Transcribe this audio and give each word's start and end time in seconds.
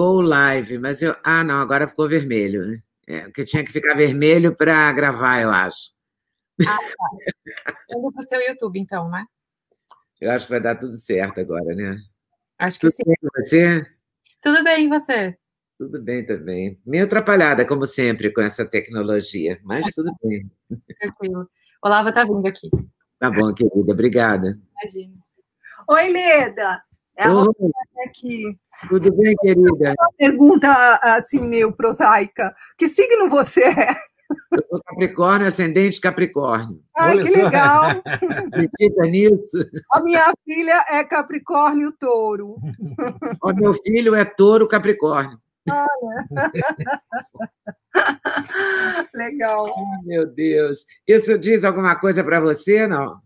Go 0.00 0.22
live, 0.22 0.78
mas 0.78 1.02
eu. 1.02 1.14
Ah, 1.22 1.44
não, 1.44 1.60
agora 1.60 1.86
ficou 1.86 2.08
vermelho. 2.08 2.64
Né? 2.64 2.78
É, 3.06 3.20
porque 3.24 3.44
tinha 3.44 3.62
que 3.62 3.70
ficar 3.70 3.94
vermelho 3.94 4.56
para 4.56 4.90
gravar, 4.92 5.42
eu 5.42 5.50
acho. 5.50 5.90
Ah, 6.66 6.78
tá. 6.78 7.74
Indo 7.90 8.10
para 8.10 8.20
o 8.20 8.26
seu 8.26 8.40
YouTube, 8.40 8.80
então, 8.80 9.10
né? 9.10 9.26
Eu 10.18 10.30
acho 10.30 10.46
que 10.46 10.52
vai 10.52 10.60
dar 10.60 10.76
tudo 10.76 10.94
certo 10.94 11.40
agora, 11.40 11.74
né? 11.74 11.98
Acho 12.58 12.80
que 12.80 12.86
tudo 12.86 12.96
sim. 12.96 13.02
Bem 13.04 13.16
com 13.20 13.28
você? 13.42 13.86
Tudo 14.40 14.64
bem, 14.64 14.86
e 14.86 14.88
você? 14.88 15.36
Tudo 15.78 16.02
bem 16.02 16.24
também. 16.24 16.80
Meio 16.86 17.04
atrapalhada, 17.04 17.66
como 17.66 17.86
sempre, 17.86 18.32
com 18.32 18.40
essa 18.40 18.64
tecnologia, 18.64 19.60
mas 19.62 19.92
tudo 19.92 20.10
bem. 20.22 20.50
Tranquilo. 20.98 21.46
Olava 21.84 22.10
tá 22.10 22.24
vindo 22.24 22.46
aqui. 22.46 22.70
Tá 23.18 23.30
bom, 23.30 23.52
querida. 23.52 23.92
Obrigada. 23.92 24.58
Imagina. 24.78 25.18
Oi, 25.88 26.08
Leda. 26.08 26.82
É. 27.20 27.26
Tudo 28.88 29.12
bem, 29.12 29.36
querida? 29.36 29.94
Uma 29.98 30.12
pergunta 30.16 30.98
assim, 31.02 31.46
meio 31.46 31.70
prosaica. 31.70 32.54
Que 32.78 32.88
signo 32.88 33.28
você 33.28 33.62
é? 33.64 33.94
Eu 34.50 34.62
sou 34.68 34.82
Capricórnio, 34.82 35.46
ascendente 35.48 36.00
Capricórnio. 36.00 36.80
Ai, 36.96 37.16
Olha 37.16 37.24
que 37.24 37.30
só. 37.30 37.44
legal. 37.44 37.90
Acredita 37.90 39.02
nisso? 39.02 39.58
A 39.92 40.02
minha 40.02 40.32
filha 40.44 40.82
é 40.88 41.04
Capricórnio 41.04 41.92
Touro. 41.92 42.56
O 43.42 43.52
meu 43.52 43.74
filho 43.74 44.14
é 44.14 44.24
touro 44.24 44.66
Capricórnio. 44.66 45.38
Legal. 49.14 49.66
Meu 50.04 50.26
Deus. 50.26 50.84
Isso 51.06 51.38
diz 51.38 51.64
alguma 51.64 51.96
coisa 51.96 52.24
para 52.24 52.40
você, 52.40 52.86
não? 52.86 53.18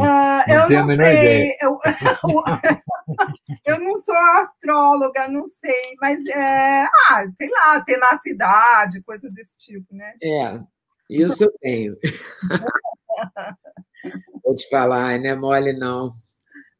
Ah, 0.00 0.44
Não 0.48 0.70
eu 0.70 0.80
não 0.80 0.86
sei. 0.86 0.94
ideia. 0.96 1.56
Eu, 1.60 1.78
eu 3.66 3.80
não 3.80 3.98
sou 3.98 4.14
astróloga, 4.16 5.28
não 5.28 5.46
sei, 5.46 5.94
mas 6.00 6.24
é, 6.26 6.84
ah, 6.84 7.24
sei 7.36 7.50
lá, 7.50 7.80
tenacidade, 7.82 9.02
coisa 9.02 9.30
desse 9.30 9.58
tipo, 9.60 9.94
né? 9.94 10.14
É, 10.22 10.58
isso 11.10 11.44
eu 11.44 11.52
tenho. 11.60 11.96
Vou 14.44 14.54
te 14.54 14.68
falar, 14.68 15.18
não 15.18 15.30
é 15.30 15.34
mole, 15.34 15.72
não. 15.72 16.14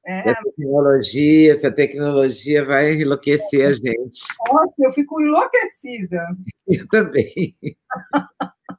É, 0.06 0.30
Essa 0.30 0.42
tecnologia, 0.42 1.52
essa 1.52 1.70
tecnologia 1.70 2.64
vai 2.64 2.94
enlouquecer 2.94 3.66
a 3.69 3.72
gente. 3.74 4.20
nossa, 4.50 4.72
eu 4.78 4.91
fico 4.92 5.20
enlouquecida. 5.20 6.27
Eu 6.66 6.89
também. 6.89 7.55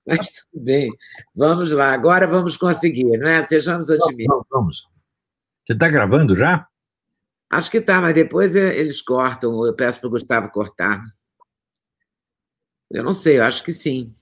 Mas 0.06 0.32
tudo 0.32 0.64
bem. 0.64 0.90
Vamos 1.36 1.72
lá, 1.72 1.92
agora 1.94 2.28
vamos 2.28 2.56
conseguir, 2.58 3.18
não 3.18 3.28
é? 3.28 3.46
Sejamos 3.46 3.90
otimistas. 3.90 4.28
Vamos, 4.28 4.48
vamos. 4.50 4.90
Você 5.66 5.74
está 5.74 5.88
gravando 5.88 6.36
já? 6.36 6.68
Acho 7.52 7.72
que 7.72 7.82
tá, 7.82 8.00
mas 8.00 8.14
depois 8.14 8.56
eh, 8.56 8.78
eles 8.78 9.02
cortam, 9.02 9.66
eu 9.66 9.76
peço 9.76 10.00
para 10.00 10.08
o 10.08 10.12
Gustavo 10.12 10.50
cortar. 10.52 11.02
Eu 12.92 13.04
não 13.04 13.14
sei, 13.14 13.40
eu 13.40 13.44
acho 13.46 13.64
que 13.64 13.74
sim. 13.74 14.16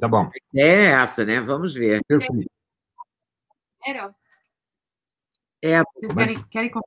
Tá 0.00 0.08
bom. 0.08 0.30
É 0.54 0.86
essa, 0.86 1.24
né? 1.24 1.40
Vamos 1.40 1.72
ver. 1.74 2.00
Perfeito. 2.06 2.50
Era, 3.86 4.14
É, 5.62 5.82
vocês 5.82 6.14
querem, 6.14 6.44
querem 6.48 6.70
com- 6.70 6.80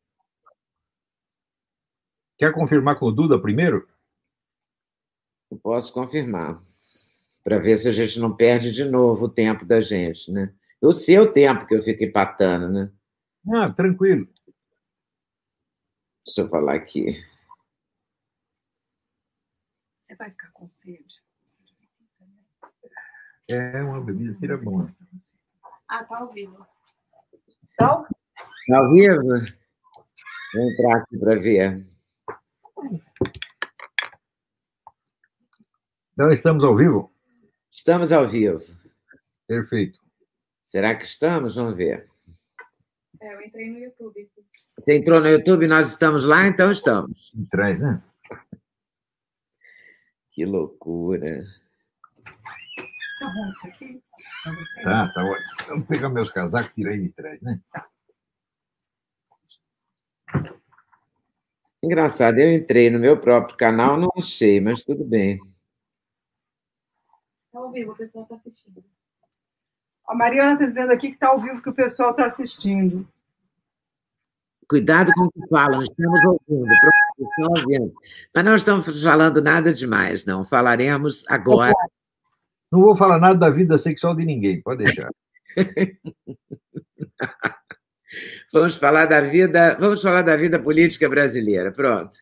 Quer 2.37 2.53
confirmar 2.53 2.97
com 2.99 3.07
o 3.07 3.11
Duda 3.11 3.41
primeiro? 3.41 3.87
eu 5.49 5.57
posso 5.59 5.91
confirmar. 5.93 6.61
Para 7.47 7.59
ver 7.59 7.77
se 7.77 7.87
a 7.87 7.93
gente 7.93 8.19
não 8.19 8.35
perde 8.35 8.73
de 8.73 8.83
novo 8.83 9.27
o 9.27 9.29
tempo 9.29 9.63
da 9.63 9.79
gente, 9.79 10.29
né? 10.29 10.53
O 10.81 10.91
seu 10.91 11.31
tempo 11.31 11.65
que 11.65 11.73
eu 11.73 11.81
fico 11.81 12.03
empatando, 12.03 12.67
né? 12.67 12.91
Ah, 13.55 13.71
tranquilo. 13.71 14.27
Deixa 16.25 16.41
eu 16.41 16.49
falar 16.49 16.75
aqui. 16.75 17.23
Você 19.95 20.13
vai 20.15 20.29
ficar 20.29 20.51
com 20.51 20.67
sede? 20.69 21.23
É 23.47 23.81
uma 23.81 24.03
bebida 24.03 24.33
seria 24.33 24.57
bom. 24.57 24.85
Ah, 25.87 26.03
tá 26.03 26.17
ao 26.17 26.33
vivo. 26.33 26.67
Então, 27.71 28.05
Tá 28.67 28.77
ao 28.77 28.91
vivo? 28.91 29.23
Vou 30.53 30.69
entrar 30.69 30.97
aqui 30.97 31.17
para 31.17 31.39
ver. 31.39 31.87
Então, 36.11 36.29
estamos 36.29 36.65
ao 36.65 36.75
vivo? 36.75 37.16
Estamos 37.77 38.11
ao 38.11 38.27
vivo. 38.27 38.59
Perfeito. 39.47 39.99
Será 40.65 40.95
que 40.95 41.05
estamos? 41.05 41.55
Vamos 41.55 41.77
ver. 41.77 42.09
É, 43.21 43.35
eu 43.35 43.41
entrei 43.41 43.69
no 43.69 43.77
YouTube. 43.77 44.29
Você 44.79 44.97
entrou 44.97 45.21
no 45.21 45.29
YouTube, 45.29 45.67
nós 45.67 45.87
estamos 45.87 46.25
lá, 46.25 46.47
então 46.47 46.71
estamos. 46.71 47.31
Em 47.35 47.45
trás, 47.45 47.79
né? 47.79 48.01
Que 50.31 50.43
loucura. 50.43 51.45
tá 53.19 53.25
bom 53.27 53.49
isso 53.51 53.67
aqui? 53.67 54.03
Tá, 54.83 55.13
tá 55.13 55.23
ótimo. 55.23 55.67
Vamos 55.67 55.87
pegar 55.87 56.09
meus 56.09 56.31
casacos 56.31 56.71
e 56.71 56.75
tirar 56.75 56.91
aí 56.91 57.01
de 57.01 57.09
trás, 57.09 57.41
né? 57.41 57.61
Engraçado, 61.81 62.39
eu 62.39 62.51
entrei 62.51 62.89
no 62.89 62.99
meu 62.99 63.19
próprio 63.19 63.55
canal, 63.55 63.97
não 63.97 64.11
achei, 64.17 64.59
mas 64.59 64.83
tudo 64.83 65.05
bem. 65.05 65.39
Tá 67.57 67.63
ao 67.63 67.71
vivo, 67.71 67.91
o 67.91 67.95
pessoal 67.95 68.23
tá 68.27 68.35
assistindo. 68.35 68.83
A 70.07 70.13
Mariana 70.13 70.53
está 70.53 70.65
dizendo 70.65 70.91
aqui 70.91 71.07
que 71.07 71.15
está 71.15 71.29
ao 71.29 71.39
vivo 71.39 71.59
que 71.59 71.69
o 71.69 71.73
pessoal 71.73 72.11
está 72.11 72.27
assistindo. 72.27 73.07
Cuidado 74.69 75.11
com 75.13 75.23
o 75.23 75.31
que 75.31 75.39
falam, 75.49 75.81
estamos 75.81 76.21
ouvindo, 76.23 76.67
pronto, 76.67 77.31
estão 77.31 77.49
ouvindo. 77.49 77.93
Mas 78.35 78.45
não 78.45 78.53
estamos 78.53 79.01
falando 79.01 79.41
nada 79.41 79.73
demais, 79.73 80.23
não. 80.23 80.45
Falaremos 80.45 81.25
agora. 81.27 81.73
Não 82.71 82.79
vou 82.81 82.95
falar 82.95 83.17
nada 83.17 83.39
da 83.39 83.49
vida 83.49 83.75
sexual 83.79 84.15
de 84.15 84.23
ninguém, 84.23 84.61
pode 84.61 84.83
deixar. 84.83 85.09
Vamos 88.53 88.75
falar 88.75 89.07
da 89.07 89.19
vida, 89.19 89.75
vamos 89.79 90.01
falar 90.01 90.21
da 90.21 90.37
vida 90.37 90.57
política 90.57 91.09
brasileira. 91.09 91.71
Pronto. 91.71 92.15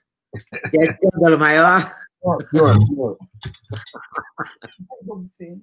Quer 0.72 0.92
escândalo 0.92 1.38
maior? 1.38 1.96
Pior, 2.50 2.80
pior. 2.88 3.18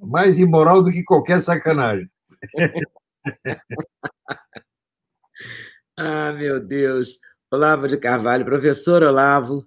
Mais 0.00 0.38
imoral 0.38 0.82
do 0.82 0.92
que 0.92 1.02
qualquer 1.02 1.40
sacanagem. 1.40 2.08
Ah, 5.96 6.32
meu 6.32 6.58
Deus. 6.58 7.18
Olavo 7.52 7.86
de 7.86 7.98
Carvalho, 7.98 8.44
professor 8.44 9.02
Olavo. 9.02 9.66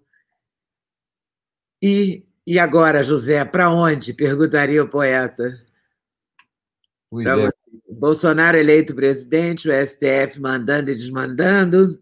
E, 1.81 2.25
e 2.47 2.57
agora, 2.57 3.03
José, 3.03 3.45
para 3.45 3.69
onde? 3.69 4.11
Perguntaria 4.11 4.83
o 4.83 4.89
poeta. 4.89 5.55
É. 7.13 7.93
Bolsonaro 7.93 8.57
eleito 8.57 8.95
presidente, 8.95 9.69
o 9.69 9.85
STF 9.85 10.41
mandando 10.41 10.91
e 10.91 10.95
desmandando. 10.95 12.01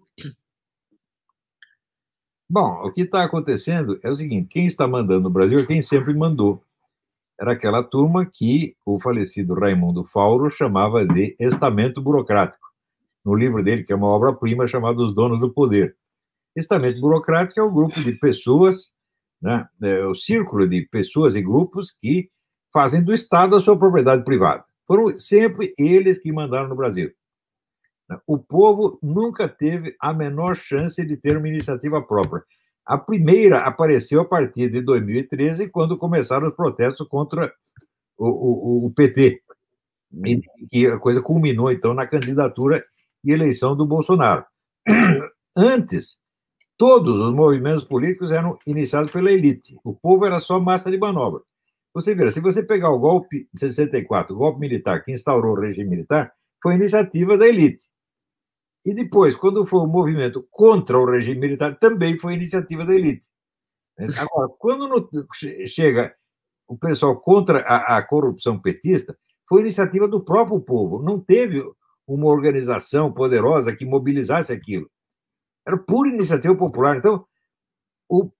Bom, 2.53 2.83
o 2.85 2.91
que 2.91 3.01
está 3.01 3.23
acontecendo 3.23 3.99
é 4.03 4.11
o 4.11 4.15
seguinte: 4.15 4.47
quem 4.47 4.67
está 4.67 4.87
mandando 4.87 5.21
no 5.21 5.29
Brasil 5.31 5.57
é 5.57 5.65
quem 5.65 5.81
sempre 5.81 6.13
mandou. 6.13 6.63
Era 7.41 7.53
aquela 7.53 7.81
turma 7.81 8.27
que 8.31 8.75
o 8.85 8.99
falecido 9.01 9.55
Raimundo 9.55 10.03
Fauro 10.03 10.51
chamava 10.51 11.03
de 11.03 11.35
estamento 11.39 11.99
burocrático. 11.99 12.67
No 13.25 13.33
livro 13.33 13.63
dele, 13.63 13.83
que 13.83 13.91
é 13.91 13.95
uma 13.95 14.05
obra-prima 14.05 14.67
chamada 14.67 15.01
Os 15.01 15.15
Donos 15.15 15.39
do 15.39 15.51
Poder. 15.51 15.97
Estamento 16.55 17.01
burocrático 17.01 17.59
é 17.59 17.63
o 17.63 17.73
grupo 17.73 17.99
de 17.99 18.11
pessoas, 18.11 18.93
né, 19.41 19.67
é 19.81 20.05
o 20.05 20.13
círculo 20.13 20.69
de 20.69 20.83
pessoas 20.91 21.33
e 21.33 21.41
grupos 21.41 21.91
que 21.91 22.29
fazem 22.71 23.03
do 23.03 23.15
Estado 23.15 23.55
a 23.55 23.59
sua 23.61 23.79
propriedade 23.79 24.23
privada. 24.23 24.63
Foram 24.85 25.17
sempre 25.17 25.73
eles 25.75 26.19
que 26.19 26.31
mandaram 26.31 26.69
no 26.69 26.75
Brasil. 26.75 27.11
O 28.27 28.37
povo 28.37 28.99
nunca 29.01 29.47
teve 29.47 29.95
a 29.99 30.13
menor 30.13 30.55
chance 30.55 31.03
de 31.05 31.17
ter 31.17 31.37
uma 31.37 31.47
iniciativa 31.47 32.01
própria. 32.01 32.43
A 32.85 32.97
primeira 32.97 33.59
apareceu 33.59 34.21
a 34.21 34.25
partir 34.25 34.69
de 34.69 34.81
2013, 34.81 35.69
quando 35.69 35.97
começaram 35.97 36.50
os 36.50 36.55
protestos 36.55 37.07
contra 37.07 37.53
o, 38.17 38.27
o, 38.27 38.85
o 38.88 38.91
PT. 38.91 39.41
E, 40.25 40.41
e 40.71 40.88
a 40.88 40.97
coisa 40.97 41.21
culminou, 41.21 41.71
então, 41.71 41.94
na 41.94 42.05
candidatura 42.05 42.83
e 43.23 43.31
eleição 43.31 43.75
do 43.75 43.85
Bolsonaro. 43.85 44.45
Antes, 45.56 46.19
todos 46.77 47.19
os 47.19 47.33
movimentos 47.33 47.85
políticos 47.85 48.31
eram 48.31 48.59
iniciados 48.67 49.11
pela 49.11 49.31
elite. 49.31 49.77
O 49.83 49.94
povo 49.94 50.25
era 50.25 50.39
só 50.39 50.59
massa 50.59 50.91
de 50.91 50.97
manobra. 50.97 51.41
Você 51.94 52.13
vê, 52.13 52.29
se 52.31 52.41
você 52.41 52.63
pegar 52.63 52.89
o 52.89 52.99
golpe 52.99 53.47
de 53.53 53.59
64, 53.59 54.35
o 54.35 54.38
golpe 54.38 54.59
militar 54.59 55.03
que 55.03 55.11
instaurou 55.11 55.56
o 55.56 55.59
regime 55.59 55.89
militar, 55.89 56.33
foi 56.61 56.75
iniciativa 56.75 57.38
da 57.38 57.47
elite. 57.47 57.85
E 58.85 58.94
depois, 58.94 59.35
quando 59.35 59.65
foi 59.65 59.80
o 59.80 59.88
movimento 59.88 60.45
contra 60.51 61.00
o 61.00 61.06
regime 61.06 61.39
militar, 61.39 61.77
também 61.80 62.18
foi 62.18 62.33
iniciativa 62.33 62.85
da 62.85 62.94
elite. 62.94 63.27
Agora, 64.18 64.50
quando 64.59 64.88
no, 64.88 65.09
chega 65.68 66.13
o 66.68 66.77
pessoal 66.77 67.15
contra 67.19 67.59
a, 67.59 67.97
a, 67.97 68.03
corrupção 68.03 68.59
petista, 68.59 69.18
foi 69.47 69.62
iniciativa 69.62 70.07
do 70.07 70.24
próprio 70.24 70.59
povo. 70.59 71.01
Não 71.01 71.19
teve 71.19 71.63
uma 72.07 72.27
organização 72.27 73.13
poderosa 73.13 73.75
que 73.75 73.85
mobilizasse 73.85 74.51
aquilo. 74.51 74.89
Era 75.65 75.77
pura 75.77 76.09
iniciativa 76.09 76.56
popular. 76.56 76.97
Então, 76.97 77.25
o 78.09 78.31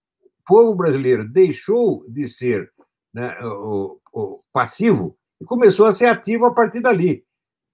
povo 0.46 0.76
brasileiro 0.76 1.28
deixou 1.28 2.04
de 2.10 2.28
ser 2.28 2.70
né, 3.14 3.38
o, 3.44 4.00
o 4.12 4.44
passivo 4.52 5.18
e 5.40 5.46
começou 5.46 5.86
a 5.86 5.94
ser 5.94 6.06
ativo 6.06 6.46
a 6.46 6.54
partir 6.54 6.82
dali. 6.82 7.24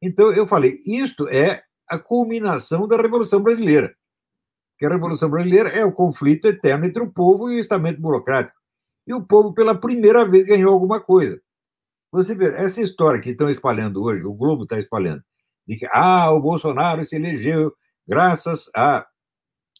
Então, 0.01 0.31
eu 0.31 0.47
falei, 0.47 0.81
isto 0.85 1.27
é 1.29 1.63
a 1.89 1.97
culminação 1.97 2.87
da 2.87 2.97
Revolução 2.97 3.41
Brasileira. 3.41 3.93
Que 4.77 4.85
a 4.85 4.89
Revolução 4.89 5.29
Brasileira 5.29 5.69
é 5.69 5.83
o 5.83 5.91
conflito 5.91 6.47
eterno 6.47 6.85
entre 6.85 7.01
o 7.01 7.11
povo 7.11 7.51
e 7.51 7.55
o 7.55 7.59
estamento 7.59 7.99
burocrático. 7.99 8.57
E 9.05 9.13
o 9.13 9.21
povo, 9.21 9.53
pela 9.53 9.75
primeira 9.75 10.23
vez, 10.25 10.45
ganhou 10.45 10.71
alguma 10.71 11.01
coisa. 11.01 11.41
Você 12.11 12.33
vê, 12.33 12.47
essa 12.49 12.81
história 12.81 13.19
que 13.19 13.31
estão 13.31 13.49
espalhando 13.49 14.03
hoje, 14.03 14.23
o 14.23 14.33
Globo 14.33 14.63
está 14.63 14.79
espalhando, 14.79 15.23
de 15.67 15.75
que 15.75 15.87
ah, 15.91 16.31
o 16.31 16.39
Bolsonaro 16.39 17.03
se 17.05 17.15
elegeu 17.15 17.73
graças 18.07 18.69
a 18.75 19.05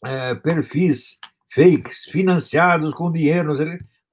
é, 0.06 0.36
perfis 0.36 1.18
fakes 1.54 2.06
financiados 2.06 2.94
com 2.94 3.12
dinheiro. 3.12 3.54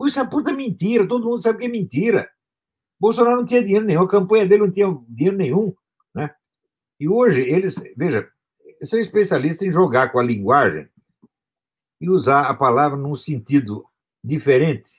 Isso 0.06 0.20
é 0.20 0.26
puta 0.26 0.52
mentira, 0.52 1.06
todo 1.06 1.28
mundo 1.28 1.42
sabe 1.42 1.58
que 1.58 1.64
é 1.66 1.68
mentira. 1.68 2.28
Bolsonaro 2.98 3.36
não 3.36 3.44
tinha 3.44 3.62
dinheiro 3.62 3.84
nenhum, 3.84 4.02
a 4.02 4.08
campanha 4.08 4.46
dele 4.46 4.62
não 4.62 4.70
tinha 4.70 4.98
dinheiro 5.08 5.36
nenhum. 5.36 5.74
E 6.98 7.08
hoje 7.08 7.40
eles, 7.40 7.76
veja, 7.96 8.28
são 8.82 8.98
especialistas 8.98 9.66
em 9.66 9.70
jogar 9.70 10.10
com 10.10 10.18
a 10.18 10.22
linguagem 10.22 10.88
e 12.00 12.08
usar 12.08 12.42
a 12.42 12.54
palavra 12.54 12.96
num 12.96 13.16
sentido 13.16 13.84
diferente 14.22 14.90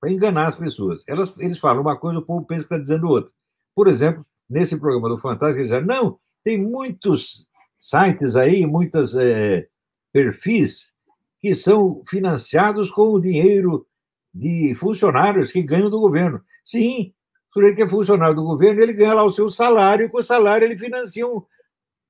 para 0.00 0.10
enganar 0.10 0.48
as 0.48 0.56
pessoas. 0.56 1.02
Elas, 1.06 1.32
eles 1.38 1.58
falam 1.58 1.82
uma 1.82 1.96
coisa, 1.96 2.18
o 2.18 2.22
povo 2.22 2.44
pensa 2.46 2.60
que 2.60 2.74
está 2.74 2.78
dizendo 2.78 3.08
outra. 3.08 3.30
Por 3.74 3.88
exemplo, 3.88 4.24
nesse 4.48 4.76
programa 4.76 5.08
do 5.08 5.18
Fantástico, 5.18 5.60
eles 5.60 5.70
dizem, 5.70 5.86
não, 5.86 6.18
tem 6.44 6.60
muitos 6.60 7.48
sites 7.76 8.36
aí, 8.36 8.66
muitos 8.66 9.14
é, 9.14 9.66
perfis 10.12 10.92
que 11.40 11.54
são 11.54 12.02
financiados 12.06 12.90
com 12.90 13.08
o 13.12 13.20
dinheiro 13.20 13.86
de 14.32 14.74
funcionários 14.76 15.52
que 15.52 15.62
ganham 15.62 15.90
do 15.90 16.00
governo. 16.00 16.42
Sim, 16.64 17.12
sujeito 17.54 17.76
que 17.76 17.82
é 17.82 17.88
funcionário 17.88 18.34
do 18.34 18.42
governo, 18.42 18.82
ele 18.82 18.92
ganha 18.92 19.14
lá 19.14 19.24
o 19.24 19.30
seu 19.30 19.48
salário, 19.48 20.06
e 20.06 20.08
com 20.08 20.18
o 20.18 20.22
salário 20.22 20.64
ele 20.64 20.76
financia 20.76 21.26
um, 21.26 21.42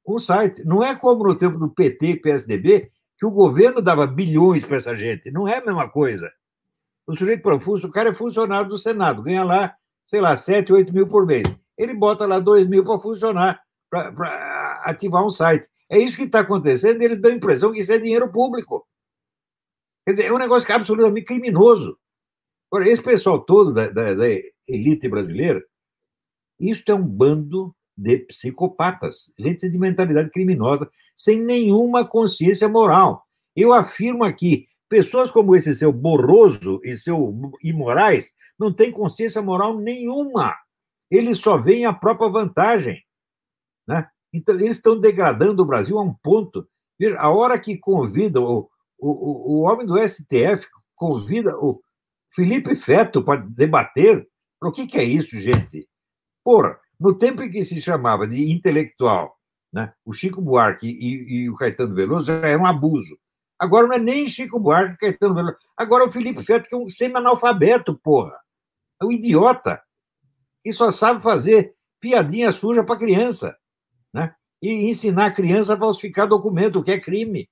um 0.06 0.18
site. 0.18 0.64
Não 0.64 0.82
é 0.82 0.94
como 0.94 1.22
no 1.24 1.34
tempo 1.34 1.58
do 1.58 1.68
PT 1.68 2.06
e 2.06 2.20
PSDB, 2.20 2.90
que 3.18 3.26
o 3.26 3.30
governo 3.30 3.80
dava 3.80 4.06
bilhões 4.06 4.64
para 4.64 4.78
essa 4.78 4.96
gente. 4.96 5.30
Não 5.30 5.46
é 5.46 5.58
a 5.58 5.64
mesma 5.64 5.88
coisa. 5.88 6.32
O 7.06 7.14
sujeito 7.14 7.42
profuso, 7.42 7.86
o 7.86 7.90
cara 7.90 8.10
é 8.10 8.14
funcionário 8.14 8.68
do 8.68 8.78
Senado, 8.78 9.22
ganha 9.22 9.44
lá, 9.44 9.74
sei 10.06 10.20
lá, 10.20 10.36
7, 10.36 10.72
8 10.72 10.92
mil 10.92 11.06
por 11.06 11.26
mês. 11.26 11.46
Ele 11.76 11.94
bota 11.94 12.26
lá 12.26 12.38
2 12.38 12.66
mil 12.66 12.82
para 12.82 12.98
funcionar, 12.98 13.60
para 13.90 14.82
ativar 14.84 15.24
um 15.24 15.30
site. 15.30 15.68
É 15.90 15.98
isso 15.98 16.16
que 16.16 16.22
está 16.22 16.40
acontecendo, 16.40 17.02
eles 17.02 17.20
dão 17.20 17.30
a 17.30 17.34
impressão 17.34 17.72
que 17.72 17.80
isso 17.80 17.92
é 17.92 17.98
dinheiro 17.98 18.32
público. 18.32 18.86
Quer 20.06 20.12
dizer, 20.12 20.26
é 20.26 20.32
um 20.32 20.38
negócio 20.38 20.66
que 20.66 20.72
é 20.72 20.74
absolutamente 20.74 21.26
criminoso. 21.26 21.98
Agora, 22.74 22.88
esse 22.88 23.00
pessoal 23.00 23.38
todo 23.38 23.72
da, 23.72 23.86
da, 23.86 24.14
da 24.14 24.26
elite 24.68 25.08
brasileira, 25.08 25.64
isso 26.58 26.82
é 26.88 26.94
um 26.94 27.06
bando 27.06 27.72
de 27.96 28.18
psicopatas, 28.18 29.32
gente 29.38 29.68
de 29.68 29.78
mentalidade 29.78 30.28
criminosa, 30.30 30.90
sem 31.14 31.40
nenhuma 31.40 32.04
consciência 32.04 32.68
moral. 32.68 33.24
Eu 33.54 33.72
afirmo 33.72 34.24
aqui, 34.24 34.66
pessoas 34.88 35.30
como 35.30 35.54
esse 35.54 35.72
seu 35.72 35.92
Borroso 35.92 36.80
e 36.82 36.96
seu 36.96 37.32
Imorais 37.62 38.32
não 38.58 38.74
têm 38.74 38.90
consciência 38.90 39.40
moral 39.40 39.78
nenhuma. 39.78 40.52
Eles 41.08 41.38
só 41.38 41.56
veem 41.56 41.86
a 41.86 41.92
própria 41.92 42.28
vantagem. 42.28 43.00
Né? 43.86 44.04
Então, 44.32 44.56
eles 44.56 44.78
estão 44.78 44.98
degradando 44.98 45.62
o 45.62 45.66
Brasil 45.66 45.96
a 45.96 46.02
um 46.02 46.12
ponto. 46.12 46.68
Veja, 46.98 47.20
a 47.20 47.30
hora 47.30 47.56
que 47.56 47.78
convidam 47.78 48.42
o, 48.42 48.68
o, 48.98 49.58
o 49.58 49.60
homem 49.60 49.86
do 49.86 49.96
STF, 49.96 50.66
convida 50.96 51.56
o 51.56 51.83
Felipe 52.34 52.74
Feto 52.76 53.22
para 53.22 53.40
debater. 53.40 54.28
O 54.62 54.72
que, 54.72 54.86
que 54.86 54.98
é 54.98 55.04
isso, 55.04 55.38
gente? 55.38 55.88
Porra, 56.42 56.78
no 56.98 57.14
tempo 57.14 57.42
em 57.42 57.50
que 57.50 57.64
se 57.64 57.80
chamava 57.80 58.26
de 58.26 58.50
intelectual, 58.50 59.38
né, 59.72 59.92
o 60.04 60.12
Chico 60.12 60.40
Buarque 60.40 60.86
e, 60.86 61.34
e 61.34 61.50
o 61.50 61.54
Caetano 61.54 61.94
Veloso 61.94 62.26
já 62.26 62.46
era 62.46 62.60
um 62.60 62.66
abuso. 62.66 63.18
Agora 63.58 63.86
não 63.86 63.94
é 63.94 63.98
nem 63.98 64.28
Chico 64.28 64.58
Buarque 64.58 64.98
Caetano 64.98 65.34
Veloso. 65.34 65.56
Agora 65.76 66.04
é 66.04 66.06
o 66.06 66.12
Felipe 66.12 66.42
Feto, 66.42 66.68
que 66.68 66.74
é 66.74 66.78
um 66.78 66.88
semi-analfabeto, 66.88 67.98
porra. 67.98 68.36
É 69.00 69.04
um 69.04 69.12
idiota. 69.12 69.82
E 70.64 70.72
só 70.72 70.90
sabe 70.90 71.22
fazer 71.22 71.74
piadinha 72.00 72.52
suja 72.52 72.84
para 72.84 72.98
criança. 72.98 73.56
Né? 74.12 74.34
E 74.60 74.88
ensinar 74.88 75.26
a 75.26 75.32
criança 75.32 75.74
a 75.74 75.78
falsificar 75.78 76.28
documento, 76.28 76.78
o 76.78 76.84
que 76.84 76.92
é 76.92 77.00
crime. 77.00 77.48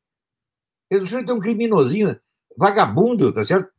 O 0.91 1.07
senhor 1.07 1.25
tem 1.25 1.35
um 1.35 1.39
criminosinho, 1.39 2.19
vagabundo, 2.57 3.33
tá 3.33 3.43
certo? 3.43 3.72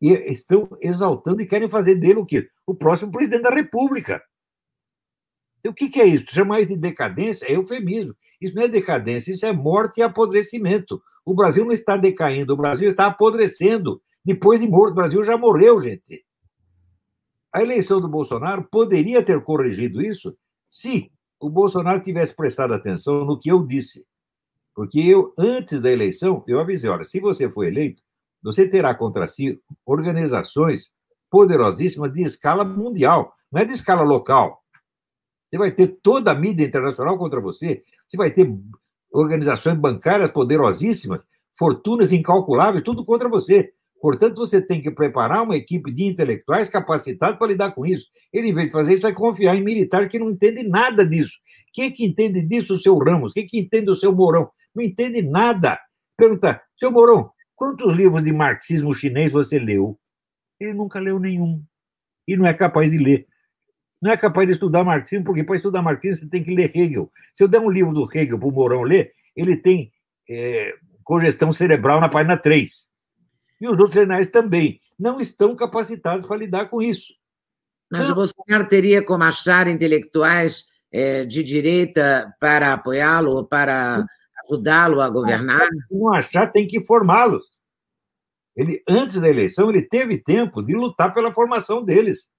E 0.00 0.12
estão 0.32 0.68
exaltando 0.80 1.42
e 1.42 1.46
querem 1.46 1.68
fazer 1.68 1.94
dele 1.96 2.20
o 2.20 2.26
quê? 2.26 2.48
O 2.66 2.74
próximo 2.74 3.12
presidente 3.12 3.42
da 3.42 3.50
República. 3.50 4.22
O 5.66 5.74
que, 5.74 5.90
que 5.90 6.00
é 6.00 6.06
isso? 6.06 6.32
Chamar 6.32 6.60
isso 6.60 6.70
de 6.70 6.76
decadência 6.76 7.46
é 7.46 7.56
eufemismo. 7.56 8.14
Isso 8.40 8.54
não 8.54 8.62
é 8.62 8.68
decadência, 8.68 9.32
isso 9.32 9.44
é 9.44 9.52
morte 9.52 9.98
e 9.98 10.02
apodrecimento. 10.02 11.02
O 11.24 11.34
Brasil 11.34 11.64
não 11.64 11.72
está 11.72 11.96
decaindo, 11.96 12.54
o 12.54 12.56
Brasil 12.56 12.88
está 12.88 13.06
apodrecendo. 13.06 14.00
Depois 14.24 14.60
de 14.60 14.66
morto, 14.66 14.92
o 14.92 14.94
Brasil 14.94 15.22
já 15.22 15.36
morreu, 15.36 15.80
gente. 15.82 16.24
A 17.52 17.62
eleição 17.62 18.00
do 18.00 18.08
Bolsonaro 18.08 18.66
poderia 18.70 19.22
ter 19.22 19.42
corrigido 19.42 20.00
isso 20.00 20.34
se 20.68 21.12
o 21.38 21.50
Bolsonaro 21.50 22.00
tivesse 22.00 22.34
prestado 22.34 22.72
atenção 22.72 23.24
no 23.24 23.38
que 23.38 23.50
eu 23.50 23.66
disse. 23.66 24.06
Porque 24.74 25.00
eu, 25.00 25.34
antes 25.36 25.80
da 25.80 25.90
eleição, 25.90 26.44
eu 26.46 26.60
avisei: 26.60 26.88
olha, 26.88 27.04
se 27.04 27.20
você 27.20 27.50
for 27.50 27.64
eleito, 27.64 28.02
você 28.42 28.68
terá 28.68 28.94
contra 28.94 29.26
si 29.26 29.60
organizações 29.84 30.92
poderosíssimas 31.30 32.12
de 32.12 32.22
escala 32.22 32.64
mundial, 32.64 33.32
não 33.50 33.60
é 33.60 33.64
de 33.64 33.72
escala 33.72 34.02
local. 34.02 34.60
Você 35.48 35.58
vai 35.58 35.70
ter 35.70 35.98
toda 36.02 36.30
a 36.30 36.34
mídia 36.34 36.64
internacional 36.64 37.18
contra 37.18 37.40
você, 37.40 37.82
você 38.06 38.16
vai 38.16 38.30
ter 38.30 38.52
organizações 39.12 39.78
bancárias 39.78 40.30
poderosíssimas, 40.30 41.22
fortunas 41.58 42.12
incalculáveis, 42.12 42.84
tudo 42.84 43.04
contra 43.04 43.28
você. 43.28 43.72
Portanto, 44.00 44.36
você 44.36 44.62
tem 44.62 44.80
que 44.80 44.90
preparar 44.90 45.42
uma 45.42 45.56
equipe 45.56 45.92
de 45.92 46.04
intelectuais 46.04 46.70
capacitados 46.70 47.38
para 47.38 47.48
lidar 47.48 47.72
com 47.72 47.84
isso. 47.84 48.06
Ele, 48.32 48.48
em 48.48 48.54
vez 48.54 48.68
de 48.68 48.72
fazer 48.72 48.94
isso, 48.94 49.02
vai 49.02 49.12
confiar 49.12 49.54
em 49.54 49.62
militar 49.62 50.08
que 50.08 50.18
não 50.18 50.30
entende 50.30 50.62
nada 50.62 51.04
disso. 51.04 51.36
Quem 51.72 51.92
que 51.92 52.04
entende 52.04 52.40
disso, 52.42 52.74
o 52.74 52.78
seu 52.78 52.96
Ramos? 52.96 53.32
Quem 53.32 53.46
que 53.46 53.58
entende 53.58 53.90
o 53.90 53.96
seu 53.96 54.14
Mourão? 54.14 54.48
Não 54.74 54.82
entende 54.82 55.20
nada. 55.20 55.78
Pergunta, 56.16 56.60
seu 56.78 56.90
Mourão, 56.90 57.30
quantos 57.60 57.94
livros 57.94 58.24
de 58.24 58.32
marxismo 58.32 58.94
chinês 58.94 59.30
você 59.30 59.58
leu? 59.58 60.00
Ele 60.58 60.72
nunca 60.72 60.98
leu 60.98 61.20
nenhum. 61.20 61.62
E 62.26 62.34
não 62.34 62.46
é 62.46 62.54
capaz 62.54 62.90
de 62.90 62.96
ler. 62.96 63.26
Não 64.00 64.10
é 64.10 64.16
capaz 64.16 64.46
de 64.46 64.54
estudar 64.54 64.82
marxismo, 64.82 65.26
porque 65.26 65.44
para 65.44 65.56
estudar 65.56 65.82
marxismo 65.82 66.22
você 66.22 66.30
tem 66.30 66.42
que 66.42 66.54
ler 66.54 66.74
Hegel. 66.74 67.12
Se 67.34 67.44
eu 67.44 67.48
der 67.48 67.60
um 67.60 67.68
livro 67.68 67.92
do 67.92 68.08
Hegel 68.10 68.38
para 68.38 68.48
o 68.48 68.50
Mourão 68.50 68.82
ler, 68.82 69.12
ele 69.36 69.58
tem 69.58 69.92
é, 70.26 70.72
congestão 71.04 71.52
cerebral 71.52 72.00
na 72.00 72.08
página 72.08 72.34
3. 72.34 72.88
E 73.60 73.66
os 73.66 73.72
outros 73.72 73.96
jornais 73.96 74.30
também. 74.30 74.80
Não 74.98 75.20
estão 75.20 75.54
capacitados 75.54 76.26
para 76.26 76.38
lidar 76.38 76.70
com 76.70 76.80
isso. 76.80 77.12
Mas 77.92 78.02
então, 78.02 78.12
o 78.12 78.14
Bolsonaro 78.14 78.68
teria 78.68 79.04
como 79.04 79.24
achar 79.24 79.68
intelectuais 79.68 80.64
é, 80.90 81.26
de 81.26 81.42
direita 81.42 82.34
para 82.40 82.72
apoiá-lo 82.72 83.32
ou 83.32 83.44
para 83.46 84.06
ajudá-lo 84.50 85.00
a 85.00 85.08
governar? 85.08 85.66
Se 85.66 85.94
não 85.94 86.12
achar, 86.12 86.50
tem 86.50 86.66
que 86.66 86.84
formá-los. 86.84 87.60
Ele, 88.56 88.82
antes 88.88 89.20
da 89.20 89.28
eleição, 89.28 89.70
ele 89.70 89.82
teve 89.82 90.18
tempo 90.18 90.62
de 90.62 90.74
lutar 90.74 91.14
pela 91.14 91.32
formação 91.32 91.84
deles. 91.84 92.30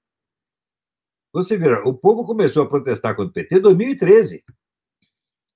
Você 1.33 1.57
vê, 1.57 1.73
o 1.85 1.93
povo 1.93 2.25
começou 2.25 2.63
a 2.63 2.69
protestar 2.69 3.15
contra 3.15 3.29
o 3.29 3.33
PT 3.33 3.55
em 3.55 3.61
2013. 3.61 4.43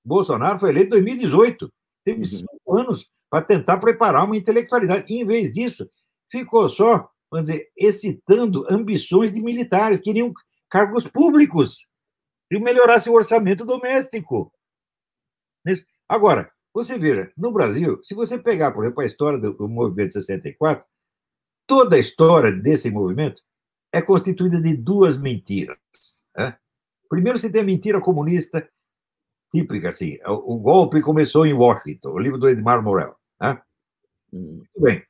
Bolsonaro 0.04 0.58
foi 0.58 0.70
eleito 0.70 0.96
em 0.96 1.02
2018. 1.02 1.72
Teve 2.04 2.20
uhum. 2.20 2.24
cinco 2.24 2.76
anos 2.76 3.10
para 3.28 3.44
tentar 3.44 3.78
preparar 3.78 4.24
uma 4.24 4.36
intelectualidade. 4.36 5.12
E, 5.12 5.20
em 5.20 5.24
vez 5.24 5.52
disso, 5.52 5.88
ficou 6.30 6.68
só, 6.68 7.10
vamos 7.30 7.48
dizer, 7.48 7.70
excitando 7.76 8.66
ambições 8.70 9.32
de 9.32 9.42
militares, 9.42 10.00
queriam 10.00 10.32
cargos 10.70 11.06
públicos 11.06 11.86
e 12.50 12.58
melhorar 12.58 13.00
seu 13.00 13.12
orçamento 13.12 13.64
doméstico. 13.64 14.52
Agora, 16.08 16.50
você 16.72 16.98
veja, 16.98 17.32
no 17.36 17.50
Brasil, 17.50 18.00
se 18.02 18.14
você 18.14 18.38
pegar, 18.38 18.72
por 18.72 18.84
exemplo, 18.84 19.02
a 19.02 19.06
história 19.06 19.38
do 19.38 19.68
movimento 19.68 20.12
64, 20.12 20.84
toda 21.66 21.96
a 21.96 21.98
história 21.98 22.52
desse 22.52 22.90
movimento 22.90 23.42
é 23.92 24.02
constituída 24.02 24.60
de 24.60 24.76
duas 24.76 25.16
mentiras. 25.16 25.78
Né? 26.36 26.56
Primeiro, 27.08 27.38
você 27.38 27.50
tem 27.50 27.62
a 27.62 27.64
mentira 27.64 28.00
comunista 28.00 28.68
típica, 29.50 29.88
assim. 29.88 30.18
O, 30.26 30.58
golpe 30.58 31.00
começou 31.00 31.46
em 31.46 31.54
Washington, 31.54 32.10
o 32.10 32.18
livro 32.18 32.38
do 32.38 32.48
Edmar 32.48 32.82
Morel. 32.82 33.16
Né? 33.40 33.60
Muito 34.32 34.80
bem. 34.80 35.02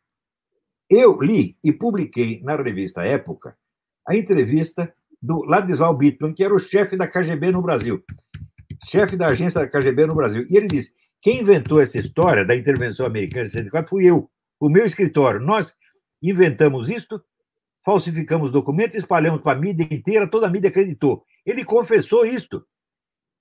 Eu 0.89 1.21
li 1.21 1.59
e 1.65 1.73
publiquei 1.73 2.41
na 2.43 2.55
revista 2.55 3.03
Época 3.03 3.59
a 4.07 4.15
entrevista 4.15 4.95
do 5.21 5.45
Ladislau 5.45 5.97
Bittman, 5.97 6.33
que 6.33 6.45
era 6.45 6.55
o 6.55 6.61
chefe 6.61 6.97
da 6.97 7.09
KGB 7.09 7.51
no 7.51 7.61
Brasil 7.61 8.05
chefe 8.89 9.17
da 9.17 9.29
agência 9.29 9.61
da 9.61 9.69
KGB 9.69 10.07
no 10.07 10.15
Brasil. 10.15 10.47
E 10.49 10.57
ele 10.57 10.69
disse: 10.69 10.95
quem 11.21 11.41
inventou 11.41 11.81
essa 11.81 11.99
história 11.99 12.45
da 12.45 12.55
intervenção 12.55 13.05
americana 13.07 13.45
em 13.45 13.49
64 13.49 13.91
fui 13.91 14.05
eu, 14.05 14.31
o 14.61 14.69
meu 14.69 14.87
escritório. 14.87 15.41
Nós 15.41 15.75
inventamos 16.23 16.89
isto, 16.89 17.23
falsificamos 17.85 18.51
documentos, 18.51 18.97
espalhamos 18.97 19.43
para 19.43 19.59
a 19.59 19.61
mídia 19.61 19.87
inteira, 19.91 20.31
toda 20.31 20.47
a 20.47 20.51
mídia 20.51 20.71
acreditou. 20.71 21.25
Ele 21.45 21.65
confessou 21.65 22.25
isto. 22.25 22.65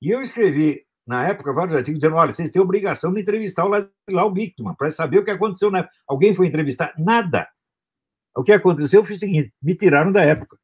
E 0.01 0.09
eu 0.09 0.21
escrevi, 0.21 0.85
na 1.05 1.27
época, 1.27 1.53
vários 1.53 1.77
artigos 1.77 1.99
dizendo: 1.99 2.17
olha, 2.17 2.33
vocês 2.33 2.49
têm 2.49 2.61
obrigação 2.61 3.13
de 3.13 3.21
entrevistar 3.21 3.65
o 3.65 3.69
Ladislau 3.69 4.31
Bickman 4.31 4.75
para 4.75 4.89
saber 4.89 5.19
o 5.19 5.23
que 5.23 5.31
aconteceu. 5.31 5.69
Na... 5.69 5.87
Alguém 6.07 6.33
foi 6.33 6.47
entrevistar? 6.47 6.93
Nada. 6.97 7.47
O 8.35 8.43
que 8.43 8.51
aconteceu 8.51 9.05
foi 9.05 9.15
o 9.15 9.19
seguinte: 9.19 9.53
me 9.61 9.75
tiraram 9.75 10.11
da 10.11 10.23
época. 10.23 10.57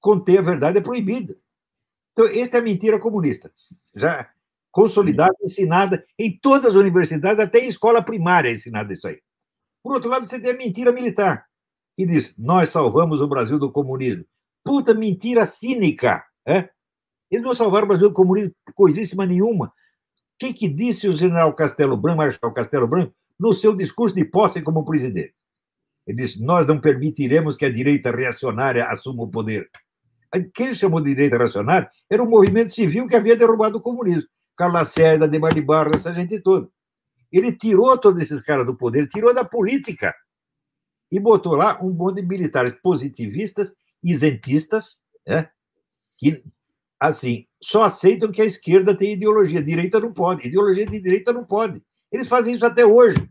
Conter 0.00 0.38
a 0.38 0.42
verdade 0.42 0.78
é 0.78 0.80
proibida. 0.80 1.36
Então, 2.20 2.38
esta 2.38 2.58
é 2.58 2.60
a 2.60 2.62
mentira 2.62 2.98
comunista. 2.98 3.50
Já 3.96 4.28
consolidada, 4.70 5.34
ensinada 5.42 6.04
em 6.18 6.38
todas 6.38 6.72
as 6.72 6.74
universidades, 6.74 7.40
até 7.40 7.60
em 7.60 7.66
escola 7.66 8.02
primária 8.02 8.50
é 8.50 8.52
ensinada 8.52 8.92
isso 8.92 9.08
aí. 9.08 9.18
Por 9.82 9.94
outro 9.94 10.10
lado, 10.10 10.26
você 10.26 10.38
tem 10.38 10.50
a 10.50 10.56
mentira 10.56 10.92
militar, 10.92 11.46
que 11.96 12.04
diz: 12.04 12.36
nós 12.36 12.68
salvamos 12.68 13.22
o 13.22 13.26
Brasil 13.26 13.58
do 13.58 13.72
comunismo. 13.72 14.26
Puta 14.62 14.92
mentira 14.92 15.46
cínica. 15.46 16.22
É? 16.46 16.68
Eles 17.30 17.42
não 17.42 17.54
salvaram 17.54 17.86
o 17.86 17.88
Brasil 17.88 18.08
do 18.08 18.14
comunismo 18.14 18.52
coisíssima 18.74 19.24
nenhuma. 19.24 19.68
O 19.68 19.72
que, 20.38 20.52
que 20.52 20.68
disse 20.68 21.08
o 21.08 21.14
general 21.14 21.54
Castelo 21.54 21.96
Branco, 21.96 22.18
Marechal 22.18 22.52
Castelo 22.52 22.86
Branco, 22.86 23.14
no 23.38 23.54
seu 23.54 23.74
discurso 23.74 24.14
de 24.14 24.26
posse 24.26 24.60
como 24.60 24.84
presidente? 24.84 25.34
Ele 26.06 26.18
disse: 26.18 26.42
Nós 26.44 26.66
não 26.66 26.78
permitiremos 26.78 27.56
que 27.56 27.64
a 27.64 27.72
direita 27.72 28.10
reacionária 28.10 28.84
assuma 28.84 29.22
o 29.22 29.30
poder. 29.30 29.70
Quem 30.54 30.66
ele 30.66 30.74
chamou 30.74 31.00
de 31.00 31.10
direita 31.10 31.36
reacionária 31.36 31.90
era 32.08 32.22
o 32.22 32.28
movimento 32.28 32.72
civil 32.72 33.08
que 33.08 33.16
havia 33.16 33.36
derrubado 33.36 33.78
o 33.78 33.80
comunismo. 33.80 34.28
Carlos 34.56 34.78
Lacerda, 34.78 35.26
Demar 35.26 35.54
de 35.54 35.60
Barros, 35.60 35.96
essa 35.96 36.12
gente 36.12 36.38
toda. 36.40 36.68
Ele 37.32 37.52
tirou 37.52 37.96
todos 37.98 38.20
esses 38.20 38.40
caras 38.40 38.66
do 38.66 38.76
poder, 38.76 39.08
tirou 39.08 39.32
da 39.32 39.44
política 39.44 40.14
e 41.10 41.18
botou 41.18 41.54
lá 41.54 41.82
um 41.82 41.90
monte 41.90 42.20
de 42.20 42.26
militares 42.26 42.72
positivistas, 42.82 43.74
isentistas, 44.02 45.00
né, 45.26 45.48
que, 46.18 46.42
assim, 46.98 47.46
só 47.60 47.84
aceitam 47.84 48.30
que 48.30 48.42
a 48.42 48.44
esquerda 48.44 48.96
tem 48.96 49.12
ideologia, 49.12 49.62
direita 49.62 49.98
não 49.98 50.12
pode, 50.12 50.46
ideologia 50.46 50.86
de 50.86 51.00
direita 51.00 51.32
não 51.32 51.44
pode. 51.44 51.82
Eles 52.12 52.28
fazem 52.28 52.54
isso 52.54 52.66
até 52.66 52.84
hoje. 52.84 53.30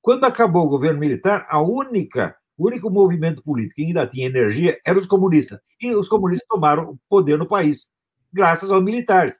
Quando 0.00 0.24
acabou 0.24 0.66
o 0.66 0.68
governo 0.68 1.00
militar, 1.00 1.46
a 1.48 1.60
única, 1.60 2.36
o 2.56 2.66
único 2.66 2.90
movimento 2.90 3.42
político 3.42 3.76
que 3.76 3.84
ainda 3.84 4.06
tinha 4.06 4.26
energia 4.26 4.78
eram 4.84 5.00
os 5.00 5.06
comunistas. 5.06 5.58
E 5.80 5.94
os 5.94 6.08
comunistas 6.08 6.46
tomaram 6.48 6.90
o 6.90 6.98
poder 7.08 7.38
no 7.38 7.46
país, 7.46 7.90
graças 8.32 8.70
aos 8.70 8.82
militares. 8.82 9.34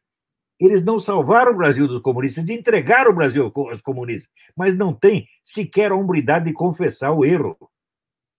Eles 0.59 0.85
não 0.85 1.01
salvaram 1.01 1.53
o 1.53 1.57
Brasil 1.57 1.89
dos 1.89 2.01
comunistas, 2.01 2.49
entregaram 2.49 3.11
o 3.11 3.15
Brasil 3.15 3.53
aos 3.55 3.81
comunistas, 3.81 4.31
mas 4.57 4.77
não 4.77 4.93
têm 4.93 5.27
sequer 5.43 5.91
a 5.91 5.97
hombridade 5.97 6.47
de 6.47 6.53
confessar 6.53 7.13
o 7.13 7.25
erro. 7.25 7.57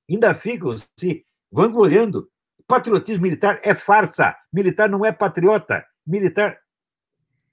Ainda 0.09 0.33
ficam 0.33 0.75
se 0.97 1.25
vangloriando. 1.51 2.29
Patriotismo 2.67 3.23
militar 3.23 3.59
é 3.63 3.75
farsa. 3.75 4.35
Militar 4.51 4.89
não 4.89 5.05
é 5.05 5.11
patriota. 5.11 5.85
Militar 6.05 6.57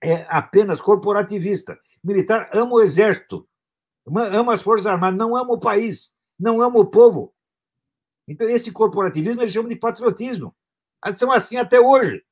é 0.03 0.27
apenas 0.29 0.81
corporativista. 0.81 1.79
Militar 2.03 2.51
ama 2.53 2.75
o 2.75 2.81
exército, 2.81 3.47
ama 4.07 4.55
as 4.55 4.63
Forças 4.63 4.87
Armadas, 4.87 5.17
não 5.17 5.37
ama 5.37 5.53
o 5.53 5.61
país, 5.61 6.12
não 6.43 6.61
ama 6.61 6.81
o 6.81 6.87
povo. 6.87 7.33
Então, 8.27 8.49
esse 8.49 8.73
corporativismo 8.73 9.41
eles 9.41 9.53
chamam 9.53 9.69
de 9.69 9.77
patriotismo. 9.77 10.55
São 11.17 11.31
assim 11.31 11.57
até 11.57 11.81
hoje. 11.81 12.23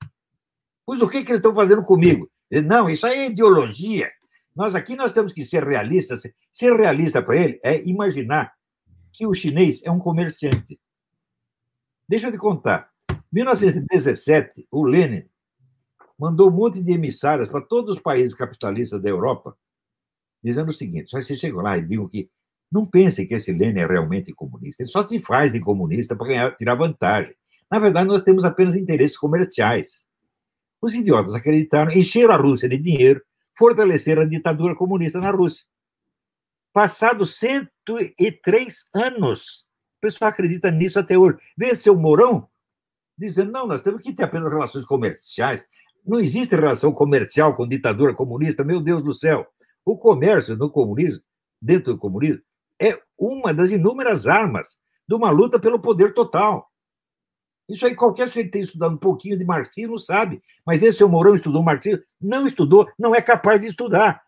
Pois 0.85 1.01
o 1.01 1.09
que, 1.09 1.25
que 1.25 1.31
eles 1.31 1.39
estão 1.39 1.55
fazendo 1.55 1.83
comigo? 1.83 2.29
Eles, 2.51 2.65
não, 2.65 2.91
isso 2.91 3.07
aí 3.07 3.21
é 3.21 3.27
ideologia. 3.27 4.11
Nós 4.55 4.75
aqui 4.75 4.97
nós 4.97 5.13
temos 5.13 5.33
que 5.33 5.45
ser 5.45 5.65
realistas. 5.65 6.23
Ser 6.53 6.75
realista 6.75 7.23
para 7.23 7.37
ele 7.37 7.61
é 7.63 7.81
imaginar 7.85 8.53
que 9.13 9.27
o 9.27 9.35
chinês 9.35 9.81
é 9.85 9.91
um 9.91 9.99
comerciante. 10.01 10.81
Deixa 12.09 12.27
eu 12.27 12.33
te 12.33 12.39
contar. 12.39 12.91
Em 13.09 13.17
1917, 13.33 14.67
o 14.73 14.85
Lenin 14.85 15.25
mandou 16.19 16.49
um 16.49 16.53
monte 16.53 16.83
de 16.83 16.93
emissários 16.93 17.49
para 17.49 17.61
todos 17.61 17.97
os 17.97 18.03
países 18.03 18.35
capitalistas 18.35 19.01
da 19.01 19.09
Europa 19.09 19.57
dizendo 20.43 20.71
o 20.71 20.75
seguinte: 20.75 21.11
só 21.11 21.23
você 21.23 21.37
chegam 21.37 21.61
lá 21.61 21.79
e 21.79 21.87
digam 21.87 22.09
que 22.09 22.29
não 22.71 22.87
pensem 22.87 23.27
que 23.27 23.35
esse 23.35 23.53
Lênin 23.53 23.81
é 23.81 23.87
realmente 23.87 24.33
comunista. 24.33 24.83
Ele 24.83 24.91
só 24.91 25.07
se 25.07 25.19
faz 25.21 25.53
de 25.53 25.59
comunista 25.59 26.15
para 26.15 26.53
tirar 26.53 26.77
vantagem. 26.77 27.35
Na 27.71 27.79
verdade, 27.79 28.09
nós 28.09 28.23
temos 28.23 28.45
apenas 28.45 28.75
interesses 28.75 29.17
comerciais. 29.17 30.05
Os 30.81 30.95
idiotas 30.95 31.35
acreditaram, 31.35 31.93
encheram 31.93 32.33
a 32.33 32.37
Rússia 32.37 32.69
de 32.69 32.79
dinheiro, 32.79 33.23
fortaleceram 33.59 34.23
a 34.23 34.27
ditadura 34.27 34.75
comunista 34.75 35.21
na 35.21 35.31
Rússia. 35.31 35.65
Passados 36.73 37.37
103 37.37 38.85
anos, 38.95 39.67
o 39.99 40.01
pessoal 40.01 40.31
acredita 40.31 40.71
nisso 40.71 40.99
até 40.99 41.19
hoje. 41.19 41.39
Vê 41.59 41.75
seu 41.75 41.97
Mourão 41.97 42.49
dizendo: 43.19 43.51
não, 43.51 43.67
nós 43.67 43.83
temos 43.83 44.01
que 44.01 44.13
ter 44.13 44.23
apenas 44.23 44.51
relações 44.51 44.85
comerciais. 44.85 45.67
Não 46.07 46.19
existe 46.19 46.55
relação 46.55 46.93
comercial 46.93 47.55
com 47.55 47.69
ditadura 47.69 48.15
comunista, 48.15 48.65
meu 48.65 48.81
Deus 48.81 49.03
do 49.03 49.13
céu. 49.13 49.47
O 49.85 49.99
comércio 49.99 50.57
no 50.57 50.71
comunismo, 50.71 51.23
dentro 51.61 51.93
do 51.93 51.99
comunismo, 51.99 52.43
é 52.81 53.01
uma 53.19 53.53
das 53.53 53.71
inúmeras 53.71 54.27
armas 54.27 54.79
de 55.07 55.15
uma 55.15 55.31
luta 55.31 55.59
pelo 55.59 55.81
poder 55.81 56.15
total. 56.15 56.71
Isso 57.69 57.87
aí 57.87 57.95
qualquer 57.95 58.29
sujeito 58.29 58.47
que 58.47 58.53
tenha 58.53 58.65
estudado 58.65 58.95
um 58.95 58.99
pouquinho 58.99 59.39
de 59.39 59.45
marxismo 59.45 59.99
sabe. 59.99 60.43
Mas 60.67 60.83
esse 60.83 60.99
seu 60.99 61.09
Mourão 61.09 61.35
estudou 61.35 61.63
marxismo? 61.63 62.03
Não 62.21 62.47
estudou, 62.47 62.91
não 62.99 63.15
é 63.15 63.21
capaz 63.21 63.61
de 63.61 63.69
estudar. 63.69 64.23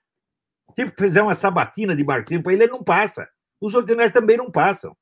Se 0.76 0.86
fizer 0.96 1.22
uma 1.22 1.34
sabatina 1.34 1.96
de 1.96 2.04
marxismo 2.04 2.42
para 2.42 2.52
ele, 2.52 2.64
ele 2.64 2.72
não 2.72 2.84
passa. 2.84 3.28
Os 3.60 3.74
ordinários 3.74 4.12
também 4.12 4.36
não 4.36 4.50
passam. 4.50 4.96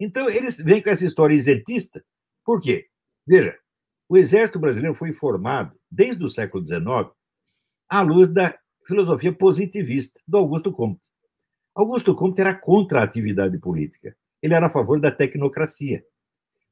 Então, 0.00 0.28
eles 0.28 0.58
vêm 0.58 0.82
com 0.82 0.90
essa 0.90 1.04
história 1.04 1.34
isentista. 1.34 2.04
Por 2.44 2.60
quê? 2.60 2.88
Veja, 3.26 3.56
o 4.08 4.16
exército 4.16 4.58
brasileiro 4.58 4.94
foi 4.94 5.12
formado, 5.12 5.78
desde 5.90 6.24
o 6.24 6.28
século 6.28 6.64
XIX, 6.64 7.12
à 7.88 8.00
luz 8.00 8.28
da 8.28 8.56
filosofia 8.86 9.32
positivista 9.32 10.20
do 10.26 10.38
Augusto 10.38 10.72
Comte. 10.72 11.08
Augusto 11.78 12.12
Comte 12.12 12.40
era 12.40 12.56
contra 12.56 12.98
a 12.98 13.04
atividade 13.04 13.56
política. 13.56 14.16
Ele 14.42 14.52
era 14.52 14.66
a 14.66 14.70
favor 14.70 14.98
da 15.00 15.12
tecnocracia. 15.12 16.04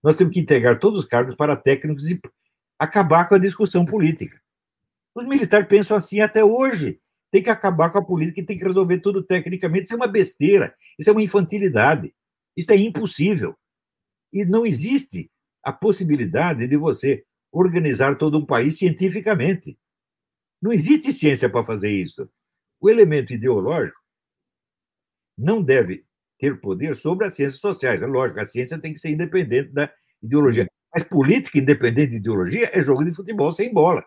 Nós 0.02 0.16
temos 0.16 0.34
que 0.34 0.40
integrar 0.40 0.80
todos 0.80 0.98
os 0.98 1.06
cargos 1.06 1.36
para 1.36 1.54
técnicos 1.54 2.10
e 2.10 2.20
acabar 2.76 3.28
com 3.28 3.36
a 3.36 3.38
discussão 3.38 3.86
política. 3.86 4.42
Os 5.14 5.24
militares 5.24 5.68
pensam 5.68 5.96
assim 5.96 6.18
até 6.18 6.44
hoje. 6.44 7.00
Tem 7.30 7.40
que 7.40 7.48
acabar 7.48 7.90
com 7.90 7.98
a 7.98 8.04
política 8.04 8.40
e 8.40 8.44
tem 8.44 8.58
que 8.58 8.64
resolver 8.64 8.98
tudo 8.98 9.22
tecnicamente. 9.22 9.84
Isso 9.84 9.92
é 9.94 9.96
uma 9.96 10.08
besteira. 10.08 10.74
Isso 10.98 11.08
é 11.08 11.12
uma 11.12 11.22
infantilidade. 11.22 12.12
Isso 12.56 12.72
é 12.72 12.76
impossível. 12.76 13.56
E 14.32 14.44
não 14.44 14.66
existe 14.66 15.30
a 15.62 15.72
possibilidade 15.72 16.66
de 16.66 16.76
você 16.76 17.24
organizar 17.52 18.18
todo 18.18 18.38
um 18.38 18.44
país 18.44 18.76
cientificamente. 18.76 19.78
Não 20.60 20.72
existe 20.72 21.12
ciência 21.12 21.48
para 21.48 21.64
fazer 21.64 21.90
isso. 21.90 22.28
O 22.80 22.90
elemento 22.90 23.32
ideológico 23.32 23.95
não 25.36 25.62
deve 25.62 26.04
ter 26.38 26.60
poder 26.60 26.94
sobre 26.96 27.26
as 27.26 27.34
ciências 27.34 27.60
sociais. 27.60 28.02
É 28.02 28.06
lógico, 28.06 28.40
a 28.40 28.46
ciência 28.46 28.78
tem 28.78 28.92
que 28.92 29.00
ser 29.00 29.10
independente 29.10 29.72
da 29.72 29.90
ideologia. 30.22 30.68
Mas 30.94 31.04
política 31.04 31.58
independente 31.58 32.10
de 32.10 32.16
ideologia 32.16 32.70
é 32.72 32.80
jogo 32.82 33.04
de 33.04 33.14
futebol 33.14 33.52
sem 33.52 33.72
bola. 33.72 34.04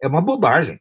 É 0.00 0.06
uma 0.06 0.20
bobagem. 0.20 0.80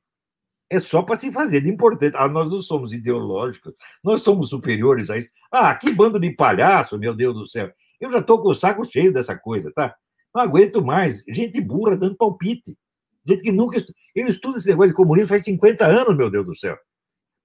É 0.70 0.80
só 0.80 1.04
para 1.04 1.18
se 1.18 1.32
fazer 1.32 1.62
de 1.62 1.70
importante. 1.70 2.16
Ah, 2.18 2.28
nós 2.28 2.50
não 2.50 2.62
somos 2.62 2.92
ideológicos, 2.92 3.74
nós 4.04 4.24
somos 4.24 4.50
superiores 4.50 5.10
a 5.10 5.18
isso. 5.18 5.30
Ah, 5.52 5.76
que 5.76 5.92
bando 5.92 6.20
de 6.20 6.32
palhaço, 6.32 6.98
meu 6.98 7.14
Deus 7.14 7.36
do 7.36 7.46
céu. 7.46 7.72
Eu 8.00 8.12
já 8.12 8.20
estou 8.20 8.42
com 8.42 8.50
o 8.50 8.56
saco 8.56 8.84
cheio 8.86 9.14
dessa 9.14 9.38
coisa, 9.38 9.72
tá? 9.74 9.96
Não 10.34 10.42
aguento 10.42 10.84
mais. 10.84 11.24
Gente 11.30 11.62
burra 11.62 11.96
dando 11.96 12.18
palpite. 12.18 12.78
Gente 13.26 13.44
que 13.44 13.52
nunca. 13.52 13.84
Eu 14.14 14.28
estudo 14.28 14.58
esse 14.58 14.68
negócio 14.68 14.90
de 14.90 14.96
comunismo 14.96 15.30
faz 15.30 15.44
50 15.44 15.86
anos, 15.86 16.16
meu 16.18 16.30
Deus 16.30 16.46
do 16.46 16.56
céu. 16.56 16.78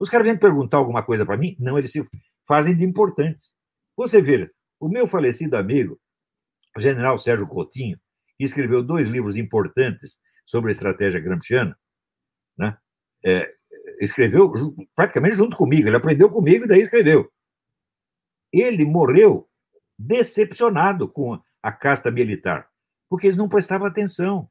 Os 0.00 0.08
caras 0.08 0.26
vêm 0.26 0.36
perguntar 0.36 0.78
alguma 0.78 1.02
coisa 1.02 1.26
para 1.26 1.36
mim? 1.36 1.54
Não, 1.60 1.78
eles 1.78 1.92
se 1.92 2.02
fazem 2.46 2.74
de 2.74 2.84
importantes. 2.84 3.54
Você 3.94 4.22
veja, 4.22 4.50
o 4.80 4.88
meu 4.88 5.06
falecido 5.06 5.56
amigo, 5.56 6.00
o 6.74 6.80
general 6.80 7.18
Sérgio 7.18 7.46
Coutinho, 7.46 8.00
que 8.38 8.44
escreveu 8.44 8.82
dois 8.82 9.06
livros 9.06 9.36
importantes 9.36 10.18
sobre 10.46 10.70
a 10.70 10.72
estratégia 10.72 11.20
gramsciana, 11.20 11.78
né? 12.56 12.76
É, 13.22 13.54
escreveu 14.00 14.50
praticamente 14.96 15.36
junto 15.36 15.56
comigo, 15.56 15.86
ele 15.86 15.96
aprendeu 15.96 16.30
comigo 16.30 16.64
e 16.64 16.68
daí 16.68 16.80
escreveu. 16.80 17.30
Ele 18.50 18.84
morreu 18.86 19.48
decepcionado 19.98 21.06
com 21.06 21.38
a 21.62 21.70
casta 21.70 22.10
militar, 22.10 22.68
porque 23.08 23.26
eles 23.26 23.36
não 23.36 23.48
prestavam 23.48 23.86
atenção. 23.86 24.50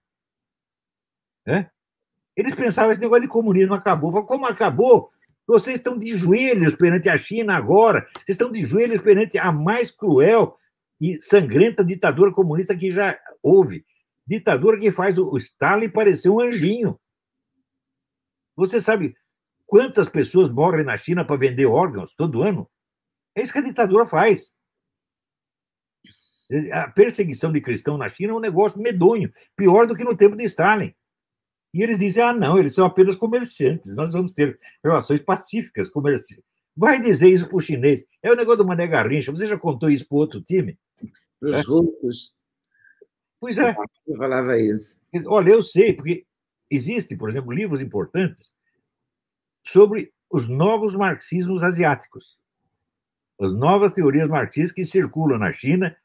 Né? 1.45 1.71
Eles 2.35 2.53
pensavam 2.53 2.91
esse 2.91 3.01
negócio 3.01 3.23
de 3.23 3.27
comunismo 3.27 3.73
acabou. 3.73 4.23
como 4.25 4.45
acabou? 4.45 5.11
Vocês 5.49 5.79
estão 5.79 5.97
de 5.97 6.15
joelhos 6.15 6.75
perante 6.75 7.09
a 7.09 7.17
China 7.17 7.55
agora. 7.55 8.07
Vocês 8.13 8.35
estão 8.35 8.51
de 8.51 8.67
joelhos 8.67 9.01
perante 9.01 9.35
a 9.39 9.51
mais 9.51 9.89
cruel 9.89 10.55
e 11.01 11.19
sangrenta 11.23 11.83
ditadura 11.83 12.31
comunista 12.31 12.77
que 12.77 12.91
já 12.91 13.19
houve. 13.41 13.83
Ditadura 14.27 14.77
que 14.77 14.91
faz 14.91 15.17
o 15.17 15.35
Stalin 15.37 15.89
parecer 15.89 16.29
um 16.29 16.39
anjinho. 16.39 16.99
Você 18.55 18.79
sabe 18.79 19.15
quantas 19.65 20.07
pessoas 20.07 20.51
morrem 20.51 20.85
na 20.85 20.95
China 20.97 21.25
para 21.25 21.39
vender 21.39 21.65
órgãos 21.65 22.13
todo 22.13 22.43
ano? 22.43 22.69
É 23.35 23.41
isso 23.41 23.51
que 23.51 23.57
a 23.57 23.63
ditadura 23.63 24.05
faz. 24.05 24.53
A 26.71 26.91
perseguição 26.91 27.51
de 27.51 27.59
cristão 27.59 27.97
na 27.97 28.07
China 28.07 28.33
é 28.33 28.35
um 28.35 28.39
negócio 28.39 28.79
medonho, 28.79 29.33
pior 29.55 29.87
do 29.87 29.95
que 29.95 30.03
no 30.03 30.15
tempo 30.15 30.35
de 30.35 30.43
Stalin. 30.43 30.93
E 31.73 31.83
eles 31.83 31.99
dizem: 31.99 32.23
ah, 32.23 32.33
não, 32.33 32.57
eles 32.57 32.73
são 32.73 32.85
apenas 32.85 33.15
comerciantes, 33.15 33.95
nós 33.95 34.11
vamos 34.11 34.33
ter 34.33 34.59
relações 34.83 35.21
pacíficas, 35.21 35.89
comerciais. 35.89 36.43
Vai 36.75 36.99
dizer 37.01 37.29
isso 37.29 37.47
para 37.47 37.57
o 37.57 37.61
chinês. 37.61 38.05
É 38.23 38.31
o 38.31 38.35
negócio 38.35 38.59
do 38.59 38.65
Mané 38.65 38.87
Garrincha. 38.87 39.31
Você 39.31 39.47
já 39.47 39.57
contou 39.57 39.89
isso 39.89 40.07
para 40.07 40.17
outro 40.17 40.41
time? 40.41 40.79
Para 41.39 41.49
os 41.49 41.55
é? 41.55 41.61
russos. 41.61 42.33
Pois 43.39 43.57
é. 43.57 43.75
Eu 44.07 44.17
falava 44.17 44.57
isso. 44.57 44.97
Olha, 45.25 45.51
eu 45.51 45.61
sei, 45.61 45.93
porque 45.93 46.25
existem, 46.69 47.17
por 47.17 47.29
exemplo, 47.29 47.51
livros 47.51 47.81
importantes 47.81 48.53
sobre 49.63 50.13
os 50.29 50.47
novos 50.47 50.93
marxismos 50.95 51.63
asiáticos. 51.63 52.37
As 53.39 53.53
novas 53.53 53.91
teorias 53.91 54.29
marxistas 54.29 54.71
que 54.71 54.83
circulam 54.83 55.39
na 55.39 55.51
China, 55.53 55.95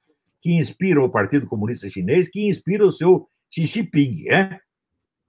que 0.40 0.52
inspiram 0.52 1.02
o 1.02 1.10
Partido 1.10 1.46
Comunista 1.46 1.88
Chinês, 1.88 2.28
que 2.28 2.46
inspiram 2.46 2.86
o 2.86 2.92
seu 2.92 3.28
Xi 3.50 3.64
Jinping. 3.64 4.28
É? 4.28 4.60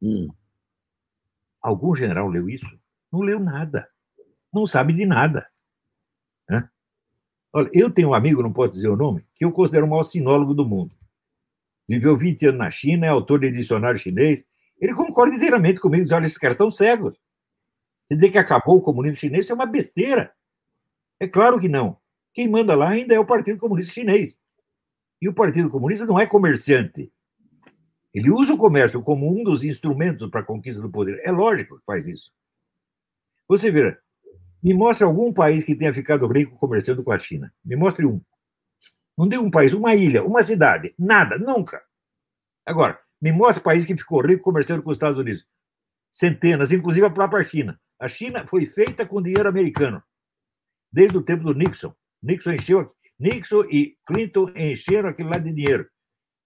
Hum. 0.06 0.28
Algum 1.60 1.96
general 1.96 2.28
leu 2.28 2.48
isso? 2.48 2.80
Não 3.12 3.22
leu 3.22 3.40
nada. 3.40 3.90
Não 4.54 4.68
sabe 4.68 4.94
de 4.94 5.04
nada. 5.04 5.50
É? 6.48 6.64
Olha, 7.52 7.70
eu 7.74 7.90
tenho 7.90 8.10
um 8.10 8.14
amigo, 8.14 8.44
não 8.44 8.54
posso 8.54 8.74
dizer 8.74 8.88
o 8.88 8.96
nome, 8.96 9.26
que 9.34 9.44
eu 9.44 9.52
considero 9.52 9.88
o 9.88 9.90
maior 9.90 10.04
sinólogo 10.04 10.54
do 10.54 10.64
mundo. 10.64 10.96
Viveu 11.88 12.16
20 12.16 12.48
anos 12.48 12.60
na 12.60 12.70
China, 12.70 13.08
é 13.08 13.10
autor 13.10 13.40
de 13.40 13.52
dicionário 13.52 14.00
chinês. 14.00 14.46
Ele 14.80 14.94
concorda 14.94 15.36
inteiramente 15.36 15.80
comigo, 15.80 16.04
diz, 16.04 16.12
olha, 16.12 16.26
esses 16.26 16.38
caras 16.38 16.54
estão 16.54 16.70
cegos. 16.70 17.18
Você 18.06 18.16
dizer 18.16 18.30
que 18.30 18.38
acabou 18.38 18.78
o 18.78 18.82
comunismo 18.82 19.16
chinês, 19.16 19.50
é 19.50 19.54
uma 19.56 19.66
besteira. 19.66 20.34
É 21.20 21.28
claro 21.28 21.60
que 21.60 21.68
não. 21.68 21.98
Quem 22.32 22.48
manda 22.48 22.76
lá 22.76 22.90
ainda 22.90 23.16
é 23.16 23.20
o 23.20 23.26
Partido 23.26 23.58
Comunista 23.58 23.92
Chinês. 23.92 24.38
E 25.20 25.28
o 25.28 25.34
Partido 25.34 25.72
Comunista 25.72 26.06
não 26.06 26.20
é 26.20 26.28
comerciante. 26.28 27.12
Ele 28.15 28.31
usa 28.31 28.53
o 28.53 28.57
comércio 28.57 29.03
como 29.03 29.29
um 29.29 29.43
dos 29.43 29.62
instrumentos 29.62 30.29
para 30.29 30.39
a 30.39 30.43
conquista 30.43 30.81
do 30.81 30.89
poder. 30.89 31.19
É 31.25 31.31
lógico 31.34 31.77
que 31.77 31.84
faz 31.84 32.07
isso. 32.07 32.31
Você 33.45 33.69
vê, 33.69 33.98
me 34.63 34.74
mostre 34.74 35.03
algum 35.03 35.34
país 35.34 35.65
que 35.65 35.75
tenha 35.75 35.93
ficado 35.93 36.25
rico 36.25 36.57
comerciando 36.57 37.03
com 37.03 37.12
a 37.12 37.19
China. 37.19 37.53
Me 37.63 37.75
mostre 37.75 38.05
um. 38.05 38.22
Não 39.17 39.27
deu 39.27 39.41
um 39.41 39.51
país, 39.51 39.74
uma 39.74 39.93
ilha, 39.95 40.24
uma 40.24 40.41
cidade. 40.43 40.95
Nada, 40.98 41.38
nunca. 41.38 41.84
Agora, 42.65 42.98
me 43.22 43.34
mostre 43.34 43.60
um 43.60 43.65
país 43.65 43.86
que 43.86 43.98
ficou 43.98 44.25
rico 44.25 44.43
comerciando 44.43 44.81
com 44.81 44.91
os 44.91 44.95
Estados 44.95 45.19
Unidos. 45.19 45.45
Centenas, 46.10 46.72
inclusive 46.72 47.05
a 47.05 47.10
própria 47.10 47.43
China. 47.43 47.77
A 48.00 48.07
China 48.07 48.48
foi 48.48 48.65
feita 48.65 49.05
com 49.05 49.22
dinheiro 49.22 49.50
americano, 49.50 50.01
desde 50.89 51.17
o 51.17 51.22
tempo 51.22 51.43
do 51.43 51.53
Nixon. 51.53 51.93
Nixon 52.24 52.53
encheu, 52.53 52.89
Nixon 53.19 53.63
e 53.69 53.98
Clinton 54.05 54.53
encheram 54.55 55.10
aquilo 55.10 55.29
lá 55.31 55.38
de 55.38 55.51
dinheiro 55.51 55.89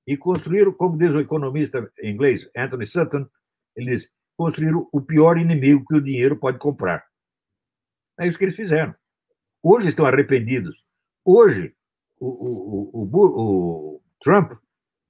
e 0.10 0.18
construíram, 0.18 0.74
como 0.74 0.98
diz 0.98 1.12
o 1.12 1.20
economista 1.20 1.88
inglês 2.02 2.50
Anthony 2.58 2.88
Sutton, 2.88 3.28
eles 3.76 4.12
construíram 4.36 4.90
o 4.92 5.00
pior 5.00 5.38
inimigo 5.38 5.86
que 5.86 5.98
o 5.98 6.02
dinheiro 6.02 6.36
pode 6.36 6.58
comprar. 6.58 7.06
É 8.20 8.28
isso 8.28 8.36
que 8.36 8.44
eles 8.44 8.56
fizeram. 8.56 8.96
Hoje 9.62 9.88
estão 9.88 10.08
arrependidos. 10.08 10.84
Hoje, 11.24 11.76
o, 12.20 12.28
o, 12.28 13.04
o, 13.04 13.96
o 13.96 14.02
Trump 14.20 14.54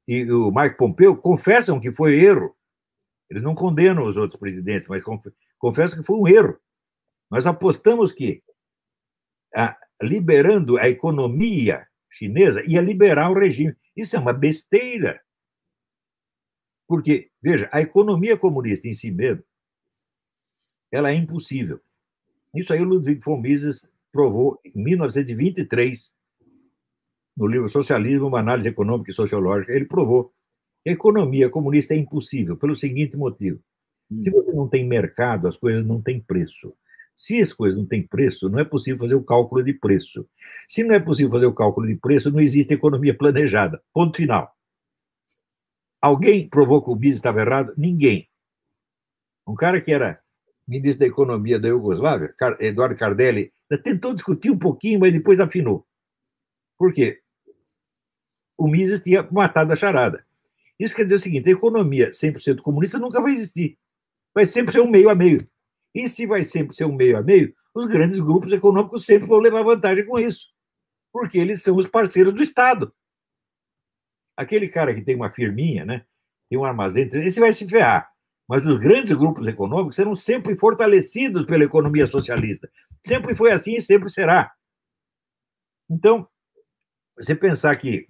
e 0.06 0.30
o 0.30 0.52
Mike 0.52 0.76
Pompeo 0.76 1.16
confessam 1.16 1.80
que 1.80 1.94
foi 1.94 2.20
erro. 2.20 2.54
Eles 3.30 3.42
não 3.42 3.56
condenam 3.56 4.06
os 4.06 4.18
outros 4.18 4.38
presidentes, 4.38 4.86
mas 4.90 5.02
confessam 5.58 5.98
que 5.98 6.06
foi 6.06 6.18
um 6.18 6.28
erro. 6.28 6.60
Nós 7.32 7.48
apostamos 7.48 8.12
que, 8.12 8.44
a, 9.56 9.78
liberando 10.02 10.78
a 10.78 10.90
economia 10.90 11.88
chinesa, 12.12 12.62
ia 12.70 12.82
liberar 12.82 13.32
o 13.32 13.40
regime. 13.40 13.74
Isso 14.00 14.16
é 14.16 14.20
uma 14.20 14.32
besteira. 14.32 15.22
Porque, 16.88 17.30
veja, 17.42 17.70
a 17.72 17.82
economia 17.82 18.38
comunista 18.38 18.88
em 18.88 18.94
si 18.94 19.12
mesmo, 19.12 19.44
ela 20.90 21.12
é 21.12 21.16
impossível. 21.16 21.82
Isso 22.56 22.72
aí 22.72 22.80
o 22.80 22.86
Ludwig 22.86 23.20
von 23.20 23.38
Mises 23.38 23.92
provou 24.12 24.58
em 24.64 24.72
1923, 24.82 26.16
no 27.38 27.46
livro 27.46 27.68
Socialismo, 27.68 28.28
uma 28.28 28.40
análise 28.40 28.70
econômica 28.70 29.12
e 29.12 29.14
sociológica, 29.14 29.74
ele 29.74 29.86
provou 29.86 30.34
que 30.84 30.90
a 30.90 30.94
economia 30.94 31.50
comunista 31.50 31.94
é 31.94 31.98
impossível 31.98 32.56
pelo 32.56 32.76
seguinte 32.76 33.18
motivo. 33.18 33.62
Se 34.22 34.30
hum. 34.30 34.34
você 34.34 34.52
não 34.54 34.68
tem 34.68 34.88
mercado, 34.88 35.48
as 35.48 35.58
coisas 35.58 35.86
não 35.86 36.02
têm 36.02 36.22
preço. 36.22 36.74
Se 37.20 37.42
as 37.42 37.52
coisas 37.52 37.78
não 37.78 37.86
têm 37.86 38.08
preço, 38.08 38.48
não 38.48 38.60
é 38.60 38.64
possível 38.64 38.98
fazer 38.98 39.16
o 39.16 39.22
cálculo 39.22 39.62
de 39.62 39.74
preço. 39.74 40.26
Se 40.70 40.86
não 40.86 40.96
é 40.96 41.02
possível 41.02 41.30
fazer 41.30 41.48
o 41.48 41.54
cálculo 41.54 41.86
de 41.86 41.98
preço, 41.98 42.32
não 42.32 42.40
existe 42.40 42.74
economia 42.74 43.14
planejada. 43.14 43.84
Ponto 43.94 44.16
final. 44.16 44.56
Alguém 46.02 46.48
provou 46.48 46.82
que 46.82 46.90
o 46.90 46.96
Mises 46.96 47.18
estava 47.18 47.42
errado? 47.42 47.74
Ninguém. 47.76 48.30
Um 49.46 49.54
cara 49.54 49.82
que 49.82 49.92
era 49.92 50.22
ministro 50.66 51.02
da 51.02 51.08
Economia 51.08 51.60
da 51.60 51.68
Iugoslávia, 51.68 52.34
Eduardo 52.62 52.96
Cardelli, 52.96 53.52
tentou 53.84 54.14
discutir 54.14 54.50
um 54.50 54.58
pouquinho, 54.58 55.02
mas 55.02 55.12
depois 55.12 55.42
afinou. 55.42 55.86
Por 56.78 56.94
quê? 56.94 57.20
O 58.58 58.66
Mises 58.66 59.02
tinha 59.02 59.28
matado 59.30 59.74
a 59.74 59.76
charada. 59.76 60.26
Isso 60.80 60.96
quer 60.96 61.04
dizer 61.04 61.16
o 61.16 61.20
seguinte: 61.20 61.50
a 61.50 61.52
economia 61.52 62.12
100% 62.12 62.62
comunista 62.62 62.98
nunca 62.98 63.22
vai 63.22 63.34
existir. 63.34 63.78
Vai 64.34 64.46
sempre 64.46 64.72
ser 64.72 64.80
um 64.80 64.90
meio 64.90 65.10
a 65.10 65.16
meio. 65.16 65.46
E 65.94 66.08
se 66.08 66.26
vai 66.26 66.44
sempre 66.44 66.76
ser 66.76 66.86
um 66.86 66.96
meio 66.96 67.18
a 67.18 67.24
meio, 67.24 67.54
os 67.74 67.86
grandes 67.86 68.20
grupos 68.20 68.52
econômicos 68.52 69.06
sempre 69.06 69.28
vão 69.28 69.40
levar 69.40 69.64
vantagem 69.64 70.06
com 70.06 70.20
isso, 70.20 70.48
porque 71.12 71.38
eles 71.38 71.62
são 71.62 71.76
os 71.76 71.88
parceiros 71.88 72.34
do 72.34 72.44
Estado. 72.44 72.94
Aquele 74.36 74.68
cara 74.70 74.94
que 74.94 75.02
tem 75.02 75.16
uma 75.16 75.32
firminha, 75.32 75.86
né, 75.86 76.06
tem 76.50 76.58
um 76.58 76.64
armazém, 76.64 77.08
esse 77.08 77.40
vai 77.40 77.54
se 77.54 77.68
ferrar. 77.68 78.12
Mas 78.48 78.66
os 78.66 78.80
grandes 78.80 79.16
grupos 79.16 79.46
econômicos 79.48 79.96
serão 79.96 80.16
sempre 80.16 80.56
fortalecidos 80.56 81.46
pela 81.46 81.64
economia 81.64 82.08
socialista. 82.08 82.68
Sempre 83.06 83.36
foi 83.36 83.52
assim 83.52 83.76
e 83.76 83.82
sempre 83.82 84.10
será. 84.10 84.52
Então, 85.88 86.28
você 87.16 87.36
pensar 87.36 87.76
que 87.76 88.10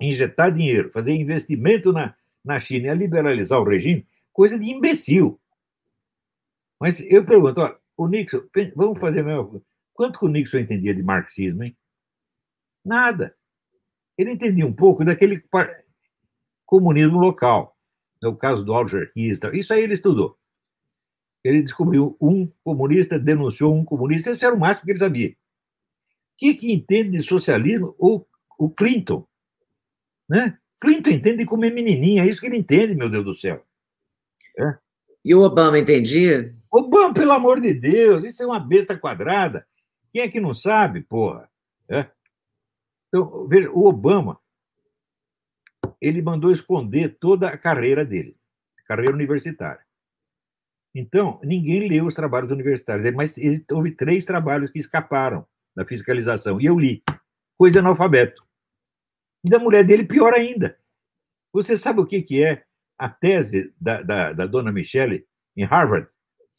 injetar 0.00 0.52
dinheiro, 0.52 0.90
fazer 0.90 1.12
investimento 1.12 1.92
na, 1.92 2.14
na 2.44 2.60
China 2.60 2.92
e 2.92 2.94
liberalizar 2.94 3.60
o 3.60 3.64
regime, 3.64 4.06
coisa 4.36 4.58
de 4.58 4.66
imbecil. 4.66 5.40
Mas 6.78 7.00
eu 7.00 7.24
pergunto, 7.24 7.58
ó, 7.58 7.74
o 7.96 8.06
Nixon, 8.06 8.42
vamos 8.76 9.00
fazer 9.00 9.20
a 9.20 9.24
mesma 9.24 9.46
coisa. 9.46 9.64
Quanto 9.94 10.18
que 10.18 10.26
o 10.26 10.28
Nixon 10.28 10.58
entendia 10.58 10.94
de 10.94 11.02
marxismo, 11.02 11.64
hein? 11.64 11.74
Nada. 12.84 13.34
Ele 14.18 14.32
entendia 14.32 14.66
um 14.66 14.74
pouco 14.74 15.06
daquele 15.06 15.42
comunismo 16.66 17.18
local. 17.18 17.74
É 18.22 18.28
o 18.28 18.36
caso 18.36 18.62
do 18.62 18.74
autarquista. 18.74 19.56
Isso 19.56 19.72
aí 19.72 19.82
ele 19.82 19.94
estudou. 19.94 20.38
Ele 21.42 21.62
descobriu 21.62 22.14
um 22.20 22.46
comunista, 22.62 23.18
denunciou 23.18 23.74
um 23.74 23.86
comunista, 23.86 24.32
isso 24.32 24.44
era 24.44 24.54
o 24.54 24.60
máximo 24.60 24.84
que 24.84 24.92
ele 24.92 24.98
sabia. 24.98 25.30
O 25.30 25.34
que, 26.36 26.54
que 26.54 26.72
entende 26.74 27.16
de 27.16 27.22
socialismo? 27.22 27.94
O, 27.98 28.22
o 28.58 28.68
Clinton. 28.68 29.26
Né? 30.28 30.58
Clinton 30.78 31.10
entende 31.10 31.38
de 31.38 31.46
comer 31.46 31.72
menininha, 31.72 32.22
é 32.22 32.26
isso 32.26 32.40
que 32.40 32.48
ele 32.48 32.58
entende, 32.58 32.94
meu 32.94 33.08
Deus 33.08 33.24
do 33.24 33.34
céu. 33.34 33.65
É. 34.58 34.78
E 35.24 35.34
o 35.34 35.40
Obama 35.40 35.78
entendia? 35.78 36.52
Obama, 36.70 37.14
pelo 37.14 37.32
amor 37.32 37.60
de 37.60 37.74
Deus, 37.74 38.24
isso 38.24 38.42
é 38.42 38.46
uma 38.46 38.60
besta 38.60 38.98
quadrada. 38.98 39.66
Quem 40.12 40.22
é 40.22 40.28
que 40.28 40.40
não 40.40 40.54
sabe, 40.54 41.02
porra? 41.02 41.50
É. 41.88 42.08
Então, 43.08 43.46
veja, 43.48 43.70
o 43.70 43.86
Obama, 43.86 44.38
ele 46.00 46.22
mandou 46.22 46.52
esconder 46.52 47.16
toda 47.18 47.48
a 47.48 47.56
carreira 47.56 48.04
dele, 48.04 48.36
carreira 48.84 49.12
universitária. 49.14 49.84
Então, 50.94 51.40
ninguém 51.42 51.88
leu 51.88 52.06
os 52.06 52.14
trabalhos 52.14 52.50
universitários, 52.50 53.14
mas 53.14 53.36
houve 53.70 53.90
três 53.90 54.24
trabalhos 54.24 54.70
que 54.70 54.78
escaparam 54.78 55.46
da 55.74 55.84
fiscalização, 55.84 56.60
e 56.60 56.66
eu 56.66 56.78
li. 56.78 57.02
Coisa 57.58 57.74
de 57.74 57.78
analfabeto. 57.78 58.46
E 59.44 59.50
da 59.50 59.58
mulher 59.58 59.84
dele, 59.84 60.04
pior 60.04 60.32
ainda. 60.32 60.78
Você 61.52 61.76
sabe 61.76 62.00
o 62.00 62.06
que, 62.06 62.22
que 62.22 62.44
é 62.44 62.65
a 62.98 63.08
tese 63.08 63.74
da, 63.80 64.02
da, 64.02 64.32
da 64.32 64.46
dona 64.46 64.72
Michelle 64.72 65.26
em 65.56 65.64
Harvard. 65.64 66.08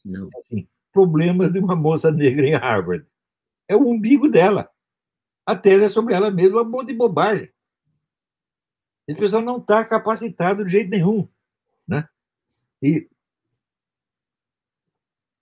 Não. 0.04 0.28
Assim, 0.38 0.68
problemas 0.92 1.52
de 1.52 1.58
uma 1.58 1.76
moça 1.76 2.10
negra 2.10 2.46
em 2.46 2.54
Harvard. 2.54 3.06
É 3.66 3.76
o 3.76 3.86
umbigo 3.86 4.28
dela. 4.28 4.70
A 5.44 5.56
tese 5.56 5.84
é 5.84 5.88
sobre 5.88 6.14
ela 6.14 6.30
mesma, 6.30 6.62
um 6.62 6.68
monte 6.68 6.88
de 6.88 6.94
bobagem. 6.94 7.50
Esse 9.06 9.18
pessoal 9.18 9.42
não 9.42 9.58
está 9.58 9.84
capacitado 9.84 10.64
de 10.64 10.72
jeito 10.72 10.90
nenhum. 10.90 11.26
Né? 11.86 12.06
E 12.82 13.08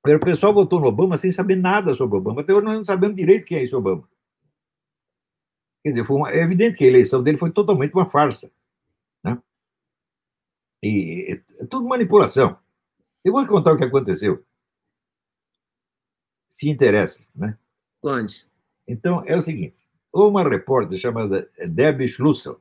o 0.04 0.20
pessoal 0.20 0.54
votou 0.54 0.80
no 0.80 0.86
Obama 0.86 1.18
sem 1.18 1.32
saber 1.32 1.56
nada 1.56 1.94
sobre 1.94 2.16
o 2.16 2.20
Obama. 2.20 2.40
Até 2.40 2.54
hoje 2.54 2.64
nós 2.64 2.76
não 2.76 2.84
sabemos 2.84 3.16
direito 3.16 3.44
quem 3.44 3.58
é 3.58 3.64
esse 3.64 3.74
Obama. 3.74 4.08
Quer 5.82 5.90
dizer, 5.90 6.10
uma, 6.10 6.30
é 6.30 6.42
evidente 6.42 6.78
que 6.78 6.84
a 6.84 6.88
eleição 6.88 7.22
dele 7.22 7.38
foi 7.38 7.50
totalmente 7.50 7.92
uma 7.92 8.08
farsa. 8.08 8.52
E 10.82 11.42
é 11.58 11.66
tudo 11.66 11.88
manipulação. 11.88 12.58
Eu 13.24 13.32
vou 13.32 13.42
te 13.42 13.48
contar 13.48 13.72
o 13.72 13.76
que 13.76 13.84
aconteceu. 13.84 14.44
Se 16.48 16.68
interessa, 16.68 17.28
né? 17.34 17.58
Conte. 18.00 18.48
Então, 18.86 19.24
é 19.26 19.36
o 19.36 19.42
seguinte: 19.42 19.86
uma 20.12 20.48
repórter 20.48 20.98
chamada 20.98 21.50
Debbie 21.68 22.08
Schlussel. 22.08 22.60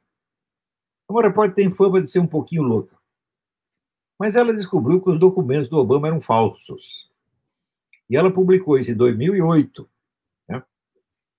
Uma 1.07 1.21
repórter 1.21 1.55
tem 1.55 1.73
fama 1.73 2.01
de 2.01 2.09
ser 2.09 2.19
um 2.19 2.27
pouquinho 2.27 2.63
louca. 2.63 2.97
Mas 4.19 4.35
ela 4.35 4.53
descobriu 4.53 5.01
que 5.01 5.09
os 5.09 5.19
documentos 5.19 5.69
do 5.69 5.77
Obama 5.77 6.07
eram 6.07 6.21
falsos. 6.21 7.09
E 8.09 8.15
ela 8.15 8.33
publicou 8.33 8.77
isso 8.77 8.91
em 8.91 8.95
2008. 8.95 9.89
Né? 10.49 10.63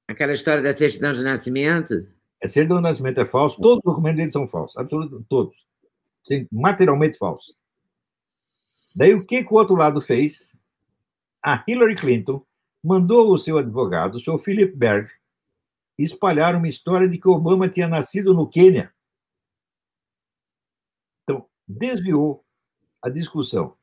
Aquela 0.08 0.32
história 0.32 0.62
da 0.62 0.72
certidão 0.72 1.12
de 1.12 1.22
nascimento? 1.22 2.06
A 2.42 2.48
certidão 2.48 2.76
de 2.76 2.82
nascimento 2.82 3.20
é 3.20 3.26
falso, 3.26 3.60
todos 3.60 3.78
os 3.78 3.84
documentos 3.84 4.18
dele 4.18 4.30
são 4.30 4.46
falsos, 4.46 4.76
absolutamente 4.76 5.26
todos. 5.28 5.65
Materialmente 6.50 7.18
falsos. 7.18 7.54
Daí 8.94 9.14
o 9.14 9.26
que, 9.26 9.44
que 9.44 9.52
o 9.52 9.56
outro 9.56 9.76
lado 9.76 10.00
fez? 10.00 10.50
A 11.44 11.62
Hillary 11.68 11.96
Clinton 11.96 12.44
mandou 12.82 13.32
o 13.32 13.38
seu 13.38 13.58
advogado, 13.58 14.16
o 14.16 14.20
seu 14.20 14.38
Philip 14.38 14.74
Berg, 14.74 15.10
espalhar 15.98 16.54
uma 16.54 16.68
história 16.68 17.08
de 17.08 17.18
que 17.18 17.28
Obama 17.28 17.68
tinha 17.68 17.88
nascido 17.88 18.32
no 18.32 18.48
Quênia. 18.48 18.92
Então, 21.22 21.46
desviou 21.66 22.44
a 23.02 23.08
discussão 23.08 23.76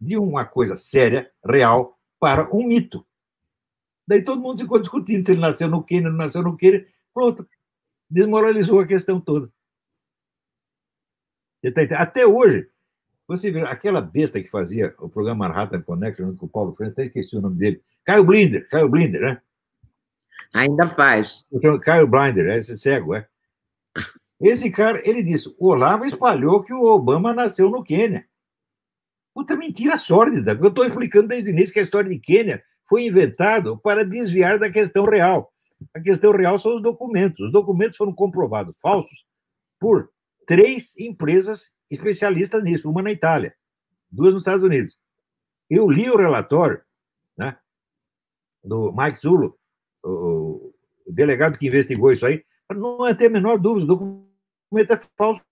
de 0.00 0.16
uma 0.16 0.44
coisa 0.44 0.76
séria, 0.76 1.30
real, 1.44 1.98
para 2.18 2.54
um 2.54 2.66
mito. 2.66 3.06
Daí 4.06 4.22
todo 4.22 4.40
mundo 4.40 4.60
ficou 4.60 4.78
discutindo 4.78 5.24
se 5.24 5.32
ele 5.32 5.40
nasceu 5.40 5.68
no 5.68 5.82
Quênia, 5.82 6.10
não 6.10 6.16
nasceu 6.16 6.42
no 6.42 6.56
Quênia. 6.56 6.86
Pronto, 7.12 7.46
desmoralizou 8.08 8.80
a 8.80 8.86
questão 8.86 9.20
toda. 9.20 9.52
Tá 11.62 12.02
até 12.02 12.26
hoje, 12.26 12.68
você 13.26 13.50
vê 13.50 13.62
aquela 13.62 14.00
besta 14.00 14.40
que 14.40 14.48
fazia 14.48 14.94
o 14.98 15.08
programa 15.08 15.48
Manhattan 15.48 15.82
Connection 15.82 16.26
junto 16.26 16.38
com 16.38 16.46
o 16.46 16.48
Paulo 16.48 16.74
França, 16.76 16.92
até 16.92 17.04
esqueci 17.04 17.36
o 17.36 17.40
nome 17.40 17.56
dele. 17.56 17.82
Caio 18.04 18.24
Blinder, 18.24 18.68
Caio 18.68 18.88
Blinder, 18.88 19.20
né? 19.20 19.40
Ainda 20.54 20.86
faz. 20.86 21.44
Caio 21.82 22.06
Blinder, 22.06 22.46
é 22.46 22.58
esse 22.58 22.78
cego, 22.78 23.14
é. 23.14 23.26
Esse 24.40 24.70
cara, 24.70 25.00
ele 25.08 25.22
disse: 25.22 25.54
o 25.58 25.68
Olavo 25.68 26.04
espalhou 26.04 26.62
que 26.62 26.72
o 26.72 26.84
Obama 26.84 27.32
nasceu 27.32 27.68
no 27.68 27.82
Quênia. 27.82 28.26
Puta 29.34 29.56
mentira 29.56 29.96
sórdida, 29.96 30.54
porque 30.54 30.66
eu 30.66 30.70
estou 30.70 30.86
explicando 30.86 31.28
desde 31.28 31.50
o 31.50 31.52
início 31.52 31.72
que 31.72 31.80
a 31.80 31.82
história 31.82 32.08
de 32.08 32.18
Quênia 32.18 32.62
foi 32.88 33.06
inventado 33.06 33.76
para 33.78 34.04
desviar 34.04 34.58
da 34.58 34.70
questão 34.70 35.04
real. 35.04 35.52
A 35.94 36.00
questão 36.00 36.32
real 36.32 36.58
são 36.58 36.74
os 36.74 36.82
documentos. 36.82 37.46
Os 37.46 37.52
documentos 37.52 37.96
foram 37.96 38.14
comprovados 38.14 38.78
falsos 38.80 39.24
por 39.78 40.10
três 40.46 40.96
empresas 40.96 41.72
especialistas 41.90 42.62
nisso, 42.62 42.88
uma 42.88 43.02
na 43.02 43.10
Itália, 43.10 43.54
duas 44.10 44.32
nos 44.32 44.42
Estados 44.42 44.64
Unidos. 44.64 44.96
Eu 45.68 45.90
li 45.90 46.08
o 46.08 46.16
relatório 46.16 46.80
né, 47.36 47.58
do 48.62 48.92
Mike 48.92 49.20
Zulo, 49.20 49.58
o, 50.02 50.72
delegado 51.06 51.58
que 51.58 51.66
investigou 51.66 52.12
isso 52.12 52.24
aí, 52.24 52.44
não 52.70 53.06
é 53.06 53.14
ter 53.14 53.26
a 53.26 53.30
menor 53.30 53.58
dúvida, 53.58 53.92
o 53.92 53.96
documento 53.96 54.92
é 54.92 55.00
falso 55.16 55.44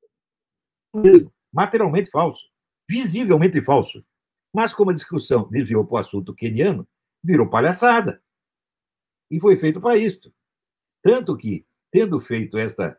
mesmo, 0.95 1.33
materialmente 1.53 2.11
falso, 2.11 2.49
visivelmente 2.89 3.61
falso. 3.61 4.05
Mas 4.53 4.73
como 4.73 4.91
a 4.91 4.95
discussão 4.95 5.49
desviou 5.49 5.85
para 5.85 5.95
o 5.97 5.99
assunto 5.99 6.35
queniano, 6.35 6.87
virou 7.23 7.49
palhaçada. 7.49 8.23
E 9.31 9.41
foi 9.41 9.57
feito 9.57 9.81
para 9.81 9.97
isso. 9.97 10.33
Tanto 11.03 11.37
que, 11.37 11.67
tendo 11.91 12.21
feito 12.21 12.57
esta, 12.57 12.97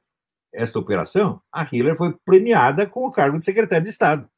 esta 0.56 0.80
operação, 0.80 1.42
a 1.52 1.68
Hillary 1.70 1.98
foi 1.98 2.14
premiada 2.26 2.88
com 2.88 3.06
o 3.06 3.12
cargo 3.12 3.38
de 3.38 3.44
secretário 3.44 3.84
de 3.84 3.90
Estado. 3.90 4.30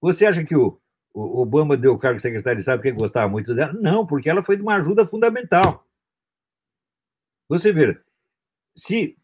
Você 0.00 0.26
acha 0.26 0.44
que 0.44 0.56
o, 0.56 0.80
Obama 1.14 1.76
deu 1.76 1.92
o 1.92 1.98
cargo 1.98 2.16
de 2.16 2.22
secretário 2.22 2.56
de 2.56 2.62
Estado 2.62 2.78
porque 2.78 2.92
gostava 2.92 3.30
muito 3.30 3.54
dela? 3.54 3.72
Não, 3.74 4.06
porque 4.06 4.28
ela 4.28 4.42
foi 4.42 4.56
de 4.56 4.62
uma 4.62 4.76
ajuda 4.76 5.06
fundamental. 5.06 5.86
Você 7.48 7.72
vê, 7.72 8.00
se 8.74 9.16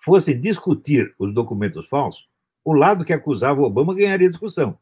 fosse 0.00 0.34
discutir 0.34 1.14
os 1.18 1.32
documentos 1.32 1.86
falsos, 1.86 2.28
o 2.64 2.72
lado 2.72 3.04
que 3.04 3.12
acusava 3.12 3.60
o 3.60 3.64
Obama 3.64 3.94
ganharia 3.94 4.30
discussão. 4.30 4.78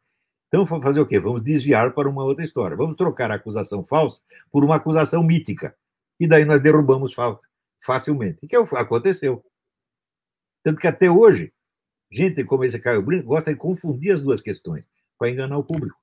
Então, 0.48 0.66
fazer 0.66 1.00
o 1.00 1.06
quê? 1.06 1.18
Vamos 1.18 1.42
desviar 1.42 1.94
para 1.94 2.08
uma 2.08 2.24
outra 2.24 2.44
história. 2.44 2.76
Vamos 2.76 2.94
trocar 2.94 3.30
a 3.30 3.36
acusação 3.36 3.82
falsa 3.82 4.20
por 4.50 4.62
uma 4.62 4.76
acusação 4.76 5.22
mítica. 5.22 5.74
E 6.20 6.26
daí 6.26 6.44
nós 6.44 6.60
derrubamos 6.60 7.14
facilmente. 7.80 8.46
Que 8.46 8.56
aconteceu. 8.56 9.42
Tanto 10.62 10.80
que 10.80 10.86
até 10.86 11.10
hoje, 11.10 11.52
gente 12.10 12.44
como 12.44 12.64
esse 12.64 12.78
Caio 12.78 13.02
Brinco 13.02 13.28
gosta 13.28 13.52
de 13.52 13.58
confundir 13.58 14.12
as 14.12 14.20
duas 14.20 14.40
questões 14.40 14.88
para 15.18 15.30
enganar 15.30 15.58
o 15.58 15.64
público. 15.64 16.00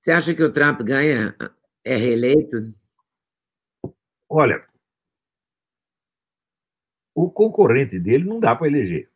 Você 0.00 0.12
acha 0.12 0.34
que 0.34 0.42
o 0.42 0.52
Trump 0.52 0.80
ganha, 0.82 1.36
é 1.84 1.96
reeleito? 1.96 2.74
Olha, 4.28 4.66
o 7.14 7.30
concorrente 7.30 7.98
dele 7.98 8.24
não 8.24 8.38
dá 8.38 8.54
para 8.54 8.68
eleger. 8.68 9.10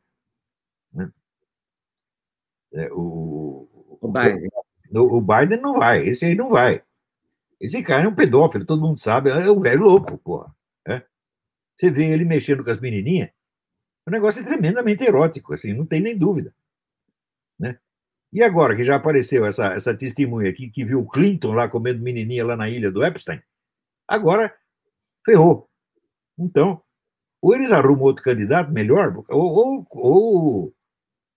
Né? 0.92 1.12
É, 2.72 2.92
o, 2.92 3.68
o, 4.00 4.08
Biden. 4.08 4.50
O, 4.92 5.18
o, 5.18 5.20
Biden 5.20 5.60
não 5.60 5.78
vai, 5.78 6.02
esse 6.08 6.24
aí 6.24 6.34
não 6.34 6.50
vai. 6.50 6.82
Esse 7.60 7.80
cara 7.82 8.04
é 8.04 8.08
um 8.08 8.14
pedófilo, 8.14 8.66
todo 8.66 8.82
mundo 8.82 8.98
sabe, 8.98 9.30
é 9.30 9.50
um 9.50 9.60
velho 9.60 9.82
louco, 9.82 10.18
porra. 10.18 10.52
Você 11.82 11.90
vê 11.90 12.12
ele 12.12 12.24
mexendo 12.24 12.62
com 12.62 12.70
as 12.70 12.78
menininhas, 12.78 13.30
o 14.06 14.10
negócio 14.12 14.40
é 14.40 14.44
tremendamente 14.44 15.02
erótico, 15.02 15.52
assim, 15.52 15.72
não 15.72 15.84
tem 15.84 16.00
nem 16.00 16.16
dúvida. 16.16 16.54
Né? 17.58 17.76
E 18.32 18.40
agora 18.40 18.76
que 18.76 18.84
já 18.84 18.94
apareceu 18.94 19.44
essa, 19.44 19.74
essa 19.74 19.92
testemunha 19.92 20.48
aqui 20.48 20.70
que 20.70 20.84
viu 20.84 21.00
o 21.00 21.08
Clinton 21.08 21.50
lá 21.50 21.68
comendo 21.68 22.00
menininha 22.00 22.46
lá 22.46 22.56
na 22.56 22.70
ilha 22.70 22.88
do 22.88 23.04
Epstein, 23.04 23.42
agora 24.06 24.56
ferrou. 25.26 25.68
Então, 26.38 26.80
ou 27.42 27.52
eles 27.52 27.72
arrumam 27.72 28.04
outro 28.04 28.22
candidato 28.22 28.70
melhor, 28.70 29.12
ou, 29.28 29.42
ou, 29.42 29.86
ou 29.90 30.74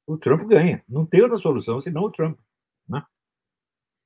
o 0.06 0.16
Trump 0.16 0.48
ganha. 0.48 0.84
Não 0.88 1.08
tem 1.08 1.24
outra 1.24 1.40
solução 1.40 1.82
senão 1.82 2.04
o 2.04 2.12
Trump. 2.12 2.38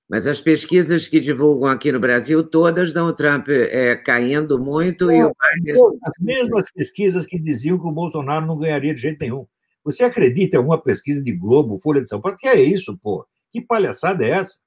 Né? 0.09 0.17
Mas 0.17 0.27
as 0.27 0.41
pesquisas 0.41 1.07
que 1.07 1.19
divulgam 1.19 1.69
aqui 1.69 1.91
no 1.91 1.99
Brasil, 1.99 2.43
todas 2.43 2.91
dão 2.91 3.07
o 3.07 3.13
Trump 3.13 3.47
é, 3.49 3.95
caindo 3.95 4.57
muito 4.57 5.09
é, 5.09 5.17
e 5.17 5.23
o 5.23 5.31
Biden... 5.31 5.75
As 6.03 6.13
mesmas 6.19 6.63
pesquisas 6.71 7.25
que 7.25 7.39
diziam 7.39 7.77
que 7.77 7.85
o 7.85 7.91
Bolsonaro 7.91 8.45
não 8.45 8.57
ganharia 8.57 8.93
de 8.93 9.01
jeito 9.01 9.19
nenhum. 9.21 9.45
Você 9.83 10.03
acredita 10.03 10.55
em 10.55 10.57
alguma 10.57 10.81
pesquisa 10.81 11.23
de 11.23 11.31
Globo, 11.31 11.79
Folha 11.79 12.01
de 12.01 12.09
São 12.09 12.19
Paulo? 12.19 12.37
Que 12.37 12.47
é 12.47 12.61
isso, 12.61 12.97
pô? 13.01 13.25
Que 13.51 13.61
palhaçada 13.61 14.25
é 14.25 14.29
essa? 14.31 14.59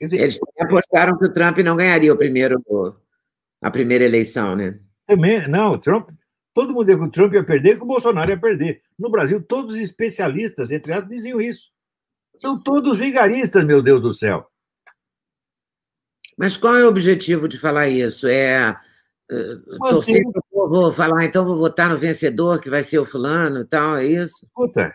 Dizer, 0.00 0.20
Eles 0.20 0.38
apostaram 0.60 1.18
que 1.18 1.24
o 1.24 1.32
Trump 1.32 1.58
não 1.58 1.76
ganharia 1.76 2.12
o 2.12 2.16
primeiro, 2.16 2.62
a 3.60 3.70
primeira 3.70 4.04
eleição, 4.04 4.54
né? 4.54 4.78
Também, 5.06 5.48
não, 5.48 5.72
o 5.72 5.78
Trump, 5.78 6.10
todo 6.54 6.72
mundo 6.72 6.84
dizia 6.84 6.96
que 6.96 7.04
o 7.04 7.10
Trump 7.10 7.34
ia 7.34 7.42
perder, 7.42 7.76
que 7.76 7.82
o 7.82 7.86
Bolsonaro 7.86 8.30
ia 8.30 8.38
perder. 8.38 8.80
No 8.98 9.10
Brasil, 9.10 9.42
todos 9.42 9.74
os 9.74 9.80
especialistas, 9.80 10.70
entre 10.70 10.92
aspas, 10.92 11.08
diziam 11.08 11.40
isso. 11.40 11.70
São 12.38 12.60
todos 12.62 12.98
vigaristas, 12.98 13.64
meu 13.64 13.82
Deus 13.82 14.00
do 14.00 14.14
céu. 14.14 14.48
Mas 16.36 16.56
qual 16.56 16.76
é 16.76 16.84
o 16.84 16.88
objetivo 16.88 17.48
de 17.48 17.58
falar 17.58 17.88
isso? 17.88 18.28
É 18.28 18.70
uh, 18.70 19.78
torcer 19.90 20.22
para 20.30 20.40
o 20.40 20.70
povo 20.70 20.92
falar, 20.92 21.24
então 21.24 21.44
vou 21.44 21.58
votar 21.58 21.90
no 21.90 21.98
vencedor, 21.98 22.60
que 22.60 22.70
vai 22.70 22.84
ser 22.84 23.00
o 23.00 23.04
fulano 23.04 23.62
e 23.62 23.64
tal, 23.64 23.96
é 23.96 24.06
isso? 24.06 24.46
Escuta, 24.46 24.94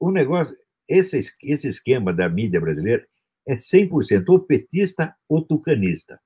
o 0.00 0.10
negócio, 0.10 0.56
esse, 0.88 1.20
esse 1.44 1.68
esquema 1.68 2.12
da 2.12 2.28
mídia 2.28 2.60
brasileira 2.60 3.06
é 3.46 3.54
100% 3.54 4.24
ou 4.28 4.40
petista 4.40 5.14
ou 5.28 5.42
tucanista. 5.42 6.20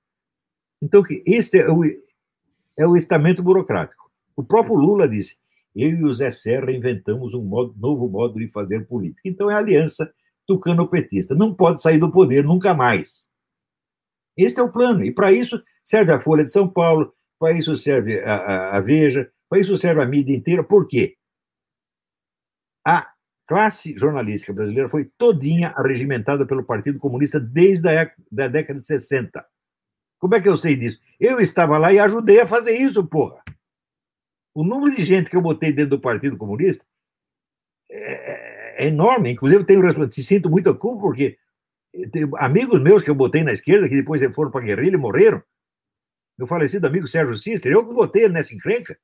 Então, 0.81 1.03
este 1.27 1.59
é 1.59 1.71
o, 1.71 1.85
é 2.77 2.87
o 2.87 2.97
estamento 2.97 3.43
burocrático. 3.43 4.11
O 4.37 4.43
próprio 4.43 4.75
Lula 4.75 5.09
disse: 5.09 5.39
eu 5.75 5.91
e 5.91 6.05
o 6.05 6.13
Zé 6.13 6.31
Serra 6.31 6.71
inventamos 6.71 7.35
um 7.35 7.43
modo, 7.43 7.75
novo 7.77 8.09
modo 8.09 8.39
de 8.39 8.49
fazer 8.49 8.87
política. 8.87 9.29
Então, 9.29 9.51
é 9.51 9.55
a 9.55 9.59
aliança 9.59 10.13
tucano-petista. 10.47 11.35
Não 11.35 11.55
pode 11.55 11.83
sair 11.83 11.99
do 11.99 12.13
poder 12.13 12.45
nunca 12.45 12.75
mais. 12.75 13.29
Este 14.37 14.61
é 14.61 14.63
o 14.63 14.73
plano. 14.73 15.05
E 15.05 15.13
para 15.13 15.33
isso 15.33 15.63
serve 15.83 16.13
a 16.13 16.21
Folha 16.21 16.45
de 16.45 16.51
São 16.51 16.69
Paulo, 16.69 17.13
para 17.39 17.57
isso 17.57 17.77
serve 17.77 18.21
a, 18.21 18.35
a, 18.35 18.77
a 18.77 18.81
Veja, 18.81 19.31
para 19.49 19.61
isso 19.61 19.77
serve 19.77 20.03
a 20.03 20.07
mídia 20.07 20.35
inteira. 20.35 20.63
Por 20.63 20.87
quê? 20.87 21.17
A 22.87 23.13
classe 23.47 23.97
jornalística 23.97 24.53
brasileira 24.53 24.89
foi 24.89 25.11
todinha 25.19 25.69
arregimentada 25.77 26.47
pelo 26.47 26.65
Partido 26.65 26.99
Comunista 26.99 27.39
desde 27.39 27.89
a 27.89 28.11
da 28.31 28.49
década 28.49 28.81
de 28.81 28.87
60. 28.87 29.45
Como 30.19 30.35
é 30.35 30.41
que 30.41 30.49
eu 30.49 30.57
sei 30.57 30.77
disso? 30.77 30.99
Eu 31.21 31.41
estava 31.41 31.77
lá 31.77 31.93
e 31.93 31.99
ajudei 31.99 32.41
a 32.41 32.47
fazer 32.47 32.77
isso, 32.77 33.05
porra. 33.07 33.44
O 34.55 34.65
número 34.65 34.95
de 34.95 35.03
gente 35.03 35.29
que 35.29 35.37
eu 35.37 35.43
botei 35.43 35.73
dentro 35.73 35.91
do 35.91 36.01
Partido 36.01 36.37
Comunista 36.37 36.87
é, 37.91 38.85
é 38.85 38.87
enorme. 38.87 39.33
Inclusive, 39.33 39.63
eu 39.63 39.67
tenho, 39.67 40.09
te 40.09 40.23
sinto 40.23 40.49
muita 40.49 40.73
culpa, 40.73 41.03
porque 41.03 41.37
amigos 42.39 42.81
meus 42.81 43.03
que 43.03 43.11
eu 43.11 43.15
botei 43.15 43.43
na 43.43 43.53
esquerda, 43.53 43.89
que 43.89 43.97
depois 43.97 44.23
foram 44.35 44.51
para 44.51 44.61
a 44.61 44.65
guerrilha 44.65 44.95
e 44.95 44.99
morreram. 44.99 45.43
Meu 46.39 46.47
falecido 46.47 46.87
amigo 46.87 47.07
Sérgio 47.07 47.37
Sister, 47.37 47.73
eu 47.73 47.87
que 47.87 47.95
botei 47.95 48.29
nessa 48.29 48.55
encrenca. 48.55 48.99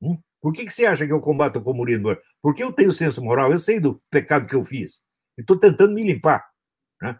Hum? 0.00 0.18
Por 0.40 0.52
que, 0.52 0.64
que 0.64 0.72
você 0.72 0.86
acha 0.86 1.06
que 1.06 1.12
eu 1.12 1.20
combato 1.20 1.58
o 1.58 1.62
comunismo? 1.62 2.16
Porque 2.40 2.62
eu 2.62 2.72
tenho 2.72 2.92
senso 2.92 3.22
moral, 3.22 3.50
eu 3.50 3.58
sei 3.58 3.80
do 3.80 4.00
pecado 4.10 4.46
que 4.46 4.54
eu 4.54 4.64
fiz. 4.64 5.02
Estou 5.36 5.58
tentando 5.58 5.94
me 5.94 6.02
limpar. 6.02 6.48
Né? 7.02 7.18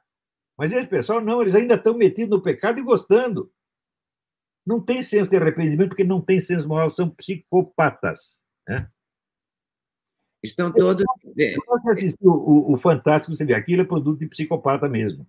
Mas 0.56 0.72
esse 0.72 0.86
pessoal, 0.86 1.20
não, 1.20 1.42
eles 1.42 1.54
ainda 1.54 1.74
estão 1.74 1.94
metidos 1.96 2.38
no 2.38 2.42
pecado 2.42 2.78
e 2.78 2.82
gostando. 2.82 3.52
Não 4.68 4.82
tem 4.82 5.02
senso 5.02 5.30
de 5.30 5.36
arrependimento 5.38 5.88
porque 5.88 6.04
não 6.04 6.20
tem 6.20 6.42
senso 6.42 6.68
moral, 6.68 6.90
são 6.90 7.08
psicopatas. 7.08 8.38
Né? 8.68 8.86
Estão 10.42 10.70
todos. 10.70 11.06
Você 11.34 11.90
assistiu 11.90 12.30
o, 12.30 12.74
o 12.74 12.76
Fantástico, 12.76 13.34
você 13.34 13.46
vê 13.46 13.54
aquilo 13.54 13.80
é 13.80 13.84
produto 13.86 14.18
de 14.20 14.28
psicopata 14.28 14.86
mesmo. 14.86 15.26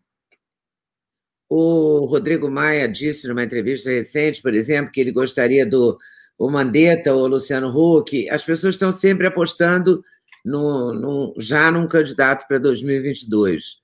O 1.47 2.05
Rodrigo 2.05 2.51
Maia 2.51 2.85
disse 2.85 3.29
numa 3.29 3.41
entrevista 3.41 3.89
recente, 3.89 4.41
por 4.41 4.53
exemplo, 4.53 4.91
que 4.91 4.99
ele 4.99 5.13
gostaria 5.13 5.65
do 5.65 5.97
o 6.37 6.49
Mandetta 6.51 7.13
ou 7.13 7.23
o 7.23 7.27
Luciano 7.27 7.69
Huck. 7.69 8.29
As 8.29 8.43
pessoas 8.43 8.75
estão 8.75 8.91
sempre 8.91 9.25
apostando 9.25 10.03
no, 10.43 10.93
no, 10.93 11.33
já 11.37 11.71
num 11.71 11.87
candidato 11.87 12.45
para 12.45 12.57
2022. 12.57 13.77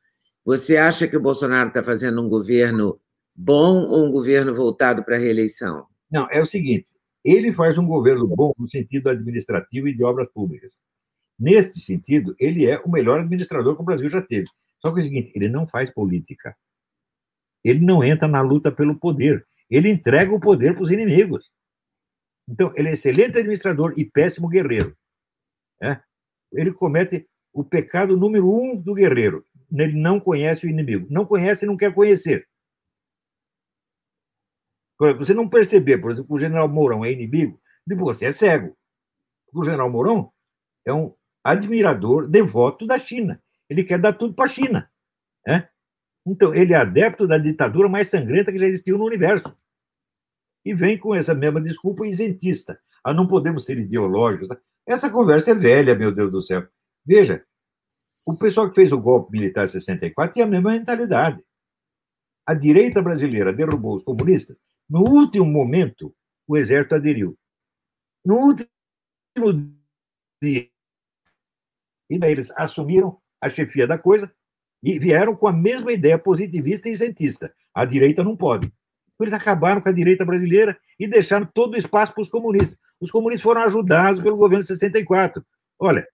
Você 0.44 0.76
acha 0.76 1.08
que 1.08 1.16
o 1.16 1.22
Bolsonaro 1.22 1.70
está 1.70 1.82
fazendo 1.82 2.22
um 2.22 2.28
governo 2.28 3.00
bom 3.36 3.84
ou 3.84 4.06
um 4.06 4.12
governo 4.12 4.54
voltado 4.54 5.04
para 5.04 5.16
a 5.16 5.20
reeleição? 5.20 5.86
Não, 6.10 6.28
é 6.32 6.42
o 6.42 6.46
seguinte: 6.46 6.88
ele 7.24 7.52
faz 7.52 7.78
um 7.78 7.86
governo 7.86 8.28
bom 8.28 8.54
no 8.58 8.70
sentido 8.70 9.10
administrativo 9.10 9.88
e 9.88 9.96
de 9.96 10.04
obras 10.04 10.30
públicas. 10.32 10.80
Neste 11.38 11.80
sentido, 11.80 12.36
ele 12.40 12.66
é 12.66 12.80
o 12.80 12.90
melhor 12.90 13.20
administrador 13.20 13.76
que 13.76 13.82
o 13.82 13.86
Brasil 13.86 14.10
já 14.10 14.22
teve. 14.22 14.48
Só 14.80 14.92
que 14.92 15.00
é 15.00 15.02
o 15.02 15.04
seguinte: 15.04 15.32
ele 15.36 15.50
não 15.50 15.68
faz 15.68 15.90
política. 15.90 16.56
Ele 17.64 17.80
não 17.80 18.04
entra 18.04 18.28
na 18.28 18.42
luta 18.42 18.72
pelo 18.72 18.98
poder. 18.98 19.46
Ele 19.70 19.90
entrega 19.90 20.34
o 20.34 20.40
poder 20.40 20.74
para 20.74 20.84
os 20.84 20.92
inimigos. 20.92 21.52
Então, 22.48 22.72
ele 22.76 22.90
é 22.90 22.94
excelente 22.94 23.40
administrador 23.40 23.94
e 23.98 24.06
péssimo 24.06 24.48
guerreiro. 24.48 24.96
É? 25.82 26.00
Ele 26.54 26.72
comete 26.72 27.28
o 27.52 27.64
pecado 27.64 28.16
número 28.16 28.48
um 28.48 28.80
do 28.80 28.94
guerreiro. 28.94 29.44
Ele 29.74 30.00
não 30.00 30.20
conhece 30.20 30.68
o 30.68 30.70
inimigo. 30.70 31.08
Não 31.10 31.26
conhece 31.26 31.66
e 31.66 31.68
não 31.68 31.76
quer 31.76 31.92
conhecer. 31.92 32.48
Você 34.98 35.34
não 35.34 35.50
perceber, 35.50 35.98
por 35.98 36.12
exemplo, 36.12 36.28
que 36.28 36.34
o 36.34 36.40
general 36.40 36.70
Mourão 36.70 37.04
é 37.04 37.12
inimigo, 37.12 37.60
você 37.98 38.28
é 38.28 38.32
cego. 38.32 38.76
O 39.54 39.64
general 39.64 39.90
Mourão 39.90 40.32
é 40.86 40.94
um 40.94 41.14
admirador, 41.44 42.28
devoto 42.28 42.88
da 42.88 42.98
China. 42.98 43.42
Ele 43.70 43.84
quer 43.84 44.00
dar 44.00 44.14
tudo 44.14 44.34
para 44.34 44.46
a 44.46 44.50
China. 44.50 44.90
Né? 45.46 45.68
Então, 46.26 46.54
ele 46.54 46.74
é 46.74 46.78
adepto 46.78 47.28
da 47.28 47.38
ditadura 47.38 47.90
mais 47.90 48.10
sangrenta 48.10 48.52
que 48.52 48.60
já 48.60 48.68
existiu 48.68 48.98
no 48.98 49.06
universo. 49.06 49.56
E 50.64 50.74
vem 50.74 50.98
com 50.98 51.14
essa 51.14 51.36
mesma 51.36 51.62
desculpa 51.62 52.08
isentista. 52.08 52.80
Ah, 53.04 53.14
não 53.14 53.28
podemos 53.28 53.66
ser 53.66 53.78
ideológicos. 53.78 54.50
Essa 54.88 55.10
conversa 55.10 55.52
é 55.52 55.56
velha, 55.56 55.94
meu 55.94 56.12
Deus 56.12 56.32
do 56.32 56.42
céu. 56.42 56.68
Veja, 57.06 57.46
o 58.26 58.36
pessoal 58.38 58.70
que 58.70 58.76
fez 58.76 58.92
o 58.92 59.00
golpe 59.00 59.32
militar 59.32 59.66
em 59.66 59.68
64 59.68 60.34
tinha 60.34 60.46
a 60.46 60.50
mesma 60.50 60.72
mentalidade. 60.72 61.44
A 62.48 62.56
direita 62.56 63.02
brasileira 63.02 63.54
derrubou 63.54 63.96
os 63.96 64.04
comunistas 64.04 64.58
no 64.90 65.02
último 65.02 65.46
momento, 65.46 66.14
o 66.48 66.58
exército 66.58 66.96
aderiu. 66.96 67.38
No 68.24 68.36
último 68.36 69.76
dia. 70.42 70.70
E 72.10 72.20
daí 72.20 72.32
eles 72.32 72.52
assumiram 72.52 73.20
a 73.42 73.50
chefia 73.50 73.88
da 73.88 73.98
coisa 73.98 74.32
e 74.84 75.00
vieram 75.00 75.36
com 75.36 75.48
a 75.48 75.54
mesma 75.54 75.92
ideia 75.92 76.18
positivista 76.20 76.88
e 76.88 76.92
isentista. 76.92 77.54
A 77.74 77.86
direita 77.86 78.24
não 78.24 78.38
pode. 78.38 78.72
Eles 79.20 79.34
acabaram 79.34 79.82
com 79.82 79.90
a 79.90 79.94
direita 79.94 80.26
brasileira 80.26 80.78
e 81.00 81.08
deixaram 81.08 81.50
todo 81.54 81.74
o 81.74 81.78
espaço 81.78 82.14
para 82.14 82.22
os 82.22 82.30
comunistas. 82.30 82.78
Os 83.00 83.10
comunistas 83.10 83.44
foram 83.44 83.62
ajudados 83.62 84.22
pelo 84.22 84.38
governo 84.38 84.62
de 84.62 84.68
64. 84.68 85.44
Olha, 85.80 86.08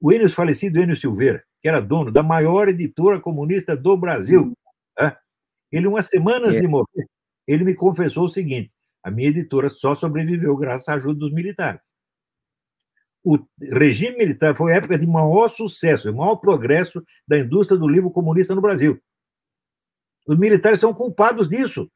o 0.00 0.12
Enio 0.12 0.28
falecido 0.28 0.80
Enio 0.80 0.96
Silveira, 0.96 1.42
que 1.60 1.68
era 1.68 1.80
dono 1.80 2.10
da 2.10 2.22
maior 2.22 2.68
editora 2.68 3.20
comunista 3.20 3.76
do 3.76 3.96
Brasil, 3.96 4.52
né? 4.98 5.16
ele, 5.70 5.86
umas 5.86 6.06
semanas 6.06 6.56
é. 6.56 6.60
de 6.60 6.68
morrer, 6.68 7.06
ele 7.46 7.64
me 7.64 7.74
confessou 7.74 8.24
o 8.24 8.28
seguinte: 8.28 8.72
a 9.02 9.10
minha 9.10 9.28
editora 9.28 9.68
só 9.68 9.94
sobreviveu 9.94 10.56
graças 10.56 10.88
à 10.88 10.94
ajuda 10.94 11.20
dos 11.20 11.32
militares. 11.32 11.94
O 13.24 13.38
regime 13.60 14.16
militar 14.16 14.54
foi 14.54 14.72
a 14.72 14.76
época 14.76 14.98
de 14.98 15.06
maior 15.06 15.48
sucesso, 15.48 16.12
maior 16.14 16.36
progresso 16.36 17.02
da 17.26 17.38
indústria 17.38 17.78
do 17.78 17.88
livro 17.88 18.10
comunista 18.10 18.54
no 18.54 18.60
Brasil. 18.60 19.00
Os 20.26 20.38
militares 20.38 20.80
são 20.80 20.94
culpados 20.94 21.48
disso. 21.48 21.90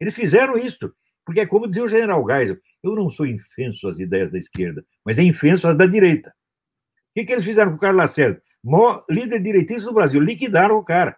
Eles 0.00 0.14
fizeram 0.14 0.56
isso. 0.56 0.92
Porque 1.24 1.40
é 1.40 1.46
como 1.46 1.68
dizia 1.68 1.84
o 1.84 1.88
general 1.88 2.26
Geisel, 2.26 2.58
eu 2.82 2.94
não 2.96 3.08
sou 3.10 3.26
infenso 3.26 3.86
às 3.86 3.98
ideias 3.98 4.30
da 4.30 4.38
esquerda, 4.38 4.84
mas 5.04 5.18
é 5.18 5.22
infenso 5.22 5.68
às 5.68 5.76
da 5.76 5.86
direita. 5.86 6.30
O 6.30 7.14
que, 7.14 7.26
que 7.26 7.32
eles 7.32 7.44
fizeram 7.44 7.70
com 7.70 7.76
o 7.76 7.80
Carlos 7.80 7.98
Lacerda? 7.98 8.42
Mó 8.62 9.02
líder 9.08 9.40
direitista 9.40 9.86
do 9.86 9.94
Brasil, 9.94 10.20
liquidaram 10.20 10.76
o 10.76 10.84
cara. 10.84 11.16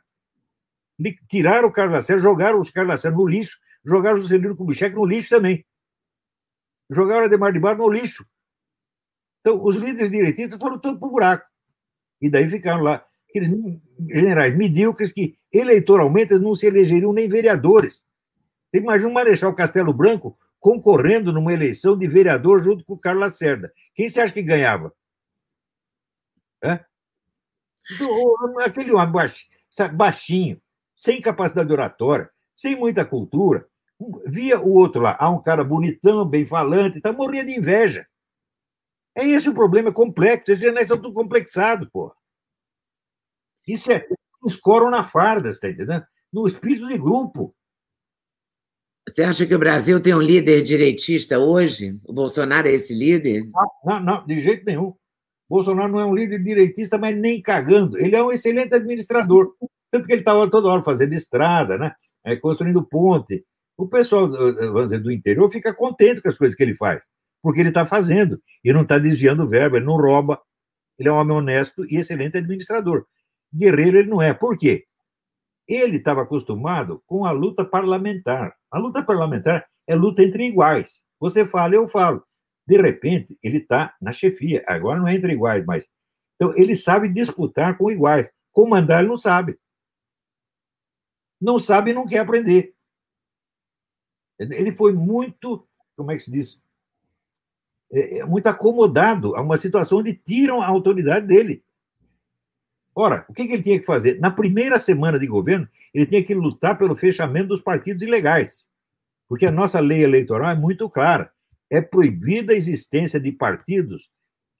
Tiraram 1.28 1.68
o 1.68 1.72
Carlos 1.72 1.94
Lacerda, 1.94 2.22
jogaram 2.22 2.60
os 2.60 2.70
Carlos 2.70 2.92
Lacerda 2.92 3.16
no 3.16 3.26
lixo, 3.26 3.58
jogaram 3.84 4.18
Juscelino 4.18 4.56
Kubitschek 4.56 4.94
no 4.94 5.04
lixo 5.04 5.30
também. 5.30 5.64
Jogaram 6.90 7.24
Ademar 7.24 7.52
de 7.52 7.58
Barro 7.58 7.78
no 7.78 7.90
lixo. 7.90 8.26
Então, 9.40 9.62
os 9.62 9.76
líderes 9.76 10.10
direitistas 10.10 10.58
foram 10.58 10.78
todos 10.78 10.98
para 10.98 11.08
o 11.08 11.10
buraco. 11.10 11.46
E 12.20 12.30
daí 12.30 12.48
ficaram 12.48 12.82
lá 12.82 13.06
aqueles 13.28 13.50
generais 14.08 14.56
medíocres 14.56 15.12
que 15.12 15.36
eleitoralmente 15.52 16.38
não 16.38 16.54
se 16.54 16.66
elegeriam 16.66 17.12
nem 17.12 17.28
vereadores. 17.28 18.04
Você 18.70 18.80
imagina 18.80 19.10
o 19.10 19.14
Marechal 19.14 19.54
Castelo 19.54 19.92
Branco 19.92 20.38
concorrendo 20.58 21.32
numa 21.32 21.52
eleição 21.52 21.96
de 21.96 22.08
vereador 22.08 22.62
junto 22.62 22.84
com 22.84 22.94
o 22.94 22.98
Carlos 22.98 23.20
Lacerda. 23.20 23.72
Quem 23.94 24.08
você 24.08 24.22
acha 24.22 24.32
que 24.32 24.42
ganhava? 24.42 24.94
É? 26.62 26.82
Aquele 28.64 28.92
homem 28.92 29.12
baixinho, 29.92 30.62
sem 30.96 31.20
capacidade 31.20 31.70
oratória, 31.70 32.30
sem 32.54 32.74
muita 32.74 33.04
cultura, 33.04 33.68
via 34.26 34.60
o 34.60 34.72
outro 34.72 35.00
lá, 35.00 35.16
há 35.18 35.30
um 35.30 35.40
cara 35.40 35.64
bonitão, 35.64 36.24
bem 36.24 36.44
falante, 36.44 37.00
tá 37.00 37.12
morria 37.12 37.44
de 37.44 37.56
inveja. 37.56 38.06
É 39.16 39.26
esse 39.26 39.48
o 39.48 39.54
problema, 39.54 39.90
é 39.90 39.92
complexo. 39.92 40.50
Esses 40.50 40.68
anéis 40.68 40.86
estão 40.86 41.00
tudo 41.00 41.14
complexados, 41.14 41.88
pô. 41.92 42.12
Isso 43.66 43.90
é. 43.92 44.06
Escoram 44.44 44.90
na 44.90 45.04
farda, 45.04 45.50
está 45.50 45.68
entendendo? 45.68 46.04
No 46.32 46.48
espírito 46.48 46.88
de 46.88 46.98
grupo. 46.98 47.54
Você 49.08 49.22
acha 49.22 49.46
que 49.46 49.54
o 49.54 49.58
Brasil 49.58 50.02
tem 50.02 50.14
um 50.14 50.20
líder 50.20 50.62
direitista 50.62 51.38
hoje? 51.38 51.98
O 52.04 52.12
Bolsonaro 52.12 52.66
é 52.66 52.72
esse 52.72 52.94
líder? 52.94 53.48
Não, 53.84 54.00
não, 54.00 54.26
de 54.26 54.40
jeito 54.40 54.64
nenhum. 54.64 54.94
Bolsonaro 55.48 55.92
não 55.92 56.00
é 56.00 56.06
um 56.06 56.14
líder 56.14 56.42
direitista, 56.42 56.98
mas 56.98 57.16
nem 57.16 57.40
cagando. 57.40 57.98
Ele 57.98 58.16
é 58.16 58.22
um 58.22 58.32
excelente 58.32 58.74
administrador. 58.74 59.54
Tanto 59.90 60.06
que 60.06 60.12
ele 60.12 60.22
está 60.22 60.32
toda 60.48 60.68
hora 60.68 60.82
fazendo 60.82 61.12
estrada, 61.12 61.78
né? 61.78 61.94
É, 62.24 62.34
construindo 62.34 62.84
ponte. 62.84 63.44
O 63.76 63.88
pessoal, 63.88 64.26
eh, 64.34 64.64
eh, 64.64 64.66
vamos 64.68 64.84
dizer, 64.84 65.00
do 65.00 65.10
interior 65.10 65.50
fica 65.50 65.74
contente 65.74 66.22
com 66.22 66.28
as 66.28 66.38
coisas 66.38 66.56
que 66.56 66.62
ele 66.62 66.76
faz, 66.76 67.04
porque 67.42 67.60
ele 67.60 67.70
está 67.70 67.84
fazendo 67.84 68.40
e 68.62 68.72
não 68.72 68.82
está 68.82 68.98
desviando 68.98 69.44
o 69.44 69.48
verbo, 69.48 69.76
ele 69.76 69.84
não 69.84 69.96
rouba, 69.96 70.40
ele 70.98 71.08
é 71.08 71.12
um 71.12 71.16
homem 71.16 71.36
honesto 71.36 71.84
e 71.86 71.96
excelente 71.96 72.38
administrador. 72.38 73.06
Guerreiro 73.52 73.98
ele 73.98 74.08
não 74.08 74.22
é. 74.22 74.32
Por 74.32 74.56
quê? 74.56 74.84
Ele 75.68 75.96
estava 75.96 76.22
acostumado 76.22 77.02
com 77.06 77.24
a 77.24 77.30
luta 77.30 77.64
parlamentar. 77.64 78.54
A 78.70 78.78
luta 78.78 79.02
parlamentar 79.02 79.66
é 79.86 79.94
luta 79.94 80.22
entre 80.22 80.46
iguais. 80.46 81.04
Você 81.18 81.46
fala, 81.46 81.74
eu 81.74 81.88
falo. 81.88 82.24
De 82.66 82.80
repente, 82.80 83.36
ele 83.42 83.58
está 83.58 83.94
na 84.00 84.12
chefia. 84.12 84.64
Agora 84.66 84.98
não 84.98 85.08
é 85.08 85.14
entre 85.14 85.32
iguais, 85.32 85.64
mas. 85.66 85.88
Então, 86.36 86.52
ele 86.56 86.74
sabe 86.76 87.08
disputar 87.08 87.78
com 87.78 87.90
iguais. 87.90 88.30
Comandar, 88.52 89.00
ele 89.00 89.08
não 89.08 89.16
sabe. 89.16 89.58
Não 91.40 91.58
sabe 91.58 91.90
e 91.90 91.94
não 91.94 92.06
quer 92.06 92.18
aprender. 92.18 92.74
Ele 94.38 94.72
foi 94.72 94.92
muito, 94.92 95.66
como 95.96 96.10
é 96.10 96.16
que 96.16 96.22
se 96.22 96.32
diz? 96.32 96.62
É, 97.92 98.18
é, 98.18 98.24
muito 98.24 98.46
acomodado 98.48 99.36
a 99.36 99.42
uma 99.42 99.56
situação 99.56 99.98
onde 99.98 100.14
tiram 100.14 100.60
a 100.60 100.66
autoridade 100.66 101.26
dele. 101.26 101.62
Ora, 102.94 103.24
o 103.28 103.32
que, 103.32 103.42
ele 103.42 103.62
tinha 103.62 103.78
que 103.78 103.86
fazer? 103.86 104.20
Na 104.20 104.30
primeira 104.30 104.78
semana 104.78 105.18
de 105.18 105.26
governo, 105.26 105.68
ele 105.92 106.06
tinha 106.06 106.22
que 106.22 106.34
lutar 106.34 106.78
pelo 106.78 106.96
fechamento 106.96 107.48
dos 107.48 107.60
partidos 107.60 108.02
ilegais. 108.02 108.68
Porque 109.28 109.46
a 109.46 109.50
nossa 109.50 109.80
lei 109.80 110.02
eleitoral 110.02 110.50
é 110.50 110.54
muito 110.54 110.88
clara. 110.88 111.30
É 111.70 111.80
proibida 111.80 112.52
a 112.52 112.56
existência 112.56 113.18
de 113.18 113.32
partidos 113.32 114.10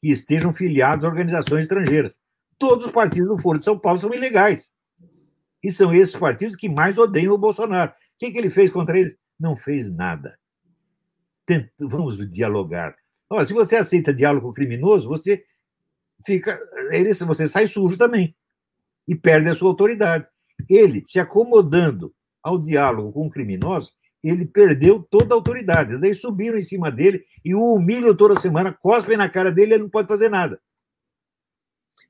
que 0.00 0.10
estejam 0.10 0.52
filiados 0.52 1.04
a 1.04 1.08
organizações 1.08 1.62
estrangeiras. 1.62 2.18
Todos 2.58 2.87
os 2.87 2.92
partidos 2.92 3.28
do 3.28 3.38
Foro 3.38 3.58
de 3.58 3.64
São 3.64 3.78
Paulo 3.78 3.98
são 3.98 4.12
ilegais. 4.12 4.72
E 5.62 5.70
são 5.70 5.94
esses 5.94 6.16
partidos 6.16 6.56
que 6.56 6.68
mais 6.68 6.98
odeiam 6.98 7.34
o 7.34 7.38
Bolsonaro. 7.38 7.90
O 7.90 7.94
que, 8.18 8.30
que 8.30 8.38
ele 8.38 8.50
fez 8.50 8.70
contra 8.70 8.98
eles? 8.98 9.16
Não 9.44 9.54
fez 9.54 9.94
nada. 9.94 10.38
Tento, 11.44 11.87
vamos 11.87 12.16
dialogar. 12.30 12.96
Olha, 13.28 13.44
se 13.44 13.52
você 13.52 13.76
aceita 13.76 14.14
diálogo 14.14 14.54
criminoso, 14.54 15.07
você 15.07 15.44
fica, 16.24 16.59
você 17.26 17.46
sai 17.46 17.68
sujo 17.68 17.98
também 17.98 18.35
e 19.07 19.14
perde 19.14 19.50
a 19.50 19.54
sua 19.54 19.68
autoridade. 19.68 20.26
Ele 20.68 21.04
se 21.07 21.20
acomodando 21.20 22.14
ao 22.42 22.62
diálogo 22.62 23.12
com 23.12 23.28
criminosos, 23.28 23.94
ele 24.22 24.46
perdeu 24.46 25.02
toda 25.02 25.35
a 25.35 25.37
autoridade. 25.37 25.98
Daí 25.98 26.14
subiram 26.14 26.57
em 26.57 26.62
cima 26.62 26.90
dele 26.90 27.22
e 27.44 27.54
o 27.54 27.74
humilham 27.74 28.16
toda 28.16 28.40
semana, 28.40 28.72
cospem 28.72 29.18
na 29.18 29.28
cara 29.28 29.52
dele, 29.52 29.74
ele 29.74 29.83
não 29.83 29.90
pode 29.90 30.09
fazer 30.09 30.30
nada. 30.30 30.59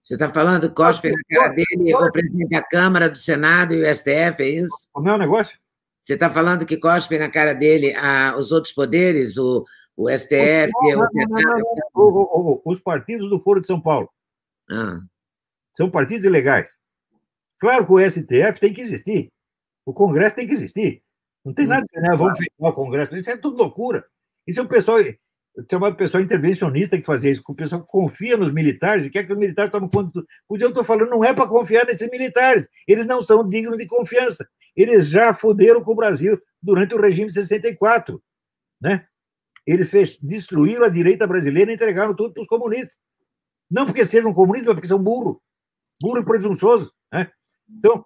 Você 0.03 0.15
está 0.15 0.31
falando 0.31 0.73
cospe 0.73 1.11
na 1.11 1.19
cara 1.29 1.49
dele, 1.55 1.95
o 1.95 2.13
presidente 2.13 2.51
da 2.51 2.63
Câmara, 2.63 3.11
do 3.11 3.19
Senado 3.19 3.75
e 3.75 3.83
o 3.83 3.95
STF, 3.95 4.43
é 4.43 4.49
isso? 4.49 4.89
Como 4.93 5.09
é 5.09 5.15
o 5.15 5.19
negócio? 5.19 5.59
Você 6.05 6.13
está 6.13 6.31
falando 6.31 6.67
que 6.67 6.77
cospem 6.77 7.19
na 7.19 7.31
cara 7.31 7.55
dele 7.55 7.95
a, 7.95 8.37
os 8.37 8.53
outros 8.53 8.75
poderes, 8.75 9.39
o, 9.39 9.65
o 9.97 10.11
STF, 10.11 10.71
não, 11.95 12.61
os 12.63 12.79
partidos 12.79 13.31
do 13.31 13.41
Foro 13.41 13.59
de 13.59 13.67
São 13.67 13.81
Paulo. 13.81 14.11
Ah. 14.71 15.01
São 15.73 15.91
partidos 15.91 16.25
ilegais. 16.25 16.79
Claro 17.59 17.87
que 17.87 17.93
o 17.93 18.11
STF 18.11 18.61
tem 18.61 18.75
que 18.75 18.83
existir. 18.83 19.33
O 19.87 19.95
Congresso 19.95 20.37
tem 20.37 20.47
que 20.47 20.53
existir. 20.53 21.03
Não 21.43 21.55
tem 21.55 21.67
nada 21.67 21.87
de 21.91 21.99
né? 21.99 22.15
vamos 22.15 22.37
fechar 22.37 22.51
o 22.59 22.73
Congresso. 22.75 23.17
Isso 23.17 23.31
é 23.31 23.37
tudo 23.39 23.57
loucura. 23.57 24.05
Isso 24.47 24.61
é 24.61 24.63
o 24.63 24.69
pessoal, 24.69 24.99
chamado 25.71 25.97
pessoal 25.97 26.23
intervencionista 26.23 26.99
que 26.99 27.07
fazia 27.07 27.31
isso. 27.31 27.43
O 27.49 27.55
pessoal 27.55 27.81
que 27.81 27.89
confia 27.89 28.37
nos 28.37 28.53
militares 28.53 29.07
e 29.07 29.11
quer 29.11 29.25
que 29.25 29.33
os 29.33 29.39
militares 29.39 29.73
tomem 29.73 29.89
conta. 29.89 30.11
Do... 30.11 30.27
O 30.51 30.59
que 30.59 30.65
eu 30.65 30.69
estou 30.69 30.85
falando 30.85 31.09
não 31.09 31.25
é 31.25 31.33
para 31.33 31.49
confiar 31.49 31.87
nesses 31.87 32.11
militares. 32.11 32.69
Eles 32.87 33.07
não 33.07 33.23
são 33.23 33.49
dignos 33.49 33.79
de 33.79 33.87
confiança. 33.87 34.47
Eles 34.77 35.09
já 35.09 35.33
fuderam 35.33 35.83
com 35.83 35.93
o 35.93 35.97
Brasil 35.97 36.41
durante 36.63 36.95
o 36.95 37.01
regime 37.01 37.31
64. 37.31 38.23
Né? 38.81 39.07
Eles 39.67 39.89
fez, 39.89 40.19
destruíram 40.19 40.85
a 40.85 40.89
direita 40.89 41.27
brasileira 41.27 41.71
e 41.71 41.75
entregaram 41.75 42.15
tudo 42.15 42.35
para 42.35 42.43
os 42.43 42.49
comunistas. 42.49 42.97
Não 43.71 43.87
porque 43.87 44.05
sejam 44.05 44.33
comunistas, 44.33 44.69
mas 44.69 44.75
porque 44.77 44.89
são 44.89 45.03
burro. 45.03 45.41
Burro 46.01 46.19
e 46.19 46.25
presunçoso. 46.25 46.93
Né? 47.13 47.31
Então, 47.69 48.05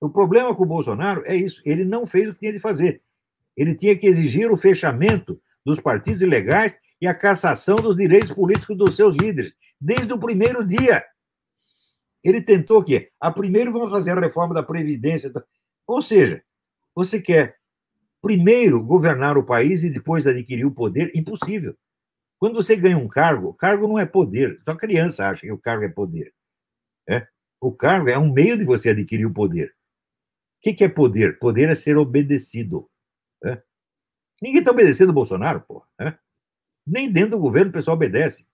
o 0.00 0.10
problema 0.10 0.54
com 0.54 0.62
o 0.62 0.66
Bolsonaro 0.66 1.22
é 1.24 1.36
isso. 1.36 1.60
Ele 1.64 1.84
não 1.84 2.06
fez 2.06 2.28
o 2.28 2.32
que 2.32 2.40
tinha 2.40 2.52
de 2.52 2.60
fazer. 2.60 3.02
Ele 3.56 3.74
tinha 3.74 3.96
que 3.96 4.06
exigir 4.06 4.50
o 4.50 4.56
fechamento 4.56 5.40
dos 5.64 5.80
partidos 5.80 6.22
ilegais 6.22 6.78
e 7.00 7.06
a 7.06 7.14
cassação 7.14 7.76
dos 7.76 7.96
direitos 7.96 8.32
políticos 8.32 8.76
dos 8.76 8.96
seus 8.96 9.14
líderes, 9.14 9.56
desde 9.80 10.12
o 10.12 10.18
primeiro 10.18 10.64
dia. 10.64 11.04
Ele 12.26 12.42
tentou 12.42 12.82
que, 12.82 13.08
a 13.20 13.30
primeiro 13.30 13.72
vamos 13.72 13.88
fazer 13.88 14.18
a 14.18 14.20
reforma 14.20 14.52
da 14.52 14.62
Previdência. 14.62 15.32
Ou 15.86 16.02
seja, 16.02 16.42
você 16.92 17.20
quer 17.20 17.56
primeiro 18.20 18.82
governar 18.82 19.38
o 19.38 19.46
país 19.46 19.84
e 19.84 19.90
depois 19.90 20.26
adquirir 20.26 20.64
o 20.64 20.74
poder? 20.74 21.12
Impossível. 21.14 21.76
Quando 22.36 22.56
você 22.56 22.74
ganha 22.74 22.98
um 22.98 23.06
cargo, 23.06 23.54
cargo 23.54 23.86
não 23.86 23.96
é 23.96 24.04
poder. 24.04 24.60
Só 24.64 24.74
criança 24.74 25.28
acha 25.28 25.42
que 25.42 25.52
o 25.52 25.58
cargo 25.58 25.84
é 25.84 25.88
poder. 25.88 26.34
É? 27.08 27.28
O 27.60 27.72
cargo 27.72 28.08
é 28.08 28.18
um 28.18 28.32
meio 28.32 28.58
de 28.58 28.64
você 28.64 28.88
adquirir 28.88 29.24
o 29.24 29.32
poder. 29.32 29.72
O 30.58 30.74
que 30.74 30.82
é 30.82 30.88
poder? 30.88 31.38
Poder 31.38 31.68
é 31.68 31.76
ser 31.76 31.96
obedecido. 31.96 32.90
Né? 33.40 33.62
Ninguém 34.42 34.58
está 34.58 34.72
obedecendo 34.72 35.10
o 35.10 35.12
Bolsonaro, 35.14 35.60
pô. 35.60 35.86
Né? 35.96 36.18
Nem 36.84 37.08
dentro 37.08 37.30
do 37.30 37.38
governo 37.38 37.70
o 37.70 37.72
pessoal 37.72 37.96
obedece. 37.96 38.48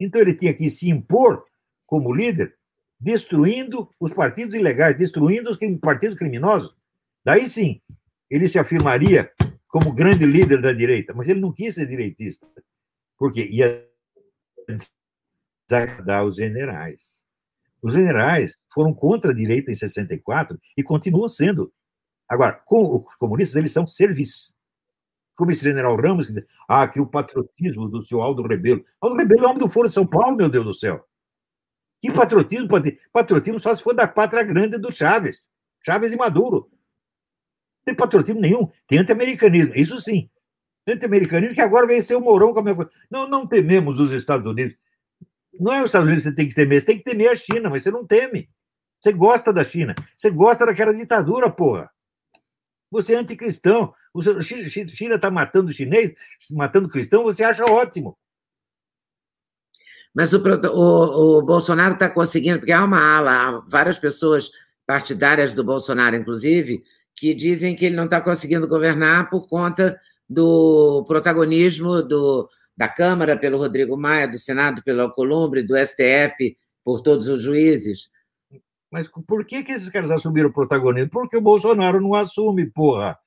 Então 0.00 0.18
ele 0.18 0.34
tinha 0.34 0.54
que 0.54 0.70
se 0.70 0.88
impor 0.88 1.44
como 1.86 2.14
líder, 2.14 2.56
destruindo 3.02 3.90
os 3.98 4.14
partidos 4.14 4.54
ilegais, 4.54 4.96
destruindo 4.96 5.50
os 5.50 5.58
partidos 5.80 6.16
criminosos. 6.16 6.74
Daí 7.24 7.48
sim, 7.48 7.80
ele 8.30 8.46
se 8.46 8.58
afirmaria 8.58 9.30
como 9.68 9.92
grande 9.92 10.24
líder 10.24 10.62
da 10.62 10.72
direita, 10.72 11.12
mas 11.12 11.28
ele 11.28 11.40
não 11.40 11.52
quis 11.52 11.74
ser 11.74 11.86
direitista, 11.86 12.46
porque 13.18 13.44
ia 13.44 13.84
desagradar 15.68 16.24
os 16.24 16.36
generais. 16.36 17.24
Os 17.82 17.92
generais 17.92 18.54
foram 18.72 18.94
contra 18.94 19.32
a 19.32 19.34
direita 19.34 19.72
em 19.72 19.74
64 19.74 20.56
e 20.76 20.82
continuam 20.84 21.28
sendo. 21.28 21.72
Agora, 22.28 22.52
com 22.64 22.96
os 22.96 23.16
comunistas, 23.16 23.56
eles 23.56 23.72
são 23.72 23.84
serviços. 23.84 24.54
Como 25.34 25.50
esse 25.50 25.62
general 25.62 25.96
Ramos, 25.96 26.26
que 26.26 26.46
ah, 26.68 26.86
que 26.86 27.00
o 27.00 27.06
patriotismo 27.06 27.88
do 27.88 28.04
seu 28.04 28.20
Aldo 28.20 28.46
Rebelo. 28.46 28.84
Aldo 29.00 29.16
Rebelo 29.16 29.44
é 29.44 29.48
homem 29.48 29.58
do 29.58 29.68
Foro 29.68 29.88
de 29.88 29.94
São 29.94 30.06
Paulo, 30.06 30.36
meu 30.36 30.48
Deus 30.48 30.64
do 30.64 30.74
céu. 30.74 31.04
Que 32.02 32.10
patriotismo 32.10 32.66
pode 32.66 32.90
ter? 32.90 33.00
Patriotismo 33.12 33.60
só 33.60 33.72
se 33.72 33.80
for 33.80 33.94
da 33.94 34.08
pátria 34.08 34.42
grande 34.42 34.76
do 34.76 34.90
Chaves. 34.90 35.48
Chaves 35.80 36.12
e 36.12 36.16
Maduro. 36.16 36.68
Não 36.68 37.84
tem 37.84 37.94
patriotismo 37.94 38.40
nenhum. 38.40 38.68
Tem 38.88 38.98
anti-americanismo, 38.98 39.72
isso 39.76 40.00
sim. 40.00 40.28
Anti-americanismo 40.86 41.54
que 41.54 41.60
agora 41.60 41.86
vem 41.86 42.00
ser 42.00 42.16
o 42.16 42.20
Mourão 42.20 42.52
com 42.52 42.58
a 42.58 42.62
minha 42.62 42.74
coisa. 42.74 42.90
Não, 43.08 43.28
não 43.28 43.46
tememos 43.46 44.00
os 44.00 44.10
Estados 44.10 44.46
Unidos. 44.48 44.76
Não 45.60 45.72
é 45.72 45.80
os 45.80 45.86
Estados 45.86 46.06
Unidos 46.06 46.24
que 46.24 46.30
você 46.30 46.34
tem 46.34 46.48
que 46.48 46.54
temer, 46.56 46.80
você 46.80 46.86
tem 46.86 46.98
que 46.98 47.04
temer 47.04 47.30
a 47.30 47.36
China, 47.36 47.70
mas 47.70 47.84
você 47.84 47.90
não 47.92 48.04
teme. 48.04 48.50
Você 49.00 49.12
gosta 49.12 49.52
da 49.52 49.64
China. 49.64 49.94
Você 50.16 50.28
gosta 50.28 50.66
daquela 50.66 50.92
ditadura, 50.92 51.48
porra. 51.50 51.88
Você 52.90 53.14
é 53.14 53.18
anticristão. 53.18 53.94
A 54.14 54.42
China 54.42 55.14
está 55.14 55.30
matando 55.30 55.72
chinês, 55.72 56.12
matando 56.50 56.88
cristão, 56.88 57.22
você 57.22 57.44
acha 57.44 57.64
ótimo. 57.64 58.18
Mas 60.14 60.32
o, 60.32 60.38
o, 60.38 61.38
o 61.38 61.42
Bolsonaro 61.42 61.94
está 61.94 62.08
conseguindo, 62.08 62.58
porque 62.58 62.72
há 62.72 62.84
uma 62.84 63.00
ala, 63.00 63.30
há 63.30 63.60
várias 63.66 63.98
pessoas 63.98 64.50
partidárias 64.86 65.54
do 65.54 65.64
Bolsonaro, 65.64 66.16
inclusive, 66.16 66.82
que 67.16 67.34
dizem 67.34 67.74
que 67.74 67.86
ele 67.86 67.96
não 67.96 68.04
está 68.04 68.20
conseguindo 68.20 68.68
governar 68.68 69.30
por 69.30 69.48
conta 69.48 69.98
do 70.28 71.04
protagonismo 71.06 72.02
do, 72.02 72.48
da 72.76 72.88
Câmara 72.88 73.36
pelo 73.36 73.58
Rodrigo 73.58 73.96
Maia, 73.96 74.28
do 74.28 74.38
Senado 74.38 74.82
pelo 74.82 75.02
Alcolumbre, 75.02 75.62
do 75.62 75.76
STF 75.76 76.56
por 76.84 77.00
todos 77.00 77.28
os 77.28 77.40
juízes. 77.40 78.10
Mas 78.90 79.08
por 79.26 79.46
que, 79.46 79.62
que 79.62 79.72
esses 79.72 79.88
caras 79.88 80.10
assumiram 80.10 80.50
o 80.50 80.52
protagonismo? 80.52 81.10
Porque 81.10 81.36
o 81.36 81.40
Bolsonaro 81.40 82.00
não 82.00 82.14
assume, 82.14 82.70
porra. 82.70 83.18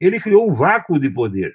Ele 0.00 0.20
criou 0.20 0.48
um 0.48 0.54
vácuo 0.54 0.98
de 0.98 1.10
poder. 1.10 1.52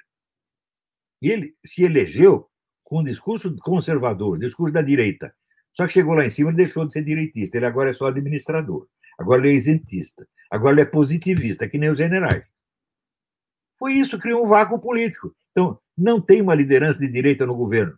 Ele 1.22 1.52
se 1.64 1.84
elegeu 1.84 2.49
com 2.90 2.98
um 2.98 3.04
discurso 3.04 3.56
conservador, 3.60 4.36
discurso 4.36 4.74
da 4.74 4.82
direita. 4.82 5.32
Só 5.72 5.86
que 5.86 5.92
chegou 5.92 6.12
lá 6.12 6.26
em 6.26 6.30
cima 6.30 6.50
e 6.50 6.56
deixou 6.56 6.84
de 6.84 6.92
ser 6.92 7.04
direitista. 7.04 7.56
Ele 7.56 7.66
agora 7.66 7.90
é 7.90 7.92
só 7.92 8.06
administrador. 8.06 8.88
Agora 9.16 9.42
ele 9.42 9.50
é 9.50 9.54
isentista. 9.54 10.26
Agora 10.50 10.74
ele 10.74 10.80
é 10.80 10.84
positivista, 10.84 11.68
que 11.68 11.78
nem 11.78 11.88
os 11.88 11.98
generais. 11.98 12.52
Foi 13.78 13.92
isso, 13.92 14.18
criou 14.18 14.44
um 14.44 14.48
vácuo 14.48 14.80
político. 14.80 15.32
Então, 15.52 15.80
não 15.96 16.20
tem 16.20 16.42
uma 16.42 16.52
liderança 16.52 16.98
de 16.98 17.06
direita 17.06 17.46
no 17.46 17.54
governo. 17.54 17.96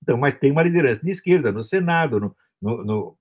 Então, 0.00 0.16
mas 0.16 0.38
tem 0.38 0.52
uma 0.52 0.62
liderança 0.62 1.02
de 1.02 1.10
esquerda 1.10 1.50
no 1.50 1.64
Senado, 1.64 2.20
no, 2.20 2.36
no, 2.60 3.18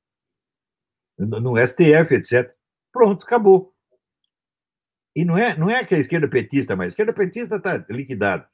no, 1.17 1.39
no 1.39 1.67
STF, 1.67 2.13
etc. 2.13 2.54
Pronto, 2.91 3.24
acabou. 3.24 3.74
E 5.15 5.26
não 5.26 5.36
é, 5.36 5.58
não 5.58 5.71
é 5.71 5.84
que 5.84 5.95
a 5.95 6.00
esquerda 6.00 6.30
petista, 6.30 6.76
mas 6.76 6.86
a 6.86 6.88
esquerda 6.89 7.13
petista 7.13 7.56
está 7.56 7.84
liquidada. 7.89 8.47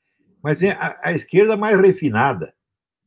Mas 0.48 0.64
é 0.64 0.72
a, 0.72 0.98
a, 1.10 1.12
esquerda 1.12 1.58
mais 1.58 1.78
refinada. 1.78 2.56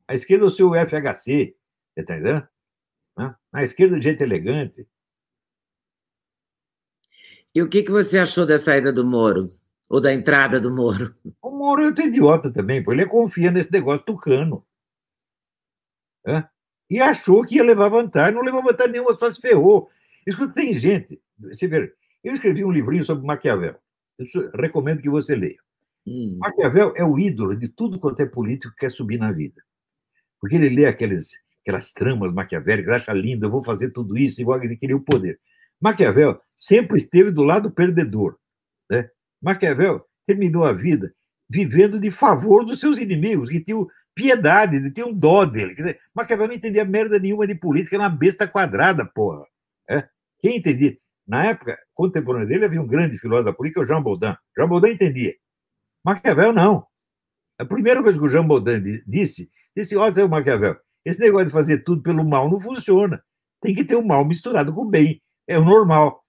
A 0.07 0.13
esquerda 0.13 0.45
do 0.45 0.51
seu 0.51 0.75
FHC, 0.75 1.57
está 1.97 2.13
entendendo? 2.13 2.47
A 3.51 3.65
esquerda 3.65 3.99
de 3.99 4.05
jeito 4.05 4.23
elegante. 4.23 4.87
E 7.55 7.63
o 7.63 7.69
que, 7.71 7.83
que 7.83 7.91
você 7.91 8.19
achou 8.19 8.45
da 8.45 8.59
saída 8.59 8.93
do 8.93 9.07
Moro? 9.07 9.59
Ou 9.89 10.03
da 10.03 10.13
entrada 10.13 10.61
do 10.61 10.71
Moro? 10.71 11.17
O 11.41 11.51
Moro 11.51 11.81
é 11.81 11.87
outro 11.87 12.05
idiota 12.05 12.53
também, 12.53 12.85
pô. 12.85 12.93
ele 12.93 13.07
confia 13.07 13.51
nesse 13.51 13.73
negócio 13.73 14.05
tucano. 14.05 14.63
É? 16.27 16.47
E 16.91 17.01
achou 17.01 17.43
que 17.47 17.57
ia 17.57 17.65
levar 17.65 17.89
vantagem, 17.89 18.35
não 18.35 18.43
levou 18.43 18.63
vantagem 18.63 18.93
nenhuma, 18.93 19.19
só 19.19 19.31
se 19.31 19.41
ferrou. 19.41 19.89
Escuta, 20.27 20.53
tem 20.53 20.75
gente. 20.75 21.19
Você 21.39 21.67
vê, 21.67 21.91
eu 22.23 22.35
escrevi 22.35 22.67
um 22.67 22.71
livrinho 22.71 23.03
sobre 23.03 23.27
Maquiavel. 23.27 23.81
Eu 24.19 24.51
recomendo 24.61 25.01
que 25.01 25.09
você 25.09 25.35
leia. 25.35 25.57
Hum. 26.11 26.39
Maquiavel 26.41 26.93
é 26.97 27.05
o 27.05 27.17
ídolo 27.17 27.57
de 27.57 27.69
tudo 27.69 28.01
quanto 28.01 28.21
é 28.21 28.27
político 28.27 28.75
que 28.75 28.81
quer 28.81 28.91
subir 28.91 29.17
na 29.17 29.31
vida. 29.31 29.63
Porque 30.41 30.57
ele 30.57 30.69
lê 30.69 30.87
aqueles, 30.87 31.31
aquelas 31.63 31.93
tramas 31.93 32.33
maquiavélicas, 32.33 32.95
acha 32.95 33.13
lindo, 33.13 33.47
eu 33.47 33.51
vou 33.51 33.63
fazer 33.63 33.91
tudo 33.91 34.19
isso, 34.19 34.41
igual 34.41 34.61
ele 34.61 34.77
queria 34.77 34.97
o 34.97 35.05
poder. 35.05 35.39
Maquiavel 35.81 36.41
sempre 36.57 36.97
esteve 36.97 37.31
do 37.31 37.45
lado 37.45 37.71
perdedor. 37.71 38.37
Né? 38.91 39.09
Maquiavel 39.41 40.05
terminou 40.27 40.65
a 40.65 40.73
vida 40.73 41.15
vivendo 41.49 42.01
de 42.01 42.11
favor 42.11 42.65
dos 42.65 42.81
seus 42.81 42.99
inimigos, 42.99 43.49
que 43.49 43.61
tinham 43.61 43.87
piedade, 44.13 44.81
que 44.81 44.91
tinham 44.91 45.13
dó 45.13 45.45
dele. 45.45 45.77
Quer 45.77 45.83
dizer, 45.83 46.01
Maquiavel 46.13 46.49
não 46.49 46.55
entendia 46.55 46.85
merda 46.85 47.21
nenhuma 47.21 47.47
de 47.47 47.55
política, 47.55 47.95
era 47.95 48.03
uma 48.03 48.11
besta 48.11 48.49
quadrada, 48.49 49.07
porra. 49.07 49.45
É? 49.89 50.09
Quem 50.41 50.57
entendia? 50.57 50.97
Na 51.27 51.47
época 51.47 51.79
contemporânea 51.95 52.49
dele 52.49 52.65
havia 52.65 52.83
um 52.83 52.87
grande 52.87 53.17
filósofo 53.17 53.47
da 53.47 53.53
política, 53.53 53.81
o 53.81 53.85
Jean 53.85 54.03
Baudin. 54.03 54.35
Jean 54.57 54.69
Baudin 54.69 54.89
entendia. 54.89 55.35
Maquiavel 56.05 56.53
não. 56.53 56.87
A 57.59 57.65
primeira 57.65 58.03
coisa 58.03 58.19
que 58.19 58.25
o 58.25 58.29
Jean 58.29 58.47
Baudin 58.47 59.03
disse, 59.07 59.51
disse, 59.77 59.97
olha, 59.97 60.15
seu 60.15 60.29
Maquiavel, 60.29 60.77
esse 61.05 61.21
negócio 61.21 61.47
de 61.47 61.53
fazer 61.53 61.85
tudo 61.85 62.03
pelo 62.03 62.25
mal 62.25 62.51
não 62.51 62.61
funciona. 62.61 63.23
Tem 63.61 63.75
que 63.75 63.85
ter 63.85 63.97
o 63.97 64.07
mal 64.07 64.25
misturado 64.25 64.73
com 64.73 64.83
o 64.83 64.89
bem. 64.89 65.23
É 65.47 65.59
o 65.59 65.65
normal 65.65 66.25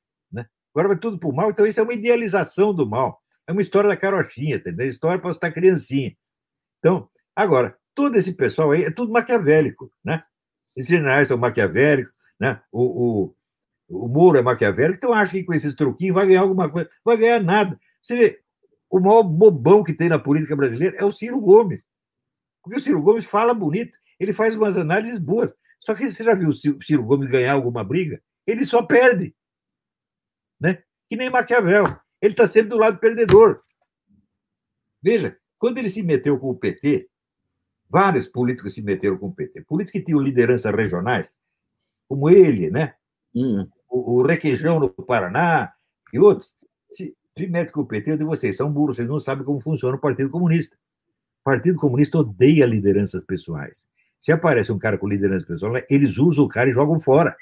agora 0.74 0.90
vai 0.90 0.98
tudo 0.98 1.20
para 1.20 1.30
o 1.30 1.34
mal. 1.36 1.52
Então, 1.52 1.66
isso 1.66 1.80
é 1.80 1.84
uma 1.84 1.94
idealização 1.94 2.74
do 2.74 2.90
mal. 2.90 3.22
É 3.48 3.52
uma 3.52 3.62
história 3.62 3.90
da 3.90 3.98
carochinha, 3.98 4.56
entendeu? 4.56 4.88
História 4.88 5.20
para 5.20 5.32
estar 5.32 5.52
criancinha. 5.52 6.16
Então, 6.80 7.10
agora, 7.36 7.78
todo 7.94 8.16
esse 8.16 8.32
pessoal 8.34 8.72
aí 8.72 8.84
é 8.86 8.92
tudo 8.92 9.12
maquiavélico, 9.12 9.92
né? 10.04 10.24
Esses 10.76 10.90
generais 10.90 11.28
são 11.28 11.38
maquiavélicos, 11.38 12.14
né? 12.40 12.62
O, 12.72 13.26
o, 13.30 14.04
o 14.06 14.08
Moro 14.08 14.38
é 14.38 14.42
maquiavélico, 14.42 14.98
então 14.98 15.14
acha 15.14 15.32
que 15.34 15.44
com 15.44 15.54
esses 15.54 15.76
truquinhos 15.76 16.16
vai 16.16 16.28
ganhar 16.28 16.42
alguma 16.42 16.70
coisa. 16.70 16.90
Vai 17.04 17.18
ganhar 17.18 17.42
nada. 17.42 17.80
Você 18.02 18.16
vê, 18.16 18.41
o 18.92 19.00
maior 19.00 19.24
bobão 19.24 19.84
que 19.84 19.94
tem 19.94 20.10
na 20.10 20.20
política 20.20 20.56
brasileira 20.56 20.98
é 20.98 21.06
o 21.06 21.12
Ciro 21.12 21.40
Gomes. 21.40 21.86
Porque 22.62 22.78
o 22.78 22.82
Ciro 22.82 23.02
Gomes 23.02 23.26
fala 23.26 23.54
bonito, 23.54 23.98
ele 24.20 24.34
faz 24.34 24.56
umas 24.56 24.78
análises 24.78 25.18
boas. 25.18 25.54
Só 25.80 25.96
que 25.96 26.12
você 26.12 26.24
já 26.24 26.36
viu 26.36 26.50
o 26.50 26.54
Ciro 26.54 27.04
Gomes 27.04 27.30
ganhar 27.30 27.54
alguma 27.54 27.84
briga? 27.84 28.22
Ele 28.46 28.64
só 28.64 28.84
perde. 28.84 29.36
Né? 30.60 30.84
que 31.12 31.18
nem 31.18 31.30
Maquiavel. 31.30 32.00
Ele 32.22 32.32
está 32.32 32.48
sempre 32.48 32.70
do 32.70 32.78
lado 32.78 32.98
perdedor. 32.98 33.62
Veja, 35.04 35.38
quando 35.60 35.78
ele 35.78 35.90
se 35.90 36.02
meteu 36.02 36.40
com 36.40 36.52
o 36.52 36.56
PT, 36.56 37.10
vários 37.90 38.30
políticos 38.30 38.74
se 38.74 38.82
meteram 38.82 39.18
com 39.18 39.28
o 39.28 39.36
PT. 39.36 39.62
Políticos 39.64 40.00
que 40.00 40.06
tinham 40.06 40.22
lideranças 40.22 40.74
regionais, 40.74 41.36
como 42.08 42.30
ele, 42.30 42.72
né? 42.72 42.96
Hum. 43.36 43.68
O, 43.90 44.20
o 44.20 44.24
Requeijão 44.24 44.80
no 44.80 44.90
Paraná 44.90 45.74
e 46.14 46.20
outros, 46.20 46.56
se, 46.90 47.14
metem 47.38 47.72
com 47.72 47.82
o 47.82 47.86
PT, 47.86 48.12
eu 48.12 48.18
digo, 48.18 48.30
vocês 48.30 48.56
são 48.56 48.72
burros, 48.72 48.98
vocês 48.98 49.08
não 49.08 49.20
sabem 49.20 49.46
como 49.46 49.60
funciona 49.62 49.96
o 49.96 50.00
Partido 50.00 50.30
Comunista. 50.30 50.76
O 51.42 51.44
Partido 51.44 51.78
Comunista 51.78 52.18
odeia 52.18 52.66
lideranças 52.66 53.22
pessoais. 53.22 53.88
Se 54.20 54.32
aparece 54.32 54.72
um 54.72 54.78
cara 54.78 54.98
com 54.98 55.08
liderança 55.08 55.46
pessoal, 55.46 55.74
eles 55.90 56.18
usam 56.18 56.46
o 56.46 56.48
cara 56.48 56.70
e 56.70 56.74
jogam 56.74 57.00
fora. 57.00 57.36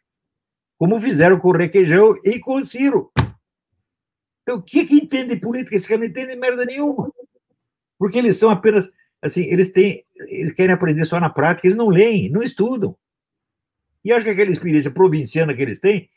Como 0.78 1.00
fizeram 1.00 1.38
com 1.38 1.50
o 1.50 1.58
Requeijão 1.58 2.16
e 2.24 2.40
com 2.40 2.56
o 2.56 2.66
Ciro. 2.66 3.12
Então, 4.44 4.58
o 4.58 4.62
que, 4.62 4.86
que 4.86 4.96
entende 4.96 5.36
política? 5.36 5.76
Esse 5.76 5.88
cara 5.88 6.00
não 6.00 6.08
entende 6.08 6.36
merda 6.36 6.64
nenhuma. 6.64 7.12
Porque 7.98 8.18
eles 8.18 8.38
são 8.38 8.50
apenas, 8.50 8.90
assim, 9.22 9.44
eles 9.44 9.72
têm, 9.72 10.06
eles 10.30 10.54
querem 10.54 10.74
aprender 10.74 11.04
só 11.04 11.20
na 11.20 11.30
prática, 11.30 11.68
eles 11.68 11.78
não 11.78 11.90
leem, 11.90 12.32
não 12.32 12.42
estudam. 12.42 12.96
E 14.04 14.14
acho 14.14 14.24
que 14.24 14.32
aquela 14.32 14.50
experiência 14.50 14.90
provinciana 14.90 15.54
que 15.54 15.62
eles 15.62 15.80
têm, 15.80 16.10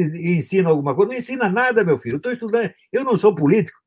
ensina 0.00 0.68
alguma 0.70 0.94
coisa. 0.94 1.12
Não 1.12 1.18
ensina 1.18 1.48
nada, 1.48 1.84
meu 1.84 1.98
filho. 1.98 2.14
Eu 2.14 2.18
estou 2.18 2.32
estudando, 2.32 2.72
eu 2.92 3.04
não 3.04 3.16
sou 3.16 3.34
político. 3.34 3.78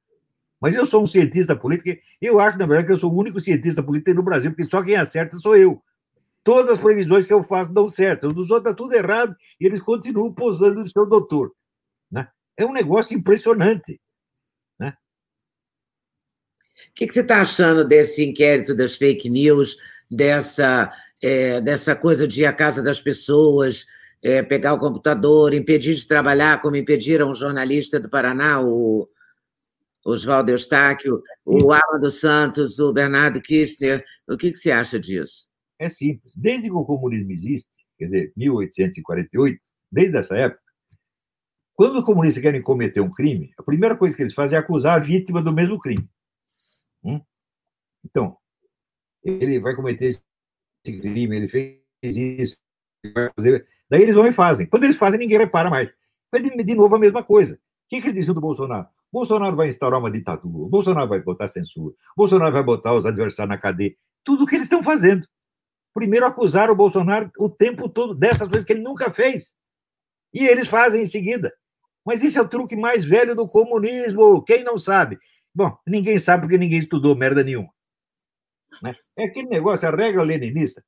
Mas 0.59 0.75
eu 0.75 0.85
sou 0.85 1.03
um 1.03 1.07
cientista 1.07 1.55
político. 1.55 1.99
Eu 2.21 2.39
acho, 2.39 2.57
na 2.57 2.65
verdade, 2.65 2.87
que 2.87 2.93
eu 2.93 2.97
sou 2.97 3.11
o 3.11 3.17
único 3.17 3.39
cientista 3.39 3.83
político 3.83 4.15
no 4.15 4.23
Brasil, 4.23 4.51
porque 4.51 4.69
só 4.69 4.83
quem 4.83 4.95
acerta 4.95 5.37
sou 5.37 5.55
eu. 5.55 5.81
Todas 6.43 6.71
as 6.71 6.77
previsões 6.77 7.27
que 7.27 7.33
eu 7.33 7.43
faço 7.43 7.73
dão 7.73 7.87
certo. 7.87 8.29
Os 8.29 8.33
dos 8.33 8.51
outros 8.51 8.71
está 8.71 8.73
tudo 8.73 8.93
errado 8.93 9.35
e 9.59 9.65
eles 9.65 9.81
continuam 9.81 10.33
posando 10.33 10.79
no 10.79 10.87
seu 10.87 11.05
doutor. 11.05 11.53
Né? 12.09 12.27
É 12.55 12.65
um 12.65 12.71
negócio 12.71 13.15
impressionante. 13.15 13.99
Né? 14.79 14.93
O 16.89 16.93
que, 16.95 17.05
que 17.05 17.13
você 17.13 17.19
está 17.19 17.41
achando 17.41 17.85
desse 17.85 18.23
inquérito 18.23 18.73
das 18.73 18.95
fake 18.95 19.29
news, 19.29 19.77
dessa, 20.09 20.91
é, 21.21 21.61
dessa 21.61 21.95
coisa 21.95 22.27
de 22.27 22.41
ir 22.41 22.45
à 22.45 22.53
casa 22.53 22.81
das 22.81 22.99
pessoas, 22.99 23.85
é, 24.23 24.41
pegar 24.41 24.73
o 24.73 24.79
computador, 24.79 25.53
impedir 25.53 25.95
de 25.95 26.07
trabalhar, 26.07 26.61
como 26.61 26.75
impediram 26.75 27.31
um 27.31 27.35
jornalista 27.35 27.99
do 27.99 28.09
Paraná, 28.09 28.61
o 28.61 29.07
Oswaldo 30.05 30.51
Eustáquio, 30.51 31.21
o 31.45 31.71
Alan 31.71 31.99
dos 31.99 32.19
Santos, 32.19 32.79
o 32.79 32.93
Bernardo 32.93 33.41
Kirchner. 33.41 34.03
O 34.27 34.37
que, 34.37 34.51
que 34.51 34.57
você 34.57 34.71
acha 34.71 34.99
disso? 34.99 35.49
É 35.79 35.89
simples. 35.89 36.35
Desde 36.35 36.69
que 36.69 36.75
o 36.75 36.85
comunismo 36.85 37.31
existe, 37.31 37.85
quer 37.97 38.05
dizer, 38.05 38.33
1848, 38.35 39.59
desde 39.91 40.17
essa 40.17 40.35
época, 40.35 40.61
quando 41.73 41.99
os 41.99 42.05
comunistas 42.05 42.41
querem 42.41 42.61
cometer 42.61 43.01
um 43.01 43.11
crime, 43.11 43.49
a 43.57 43.63
primeira 43.63 43.95
coisa 43.95 44.15
que 44.15 44.23
eles 44.23 44.33
fazem 44.33 44.57
é 44.57 44.59
acusar 44.59 44.97
a 44.97 45.03
vítima 45.03 45.41
do 45.41 45.53
mesmo 45.53 45.77
crime. 45.77 46.09
Hum? 47.03 47.21
Então, 48.03 48.35
ele 49.23 49.59
vai 49.59 49.75
cometer 49.75 50.05
esse 50.05 50.21
crime, 50.83 51.35
ele 51.35 51.47
fez 51.47 51.79
isso, 52.03 52.57
vai 53.13 53.29
fazer. 53.35 53.67
Daí 53.89 54.01
eles 54.01 54.15
vão 54.15 54.27
e 54.27 54.33
fazem. 54.33 54.67
Quando 54.67 54.83
eles 54.83 54.97
fazem, 54.97 55.19
ninguém 55.19 55.37
repara 55.37 55.69
mais. 55.69 55.91
Vai 56.31 56.41
de 56.41 56.75
novo 56.75 56.95
a 56.95 56.99
mesma 56.99 57.23
coisa. 57.23 57.55
O 57.55 57.59
que, 57.89 58.01
que 58.01 58.07
eles 58.07 58.19
dizem 58.19 58.33
do 58.33 58.41
Bolsonaro? 58.41 58.87
Bolsonaro 59.11 59.55
vai 59.55 59.67
instaurar 59.67 59.99
uma 59.99 60.11
ditadura, 60.11 60.69
Bolsonaro 60.69 61.07
vai 61.07 61.21
botar 61.21 61.47
censura, 61.47 61.95
Bolsonaro 62.15 62.51
vai 62.51 62.63
botar 62.63 62.93
os 62.93 63.05
adversários 63.05 63.49
na 63.49 63.57
cadeia. 63.57 63.95
Tudo 64.23 64.43
o 64.43 64.47
que 64.47 64.55
eles 64.55 64.65
estão 64.65 64.83
fazendo. 64.83 65.25
Primeiro 65.93 66.25
acusaram 66.25 66.73
o 66.73 66.75
Bolsonaro 66.75 67.31
o 67.39 67.49
tempo 67.49 67.87
todo 67.87 68.13
dessas 68.13 68.47
coisas 68.47 68.65
que 68.65 68.73
ele 68.73 68.81
nunca 68.81 69.09
fez. 69.09 69.55
E 70.33 70.45
eles 70.45 70.67
fazem 70.67 71.01
em 71.01 71.05
seguida. 71.05 71.51
Mas 72.05 72.21
isso 72.21 72.37
é 72.37 72.41
o 72.41 72.47
truque 72.47 72.75
mais 72.75 73.03
velho 73.03 73.35
do 73.35 73.47
comunismo. 73.47 74.43
Quem 74.43 74.63
não 74.63 74.77
sabe? 74.77 75.17
Bom, 75.55 75.75
ninguém 75.87 76.19
sabe 76.19 76.43
porque 76.43 76.57
ninguém 76.57 76.79
estudou 76.79 77.15
merda 77.15 77.43
nenhuma. 77.43 77.69
Né? 78.83 78.93
É 79.15 79.23
aquele 79.25 79.47
negócio, 79.47 79.87
a 79.87 79.91
regra 79.91 80.21
leninista. 80.21 80.83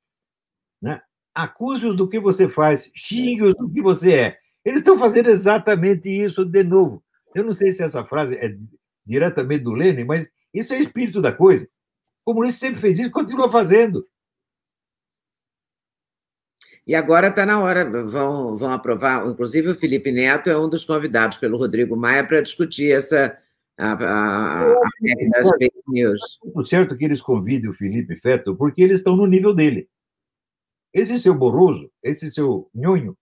Né? 0.82 1.02
Acuse-os 1.34 1.96
do 1.96 2.08
que 2.08 2.20
você 2.20 2.50
faz, 2.50 2.90
xingue-os 2.94 3.56
do 3.56 3.70
que 3.70 3.82
você 3.82 4.14
é. 4.14 4.38
Eles 4.64 4.80
estão 4.80 4.98
fazendo 5.00 5.30
exatamente 5.30 6.10
isso 6.10 6.44
de 6.44 6.64
novo. 6.64 7.04
Eu 7.34 7.44
não 7.44 7.54
sei 7.54 7.72
se 7.72 7.84
essa 7.84 8.04
frase 8.04 8.36
é 8.36 8.58
diretamente 9.06 9.64
do 9.64 9.74
Lenin, 9.74 10.04
mas 10.04 10.30
isso 10.54 10.74
é 10.74 10.78
o 10.78 10.82
espírito 10.82 11.22
da 11.22 11.32
coisa. 11.32 11.68
O 12.26 12.34
comunista 12.34 12.68
sempre 12.68 12.82
fez 12.82 13.00
isso, 13.00 13.12
continua 13.12 13.52
fazendo. 13.52 14.08
E 16.86 16.96
agora 16.96 17.28
está 17.28 17.46
na 17.46 17.60
hora, 17.60 17.86
vão, 18.08 18.58
vão 18.58 18.74
aprovar, 18.74 19.26
inclusive 19.28 19.70
o 19.70 19.76
Felipe 19.76 20.12
Neto 20.12 20.50
é 20.50 20.58
um 20.58 20.68
dos 20.68 20.86
convidados 20.86 21.38
pelo 21.38 21.58
Rodrigo 21.58 21.96
Maia 21.96 22.26
para 22.26 22.42
discutir 22.42 22.92
essa 22.92 23.38
a, 23.78 23.94
a, 23.94 24.72
a 24.74 24.90
das 25.32 25.50
fake 25.58 25.82
news. 25.88 26.20
É 26.58 26.64
certo 26.64 26.98
que 26.98 27.06
eles 27.06 27.22
convidem 27.22 27.70
o 27.70 27.74
Felipe 27.74 28.16
Feto, 28.18 28.56
porque 28.56 28.82
eles 28.82 28.98
estão 28.98 29.16
no 29.16 29.26
nível 29.26 29.54
dele. 29.54 29.88
Esse 30.94 31.20
seu 31.20 31.34
Boroso, 31.34 31.92
esse 32.04 32.32
seu 32.32 32.70
Nhonho, 32.74 33.18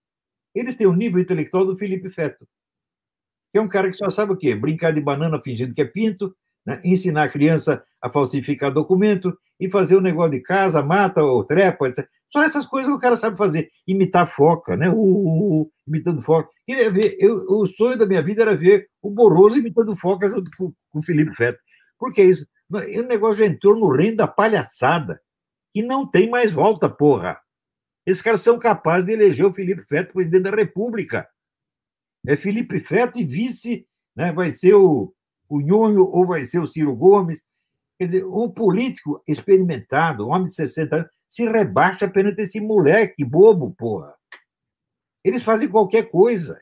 eles 0.54 0.76
têm 0.76 0.86
o 0.86 0.92
nível 0.92 1.20
intelectual 1.20 1.66
do 1.66 1.76
Felipe 1.76 2.10
Feto 2.10 2.46
que 3.50 3.58
é 3.58 3.60
um 3.60 3.68
cara 3.68 3.90
que 3.90 3.96
só 3.96 4.10
sabe 4.10 4.32
o 4.32 4.36
quê? 4.36 4.54
Brincar 4.54 4.92
de 4.92 5.00
banana 5.00 5.40
fingindo 5.42 5.74
que 5.74 5.80
é 5.80 5.84
pinto, 5.84 6.34
né? 6.64 6.78
ensinar 6.84 7.24
a 7.24 7.28
criança 7.28 7.82
a 8.00 8.10
falsificar 8.10 8.72
documento 8.72 9.36
e 9.58 9.68
fazer 9.70 9.96
o 9.96 9.98
um 9.98 10.02
negócio 10.02 10.32
de 10.32 10.40
casa, 10.40 10.82
mata 10.82 11.22
ou 11.22 11.44
trepa, 11.44 11.88
etc. 11.88 12.06
Só 12.30 12.42
essas 12.42 12.66
coisas 12.66 12.90
que 12.90 12.96
o 12.96 13.00
cara 13.00 13.16
sabe 13.16 13.36
fazer. 13.36 13.70
Imitar 13.86 14.30
foca, 14.30 14.76
né? 14.76 14.90
Uh, 14.90 15.68
imitando 15.86 16.22
foca. 16.22 16.50
Queria 16.66 16.90
ver, 16.90 17.16
eu, 17.18 17.46
o 17.48 17.66
sonho 17.66 17.96
da 17.96 18.06
minha 18.06 18.22
vida 18.22 18.42
era 18.42 18.54
ver 18.54 18.86
o 19.02 19.10
Boroso 19.10 19.58
imitando 19.58 19.96
foca 19.96 20.30
junto 20.30 20.50
com, 20.56 20.72
com 20.90 20.98
o 20.98 21.02
Felipe 21.02 21.34
Feto. 21.34 21.58
Por 21.98 22.12
que 22.12 22.22
isso? 22.22 22.46
O 22.70 23.02
negócio 23.02 23.38
já 23.38 23.46
entrou 23.46 23.74
no 23.74 23.88
reino 23.88 24.18
da 24.18 24.28
palhaçada, 24.28 25.18
que 25.72 25.82
não 25.82 26.06
tem 26.06 26.28
mais 26.28 26.52
volta, 26.52 26.86
porra. 26.86 27.38
Esses 28.08 28.22
caras 28.22 28.40
são 28.40 28.58
capazes 28.58 29.04
de 29.04 29.12
eleger 29.12 29.44
o 29.44 29.52
Felipe 29.52 29.82
Feto 29.82 30.14
presidente 30.14 30.44
da 30.44 30.50
República 30.50 31.28
é 32.26 32.36
Felipe 32.36 32.80
Feto 32.80 33.18
e 33.18 33.24
vice, 33.24 33.86
né, 34.16 34.32
vai 34.32 34.50
ser 34.50 34.74
o, 34.74 35.14
o 35.46 35.60
Nhonho 35.60 36.04
ou 36.04 36.26
vai 36.26 36.42
ser 36.44 36.58
o 36.58 36.66
Ciro 36.66 36.96
Gomes. 36.96 37.44
Quer 37.98 38.06
dizer, 38.06 38.24
um 38.24 38.50
político 38.50 39.22
experimentado, 39.28 40.26
um 40.26 40.30
homem 40.30 40.48
de 40.48 40.54
60 40.54 40.96
anos, 40.96 41.10
se 41.28 41.44
rebaixa 41.46 42.08
perante 42.08 42.40
esse 42.40 42.60
moleque 42.60 43.22
bobo, 43.22 43.74
porra. 43.74 44.14
Eles 45.22 45.42
fazem 45.42 45.68
qualquer 45.68 46.08
coisa. 46.08 46.58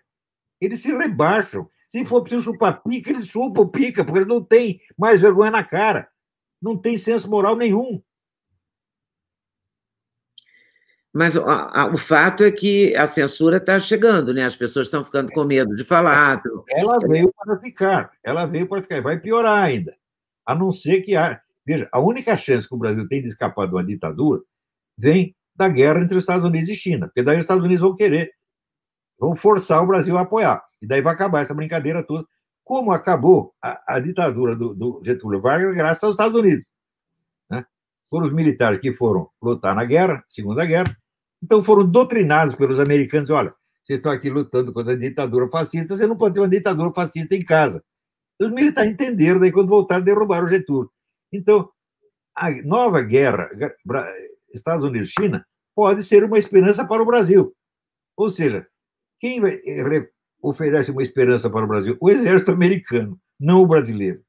Eles 0.61 0.81
se 0.81 0.93
rebaixam. 0.93 1.71
Se 1.89 2.05
for 2.05 2.23
preciso 2.23 2.43
chupar 2.43 2.83
pica, 2.83 3.11
eles 3.11 3.29
chupam 3.29 3.69
pica, 3.69 4.05
porque 4.05 4.19
eles 4.19 4.29
não 4.29 4.43
têm 4.43 4.81
mais 4.99 5.21
vergonha 5.21 5.53
na 5.53 5.63
cara. 5.63 6.11
Não 6.61 6.77
tem 6.77 6.99
senso 6.99 7.31
moral 7.31 7.55
nenhum. 7.55 8.03
Mas 11.17 11.35
a, 11.35 11.81
a, 11.81 11.87
o 11.87 11.97
fato 11.97 12.45
é 12.45 12.53
que 12.53 12.95
a 12.95 13.07
censura 13.07 13.57
está 13.57 13.81
chegando, 13.81 14.35
né? 14.35 14.45
As 14.45 14.55
pessoas 14.55 14.87
estão 14.87 15.03
ficando 15.03 15.33
com 15.33 15.45
medo 15.45 15.75
de 15.75 15.83
falar. 15.83 16.43
Ela 16.69 16.99
veio 16.99 17.33
para 17.33 17.59
ficar, 17.59 18.11
ela 18.23 18.45
veio 18.45 18.69
para 18.69 18.83
ficar, 18.83 19.01
vai 19.01 19.19
piorar 19.19 19.65
ainda. 19.65 19.97
A 20.45 20.55
não 20.55 20.71
ser 20.71 21.01
que. 21.01 21.17
A, 21.17 21.41
veja, 21.65 21.89
a 21.91 21.99
única 22.01 22.37
chance 22.37 22.69
que 22.69 22.75
o 22.75 22.79
Brasil 22.79 23.09
tem 23.09 23.23
de 23.23 23.29
escapar 23.29 23.67
de 23.67 23.73
uma 23.73 23.83
ditadura 23.83 24.43
vem 24.99 25.35
da 25.55 25.71
guerra 25.71 26.03
entre 26.03 26.19
os 26.19 26.25
Estados 26.25 26.47
Unidos 26.47 26.69
e 26.69 26.75
China, 26.75 27.07
porque 27.07 27.23
daí 27.23 27.37
os 27.37 27.45
Estados 27.45 27.65
Unidos 27.65 27.81
vão 27.81 27.97
querer, 27.97 28.33
vão 29.19 29.35
forçar 29.35 29.83
o 29.83 29.87
Brasil 29.87 30.19
a 30.19 30.21
apoiar. 30.21 30.63
E 30.83 30.87
daí 30.87 31.01
vai 31.01 31.15
acabar 31.15 31.41
essa 31.41 31.55
brincadeira 31.55 32.03
toda. 32.03 32.27
Como 32.63 32.93
acabou 32.93 33.55
a, 33.63 33.95
a 33.95 34.01
ditadura 34.01 34.55
do, 34.55 34.75
do 34.75 35.01
Getúlio 35.03 35.41
Vargas, 35.41 35.75
graças 35.75 36.05
aos 36.05 36.13
Estados 36.13 36.39
Unidos. 36.39 36.71
Né? 37.49 37.65
Foram 38.11 38.27
os 38.27 38.35
militares 38.35 38.81
que 38.81 38.93
foram 38.93 39.31
lutar 39.41 39.75
na 39.75 39.85
guerra, 39.87 40.23
Segunda 40.29 40.67
Guerra, 40.67 40.95
então 41.43 41.63
foram 41.63 41.87
doutrinados 41.87 42.55
pelos 42.55 42.81
americanos: 42.81 43.31
olha, 43.31 43.55
vocês 43.83 43.99
estão 43.99 44.11
aqui 44.11 44.29
lutando 44.29 44.73
contra 44.73 44.93
a 44.93 44.97
ditadura 44.97 45.49
fascista, 45.49 45.95
você 45.95 46.07
não 46.07 46.17
pode 46.17 46.35
ter 46.35 46.41
uma 46.41 46.49
ditadura 46.49 46.93
fascista 46.93 47.35
em 47.35 47.45
casa. 47.45 47.85
Os 48.41 48.51
militares 48.51 48.93
entenderam, 48.93 49.41
daí 49.41 49.53
quando 49.53 49.69
voltaram, 49.69 50.05
derrubaram 50.05 50.47
o 50.47 50.49
Getúlio. 50.49 50.91
Então, 51.33 51.71
a 52.35 52.51
nova 52.63 53.01
guerra, 53.01 53.49
Estados 54.53 54.85
Unidos-China, 54.85 55.47
pode 55.75 56.03
ser 56.03 56.25
uma 56.25 56.39
esperança 56.39 56.87
para 56.87 57.03
o 57.03 57.07
Brasil. 57.07 57.55
Ou 58.17 58.29
seja, 58.29 58.67
quem 59.21 59.41
vai, 59.41 59.59
oferece 60.43 60.91
uma 60.91 61.03
esperança 61.03 61.49
para 61.49 61.65
o 61.65 61.69
Brasil? 61.69 61.97
O 62.01 62.11
exército 62.11 62.51
americano, 62.53 63.19
não 63.39 63.63
o 63.63 63.67
brasileiro. 63.67 64.23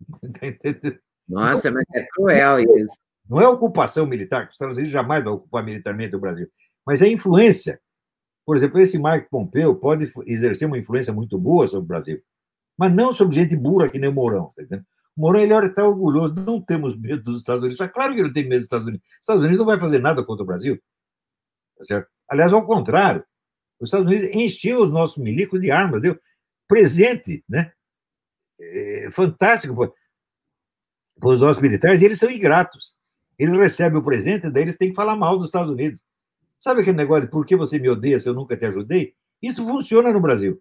Nossa, 1.28 1.70
mas 1.70 1.84
é 1.94 2.06
cruel 2.14 2.60
isso. 2.60 2.96
Não 3.28 3.40
é 3.40 3.48
ocupação 3.48 4.06
militar, 4.06 4.42
que 4.42 4.50
os 4.50 4.54
Estados 4.54 4.76
Unidos 4.76 4.92
jamais 4.92 5.24
vai 5.24 5.32
ocupar 5.32 5.64
militarmente 5.64 6.14
o 6.14 6.20
Brasil, 6.20 6.48
mas 6.84 7.02
é 7.02 7.08
influência. 7.08 7.80
Por 8.44 8.56
exemplo, 8.56 8.78
esse 8.78 8.98
Mike 8.98 9.28
Pompeu 9.28 9.74
pode 9.74 10.12
exercer 10.26 10.68
uma 10.68 10.78
influência 10.78 11.12
muito 11.12 11.36
boa 11.36 11.66
sobre 11.66 11.84
o 11.84 11.88
Brasil, 11.88 12.22
mas 12.78 12.94
não 12.94 13.12
sobre 13.12 13.34
gente 13.34 13.56
burra 13.56 13.88
que 13.88 13.98
nem 13.98 14.10
o 14.10 14.12
Mourão. 14.12 14.50
Tá? 14.68 14.76
O 15.16 15.20
Mourão 15.20 15.40
ele 15.40 15.54
está 15.66 15.84
orgulhoso, 15.84 16.34
não 16.34 16.60
temos 16.60 16.96
medo 16.96 17.22
dos 17.22 17.40
Estados 17.40 17.64
Unidos. 17.64 17.80
É 17.80 17.88
claro 17.88 18.12
que 18.12 18.20
ele 18.20 18.28
não 18.28 18.34
tem 18.34 18.44
medo 18.44 18.58
dos 18.58 18.66
Estados 18.66 18.86
Unidos. 18.86 19.06
Os 19.06 19.20
Estados 19.20 19.42
Unidos 19.42 19.58
não 19.58 19.66
vai 19.66 19.80
fazer 19.80 19.98
nada 19.98 20.22
contra 20.24 20.44
o 20.44 20.46
Brasil. 20.46 20.80
Tá 21.76 21.84
certo? 21.84 22.08
Aliás, 22.28 22.52
ao 22.52 22.64
contrário, 22.64 23.24
os 23.80 23.88
Estados 23.88 24.06
Unidos 24.06 24.28
encheu 24.32 24.82
os 24.82 24.90
nossos 24.90 25.16
milicos 25.16 25.60
de 25.60 25.70
armas. 25.70 26.00
Deu? 26.00 26.16
presente, 26.66 27.44
né? 27.48 27.72
É, 28.58 29.08
fantástico 29.10 29.74
para 31.18 31.28
os 31.28 31.40
nossos 31.40 31.62
militares, 31.62 32.00
e 32.00 32.04
eles 32.04 32.18
são 32.18 32.30
ingratos. 32.30 32.95
Eles 33.38 33.54
recebem 33.54 33.98
o 33.98 34.02
presente, 34.02 34.50
daí 34.50 34.62
eles 34.62 34.76
têm 34.76 34.90
que 34.90 34.94
falar 34.94 35.16
mal 35.16 35.36
dos 35.36 35.46
Estados 35.46 35.70
Unidos. 35.70 36.04
Sabe 36.58 36.80
aquele 36.80 36.96
negócio 36.96 37.24
de 37.24 37.30
por 37.30 37.44
que 37.44 37.56
você 37.56 37.78
me 37.78 37.88
odeia 37.88 38.18
se 38.18 38.28
eu 38.28 38.34
nunca 38.34 38.56
te 38.56 38.64
ajudei? 38.64 39.14
Isso 39.42 39.64
funciona 39.66 40.12
no 40.12 40.20
Brasil. 40.20 40.60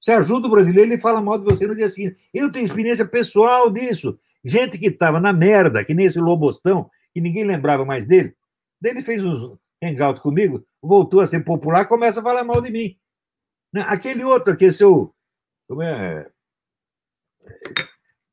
Você 0.00 0.12
ajuda 0.12 0.46
o 0.46 0.50
brasileiro, 0.50 0.90
ele 0.90 1.00
fala 1.00 1.20
mal 1.20 1.38
de 1.38 1.44
você 1.44 1.66
no 1.66 1.74
dia 1.74 1.88
seguinte. 1.88 2.16
Eu 2.32 2.50
tenho 2.50 2.64
experiência 2.64 3.06
pessoal 3.06 3.70
disso. 3.70 4.18
Gente 4.42 4.78
que 4.78 4.86
estava 4.86 5.20
na 5.20 5.32
merda, 5.32 5.84
que 5.84 5.92
nem 5.92 6.06
esse 6.06 6.18
Lobostão, 6.18 6.90
que 7.12 7.20
ninguém 7.20 7.44
lembrava 7.44 7.84
mais 7.84 8.06
dele. 8.06 8.34
Daí 8.80 8.92
ele 8.92 9.02
fez 9.02 9.22
um 9.22 9.58
hangout 9.82 10.20
comigo, 10.20 10.64
voltou 10.80 11.20
a 11.20 11.26
ser 11.26 11.44
popular, 11.44 11.86
começa 11.86 12.20
a 12.20 12.22
falar 12.22 12.44
mal 12.44 12.62
de 12.62 12.70
mim. 12.70 12.96
Né? 13.72 13.84
Aquele 13.86 14.24
outro, 14.24 14.56
que 14.56 14.66
é 14.66 14.72
seu. 14.72 15.14
Como 15.68 15.82
é? 15.82 16.26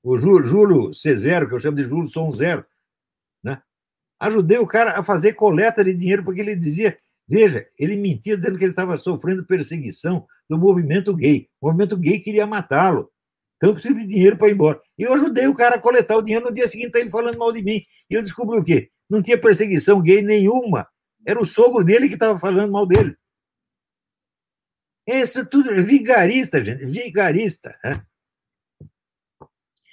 O 0.01 0.17
Júlio 0.17 0.91
C0, 0.91 1.49
que 1.49 1.53
eu 1.53 1.59
chamo 1.59 1.75
de 1.75 1.84
Júlio 1.84 2.07
Som 2.07 2.32
Zero. 2.32 2.65
Ajudei 4.20 4.57
o 4.57 4.68
cara 4.68 4.99
a 4.99 5.03
fazer 5.03 5.34
coleta 5.34 5.84
de 5.84 5.93
dinheiro, 5.93 6.24
porque 6.24 6.41
ele 6.41 6.55
dizia. 6.55 6.97
Veja, 7.30 7.65
ele 7.78 7.97
mentia 7.97 8.38
dizendo 8.38 8.57
que 8.57 8.63
ele 8.63 8.72
estava 8.72 8.97
sofrendo 8.97 9.45
perseguição 9.45 10.26
do 10.49 10.57
movimento 10.57 11.13
gay. 11.13 11.49
O 11.59 11.68
movimento 11.68 11.97
gay 11.97 12.20
queria 12.20 12.47
matá-lo. 12.47 13.11
Então 13.57 13.70
eu 13.70 13.74
preciso 13.74 13.95
de 13.95 14.07
dinheiro 14.07 14.38
para 14.38 14.47
ir 14.47 14.53
embora. 14.53 14.82
E 14.97 15.03
eu 15.03 15.13
ajudei 15.13 15.45
o 15.47 15.53
cara 15.53 15.76
a 15.76 15.80
coletar 15.80 16.15
o 16.15 16.22
dinheiro. 16.22 16.45
No 16.45 16.53
dia 16.53 16.68
seguinte, 16.68 16.91
tá 16.91 16.99
ele 16.99 17.09
falando 17.09 17.38
mal 17.38 17.51
de 17.51 17.61
mim. 17.61 17.84
E 18.09 18.13
eu 18.13 18.24
descobri 18.24 18.57
o 18.57 18.63
quê? 18.63 18.89
Não 19.09 19.22
tinha 19.22 19.39
perseguição 19.39 20.01
gay 20.01 20.22
nenhuma. 20.22 20.88
Era 21.26 21.41
o 21.41 21.45
sogro 21.45 21.84
dele 21.84 22.07
que 22.07 22.13
estava 22.13 22.39
falando 22.39 22.72
mal 22.72 22.86
dele. 22.86 23.15
Isso 25.05 25.45
tudo 25.45 25.72
é 25.72 25.82
vigarista, 25.82 26.63
gente. 26.63 26.86
Vigarista. 26.86 27.78
Né? 27.84 28.05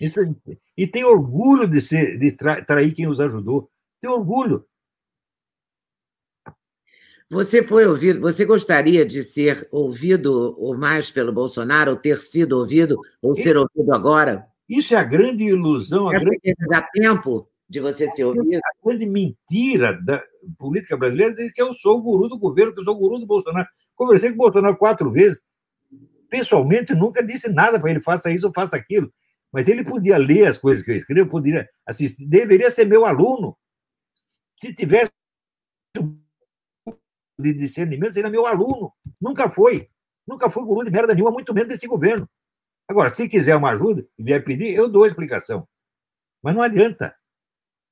Isso, 0.01 0.21
e 0.77 0.87
tem 0.87 1.05
orgulho 1.05 1.67
de, 1.67 1.81
ser, 1.81 2.19
de 2.19 2.33
trair 2.33 2.93
quem 2.95 3.07
os 3.09 3.21
ajudou. 3.21 3.71
Tem 4.05 4.13
orgulho. 4.13 4.67
Você 7.31 7.63
foi 7.63 7.87
ouvido, 7.87 8.21
você 8.21 8.45
gostaria 8.45 9.07
de 9.07 9.25
ser 9.25 9.67
ouvido 9.73 10.55
ou 10.59 10.77
mais 10.77 11.11
pelo 11.11 11.33
Bolsonaro, 11.33 11.93
ou 11.93 11.97
ter 11.97 12.19
sido 12.19 12.59
ouvido, 12.59 12.99
ou 13.23 13.35
ser 13.35 13.57
ouvido 13.57 13.95
agora? 13.95 14.47
Isso 14.69 14.95
é 14.95 14.99
a 14.99 15.03
grande 15.03 15.45
ilusão. 15.45 16.11
A 16.11 16.19
grande... 16.19 16.39
Dá 16.69 16.83
tempo 16.83 17.49
de 17.67 17.81
você 17.81 18.11
ser 18.11 18.25
ouvido? 18.25 18.61
A 18.63 18.87
grande 18.87 19.07
mentira 19.07 19.99
da 20.05 20.23
política 20.59 20.99
brasileira 20.99 21.35
é 21.39 21.49
que 21.49 21.63
eu 21.63 21.73
sou 21.73 21.97
o 21.97 22.03
guru 22.03 22.29
do 22.29 22.39
governo, 22.39 22.75
que 22.75 22.81
eu 22.81 22.85
sou 22.85 22.97
o 22.97 22.99
guru 22.99 23.19
do 23.19 23.27
Bolsonaro. 23.27 23.67
Conversei 23.97 24.29
com 24.29 24.35
o 24.35 24.45
Bolsonaro 24.45 24.77
quatro 24.77 25.11
vezes. 25.11 25.43
Pessoalmente, 26.29 26.95
nunca 26.95 27.25
disse 27.25 27.49
nada 27.49 27.81
para 27.81 27.91
ele, 27.91 28.03
faça 28.03 28.31
isso 28.31 28.49
ou 28.49 28.53
faça 28.53 28.77
aquilo. 28.77 29.11
Mas 29.51 29.67
ele 29.67 29.83
podia 29.83 30.19
ler 30.19 30.47
as 30.47 30.59
coisas 30.59 30.85
que 30.85 30.91
eu 30.91 30.97
escrevo, 30.97 31.31
poderia 31.31 31.67
assistir, 31.87 32.27
deveria 32.27 32.71
ser 32.71 32.85
meu 32.85 33.07
aluno. 33.07 33.57
Se 34.61 34.75
tivesse 34.75 35.11
de 37.39 37.53
discernimento, 37.53 38.13
seria 38.13 38.31
meu 38.31 38.47
aluno. 38.47 38.93
Nunca 39.21 39.51
foi. 39.51 39.91
Nunca 40.27 40.49
foi 40.49 40.65
guru 40.65 40.85
de 40.85 40.91
merda 40.91 41.15
nenhuma, 41.15 41.33
muito 41.33 41.53
menos 41.53 41.69
desse 41.69 41.87
governo. 41.87 42.29
Agora, 42.89 43.11
se 43.11 43.29
quiser 43.29 43.57
uma 43.57 43.71
ajuda 43.71 44.07
e 44.19 44.23
vier 44.23 44.45
pedir, 44.45 44.75
eu 44.75 44.89
dou 44.89 45.05
a 45.05 45.09
explicação. 45.09 45.67
Mas 46.43 46.55
não 46.55 46.63
adianta, 46.63 47.15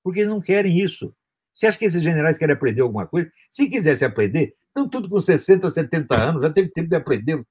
porque 0.03 0.21
eles 0.21 0.31
não 0.31 0.41
querem 0.41 0.79
isso. 0.79 1.15
Você 1.53 1.67
acha 1.67 1.79
que 1.79 1.85
esses 1.85 2.03
generais 2.03 2.39
querem 2.39 2.55
aprender 2.55 2.83
alguma 2.83 3.07
coisa? 3.07 3.31
Se 3.51 3.69
quisesse 3.69 4.05
aprender, 4.05 4.57
estão 4.69 4.89
tudo 4.89 5.09
com 5.09 5.21
60, 5.21 5.69
70 5.69 6.15
anos, 6.15 6.43
já 6.43 6.51
teve 6.51 6.71
tempo 6.71 6.89
de 6.89 6.97
aprender. 6.97 7.45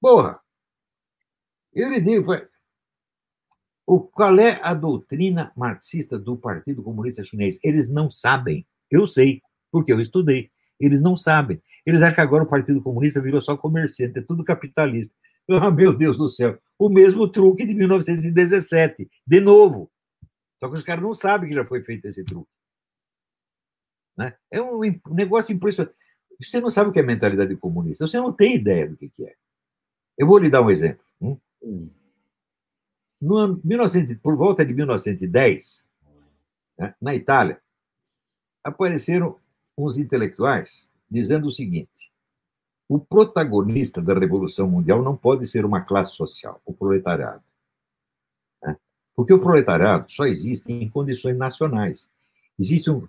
Porra! 0.00 0.40
Eu 1.72 1.90
lhe 1.90 2.00
digo, 2.00 2.32
o, 3.86 4.00
qual 4.00 4.38
é 4.40 4.58
a 4.62 4.74
doutrina 4.74 5.52
marxista 5.56 6.18
do 6.18 6.36
Partido 6.36 6.82
Comunista 6.82 7.22
Chinês? 7.22 7.60
Eles 7.62 7.88
não 7.88 8.10
sabem. 8.10 8.66
Eu 8.90 9.06
sei, 9.06 9.40
porque 9.70 9.92
eu 9.92 10.00
estudei. 10.00 10.50
Eles 10.80 11.00
não 11.00 11.16
sabem. 11.16 11.62
Eles 11.86 12.02
acham 12.02 12.16
que 12.16 12.20
agora 12.20 12.42
o 12.42 12.48
Partido 12.48 12.82
Comunista 12.82 13.22
virou 13.22 13.40
só 13.40 13.56
comerciante, 13.56 14.18
é 14.18 14.22
tudo 14.22 14.44
capitalista. 14.44 15.14
Ah, 15.48 15.70
meu 15.70 15.96
Deus 15.96 16.18
do 16.18 16.28
céu. 16.28 16.58
O 16.76 16.88
mesmo 16.88 17.28
truque 17.28 17.64
de 17.64 17.72
1917, 17.72 19.08
de 19.24 19.40
novo. 19.40 19.88
Só 20.58 20.68
que 20.68 20.74
os 20.74 20.82
caras 20.82 21.04
não 21.04 21.14
sabem 21.14 21.48
que 21.48 21.54
já 21.54 21.64
foi 21.64 21.84
feito 21.84 22.04
esse 22.04 22.24
truque. 22.24 22.50
Né? 24.18 24.34
É 24.50 24.60
um 24.60 24.80
negócio 25.08 25.54
impressionante. 25.54 25.94
Você 26.40 26.60
não 26.60 26.68
sabe 26.68 26.90
o 26.90 26.92
que 26.92 26.98
é 26.98 27.02
mentalidade 27.02 27.54
comunista, 27.56 28.08
você 28.08 28.18
não 28.18 28.32
tem 28.32 28.56
ideia 28.56 28.88
do 28.88 28.96
que, 28.96 29.08
é. 29.20 29.36
Eu 30.18 30.26
vou 30.26 30.38
lhe 30.38 30.50
dar 30.50 30.62
um 30.62 30.70
exemplo. 30.70 31.04
Hum? 31.20 31.38
No 33.20 33.36
ano 33.36 33.60
1900, 33.64 34.18
por 34.18 34.36
volta 34.36 34.64
de 34.64 34.74
1910, 34.74 35.86
né, 36.78 36.94
na 37.00 37.14
Itália, 37.14 37.60
apareceram 38.62 39.36
uns 39.76 39.96
intelectuais 39.96 40.90
dizendo 41.10 41.46
o 41.46 41.50
seguinte: 41.50 42.12
o 42.88 42.98
protagonista 42.98 44.02
da 44.02 44.14
Revolução 44.14 44.68
Mundial 44.68 45.02
não 45.02 45.16
pode 45.16 45.46
ser 45.46 45.64
uma 45.64 45.80
classe 45.80 46.14
social, 46.14 46.60
o 46.64 46.74
proletariado. 46.74 47.42
Né? 48.62 48.76
Porque 49.14 49.32
o 49.32 49.40
proletariado 49.40 50.12
só 50.12 50.24
existe 50.26 50.70
em 50.72 50.88
condições 50.88 51.36
nacionais. 51.36 52.10
Existe 52.58 52.90
um, 52.90 53.06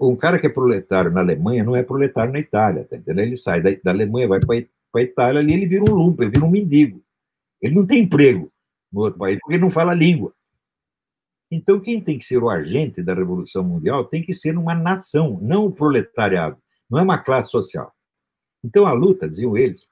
um 0.00 0.16
cara 0.16 0.38
que 0.38 0.46
é 0.46 0.50
proletário 0.50 1.10
na 1.10 1.20
Alemanha 1.20 1.64
não 1.64 1.76
é 1.76 1.82
proletário 1.82 2.32
na 2.32 2.38
Itália, 2.38 2.84
tá? 2.84 2.96
Ele 3.06 3.36
sai 3.36 3.60
da, 3.60 3.90
Alemanha, 3.90 4.28
vai 4.28 4.40
para 4.40 4.66
a 4.94 5.02
Itália, 5.02 5.40
ali 5.40 5.52
ele 5.52 5.66
vira 5.66 5.82
um 5.82 5.94
lumpo, 5.94 6.22
ele 6.22 6.30
vira 6.30 6.44
um 6.44 6.50
mendigo. 6.50 7.02
Ele 7.60 7.74
não 7.74 7.86
tem 7.86 8.02
emprego 8.02 8.52
no 8.94 9.00
outro 9.00 9.18
país, 9.18 9.38
porque 9.40 9.54
ele 9.56 9.62
não 9.62 9.70
fala 9.70 9.92
a 9.92 9.96
língua. 9.96 10.32
Então, 11.50 11.80
quem 11.80 12.00
tem 12.00 12.18
que 12.18 12.24
ser 12.24 12.38
o 12.38 12.48
agente 12.48 13.02
da 13.02 13.12
Revolução 13.12 13.64
Mundial 13.64 14.04
tem 14.04 14.22
que 14.22 14.32
ser 14.32 14.56
uma 14.56 14.74
nação, 14.74 15.38
não 15.42 15.66
o 15.66 15.72
proletariado, 15.72 16.56
não 16.88 17.00
é 17.00 17.02
uma 17.02 17.18
classe 17.18 17.50
social. 17.50 17.92
Então, 18.62 18.86
a 18.86 18.92
luta, 18.92 19.28
diziam 19.28 19.56
eles, 19.56 19.88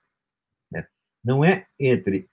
né, 0.72 0.86
não 1.22 1.44
é 1.44 1.66
entre 1.78 2.30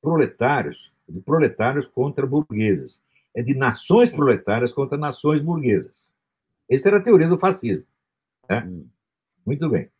proletários, 0.00 0.92
de 1.08 1.20
proletários 1.20 1.86
contra 1.88 2.26
burgueses, 2.26 3.02
é 3.34 3.42
de 3.42 3.54
nações 3.54 4.10
proletárias 4.10 4.72
contra 4.72 4.96
nações 4.96 5.40
burguesas. 5.40 6.10
Essa 6.68 6.88
era 6.88 6.98
a 6.98 7.02
teoria 7.02 7.26
do 7.28 7.38
fascismo. 7.38 7.86
Né? 8.48 8.64
Hum. 8.66 8.86
Muito 9.44 9.68
bem. 9.68 9.90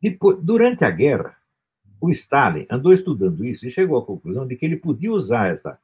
Depois, 0.00 0.38
durante 0.40 0.84
a 0.84 0.90
guerra, 0.90 1.36
o 2.00 2.10
Stalin 2.10 2.66
andou 2.70 2.92
estudando 2.92 3.44
isso 3.44 3.66
e 3.66 3.70
chegou 3.70 3.98
à 3.98 4.04
conclusão 4.04 4.46
de 4.46 4.56
que 4.56 4.64
ele 4.64 4.76
podia 4.76 5.12
usar 5.12 5.50
essa, 5.50 5.78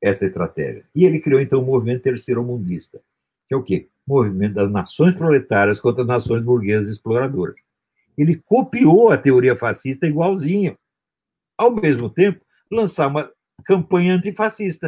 essa 0.00 0.24
estratégia. 0.24 0.84
E 0.94 1.04
ele 1.04 1.20
criou, 1.20 1.40
então, 1.40 1.60
o 1.60 1.64
movimento 1.64 2.02
terceiro-mundista, 2.02 3.00
que 3.48 3.54
é 3.54 3.56
o 3.56 3.62
quê? 3.62 3.88
movimento 4.06 4.54
das 4.54 4.70
nações 4.70 5.14
proletárias 5.14 5.80
contra 5.80 6.02
as 6.02 6.08
nações 6.08 6.42
burguesas 6.42 6.90
exploradoras. 6.90 7.58
Ele 8.16 8.36
copiou 8.36 9.10
a 9.10 9.16
teoria 9.16 9.56
fascista 9.56 10.06
igualzinho. 10.06 10.76
Ao 11.56 11.72
mesmo 11.72 12.10
tempo, 12.10 12.44
lançar 12.70 13.08
uma 13.08 13.30
campanha 13.64 14.14
antifascista. 14.14 14.86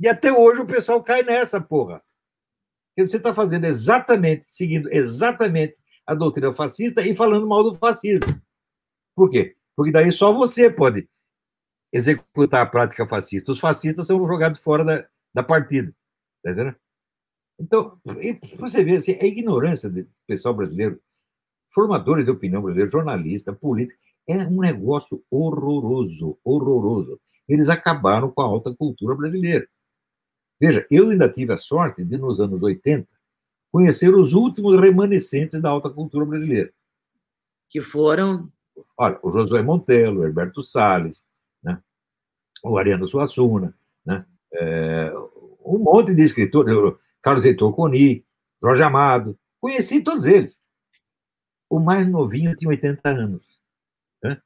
E 0.00 0.08
até 0.08 0.32
hoje 0.32 0.62
o 0.62 0.66
pessoal 0.66 1.02
cai 1.02 1.22
nessa, 1.22 1.60
porra. 1.60 2.02
Porque 2.88 3.08
você 3.08 3.18
está 3.18 3.34
fazendo 3.34 3.66
exatamente, 3.66 4.46
seguindo 4.48 4.90
exatamente 4.90 5.78
a 6.06 6.14
doutrina 6.14 6.52
fascista 6.52 7.06
e 7.06 7.14
falando 7.14 7.46
mal 7.46 7.62
do 7.62 7.76
fascismo. 7.76 8.40
Por 9.20 9.28
quê? 9.28 9.54
Porque 9.76 9.92
daí 9.92 10.10
só 10.10 10.32
você 10.32 10.70
pode 10.70 11.06
executar 11.92 12.62
a 12.62 12.66
prática 12.66 13.06
fascista. 13.06 13.52
Os 13.52 13.58
fascistas 13.58 14.06
são 14.06 14.16
jogados 14.26 14.58
fora 14.58 14.82
da, 14.82 15.06
da 15.34 15.42
partida. 15.42 15.94
Tá? 16.42 16.74
Então, 17.58 18.00
você 18.58 18.82
vê 18.82 18.96
assim, 18.96 19.18
a 19.20 19.26
ignorância 19.26 19.90
do 19.90 20.08
pessoal 20.26 20.54
brasileiro, 20.54 20.98
formadores 21.68 22.24
de 22.24 22.30
opinião 22.30 22.62
brasileiro, 22.62 22.90
jornalista, 22.90 23.52
político, 23.52 24.00
é 24.26 24.38
um 24.38 24.58
negócio 24.58 25.22
horroroso, 25.30 26.38
horroroso. 26.42 27.20
Eles 27.46 27.68
acabaram 27.68 28.30
com 28.30 28.40
a 28.40 28.46
alta 28.46 28.74
cultura 28.74 29.14
brasileira. 29.14 29.68
Veja, 30.58 30.86
eu 30.90 31.10
ainda 31.10 31.28
tive 31.28 31.52
a 31.52 31.58
sorte 31.58 32.02
de, 32.02 32.16
nos 32.16 32.40
anos 32.40 32.62
80, 32.62 33.06
conhecer 33.70 34.14
os 34.14 34.32
últimos 34.32 34.80
remanescentes 34.80 35.60
da 35.60 35.68
alta 35.68 35.90
cultura 35.90 36.24
brasileira. 36.24 36.72
Que 37.68 37.82
foram? 37.82 38.50
Olha, 38.96 39.18
o 39.22 39.32
Josué 39.32 39.62
Montello, 39.62 40.20
o 40.20 40.24
Herberto 40.24 40.62
Salles, 40.62 41.24
né? 41.62 41.80
o 42.62 42.76
Ariano 42.78 43.06
Suassuna, 43.06 43.74
né? 44.04 44.24
É, 44.52 45.12
um 45.64 45.78
monte 45.78 46.14
de 46.14 46.22
escritores, 46.22 46.74
Carlos 47.22 47.44
Heitor 47.44 47.74
Coni, 47.74 48.24
Jorge 48.60 48.82
Amado, 48.82 49.38
conheci 49.60 50.02
todos 50.02 50.24
eles. 50.24 50.60
O 51.68 51.78
mais 51.78 52.08
novinho 52.08 52.54
tinha 52.56 52.68
80 52.68 53.08
anos. 53.08 53.46
Né? 54.22 54.40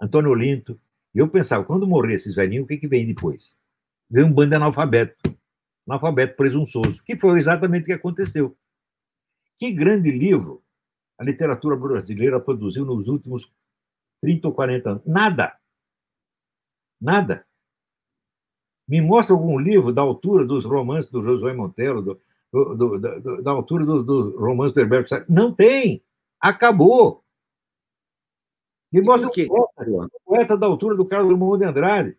Antônio 0.00 0.30
Olinto. 0.30 0.78
E 1.14 1.18
eu 1.18 1.28
pensava, 1.28 1.64
quando 1.64 1.86
morrer 1.86 2.14
esses 2.14 2.34
velhinhos, 2.34 2.64
o 2.64 2.68
que, 2.68 2.76
que 2.76 2.86
vem 2.86 3.06
depois? 3.06 3.56
Veio 4.08 4.26
um 4.26 4.32
bando 4.32 4.50
de 4.50 4.56
analfabeto. 4.56 5.36
Analfabeto 5.88 6.36
presunçoso. 6.36 7.02
Que 7.02 7.18
foi 7.18 7.38
exatamente 7.38 7.84
o 7.84 7.86
que 7.86 7.92
aconteceu. 7.92 8.56
Que 9.56 9.72
grande 9.72 10.10
livro 10.10 10.62
a 11.20 11.22
literatura 11.22 11.76
brasileira 11.76 12.40
produziu 12.40 12.82
nos 12.86 13.06
últimos 13.06 13.52
30 14.22 14.48
ou 14.48 14.54
40 14.54 14.90
anos. 14.90 15.02
Nada. 15.04 15.54
Nada. 16.98 17.46
Me 18.88 19.02
mostra 19.02 19.34
algum 19.34 19.58
livro 19.58 19.92
da 19.92 20.00
altura 20.00 20.46
dos 20.46 20.64
romances 20.64 21.10
do 21.10 21.20
Josué 21.20 21.52
Monteiro, 21.52 22.00
do, 22.00 22.20
do, 22.50 22.98
do, 22.98 23.42
da 23.42 23.50
altura 23.50 23.84
do, 23.84 24.02
do 24.02 24.40
romance 24.40 24.74
do 24.74 24.80
Herberto 24.80 25.10
Sá. 25.10 25.22
Não 25.28 25.52
tem. 25.52 26.02
Acabou. 26.40 27.22
Me 28.90 29.02
mostra 29.02 29.28
um 29.28 29.46
poeta, 29.46 30.10
poeta 30.24 30.56
da 30.56 30.66
altura 30.66 30.96
do 30.96 31.04
Carlos 31.04 31.28
Drummond 31.28 31.58
de 31.58 31.66
Andrade. 31.66 32.16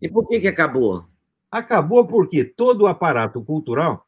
E 0.00 0.08
por 0.08 0.28
que, 0.28 0.40
que 0.40 0.46
acabou? 0.46 1.04
Acabou 1.50 2.06
porque 2.06 2.44
todo 2.44 2.82
o 2.82 2.86
aparato 2.86 3.42
cultural 3.42 4.06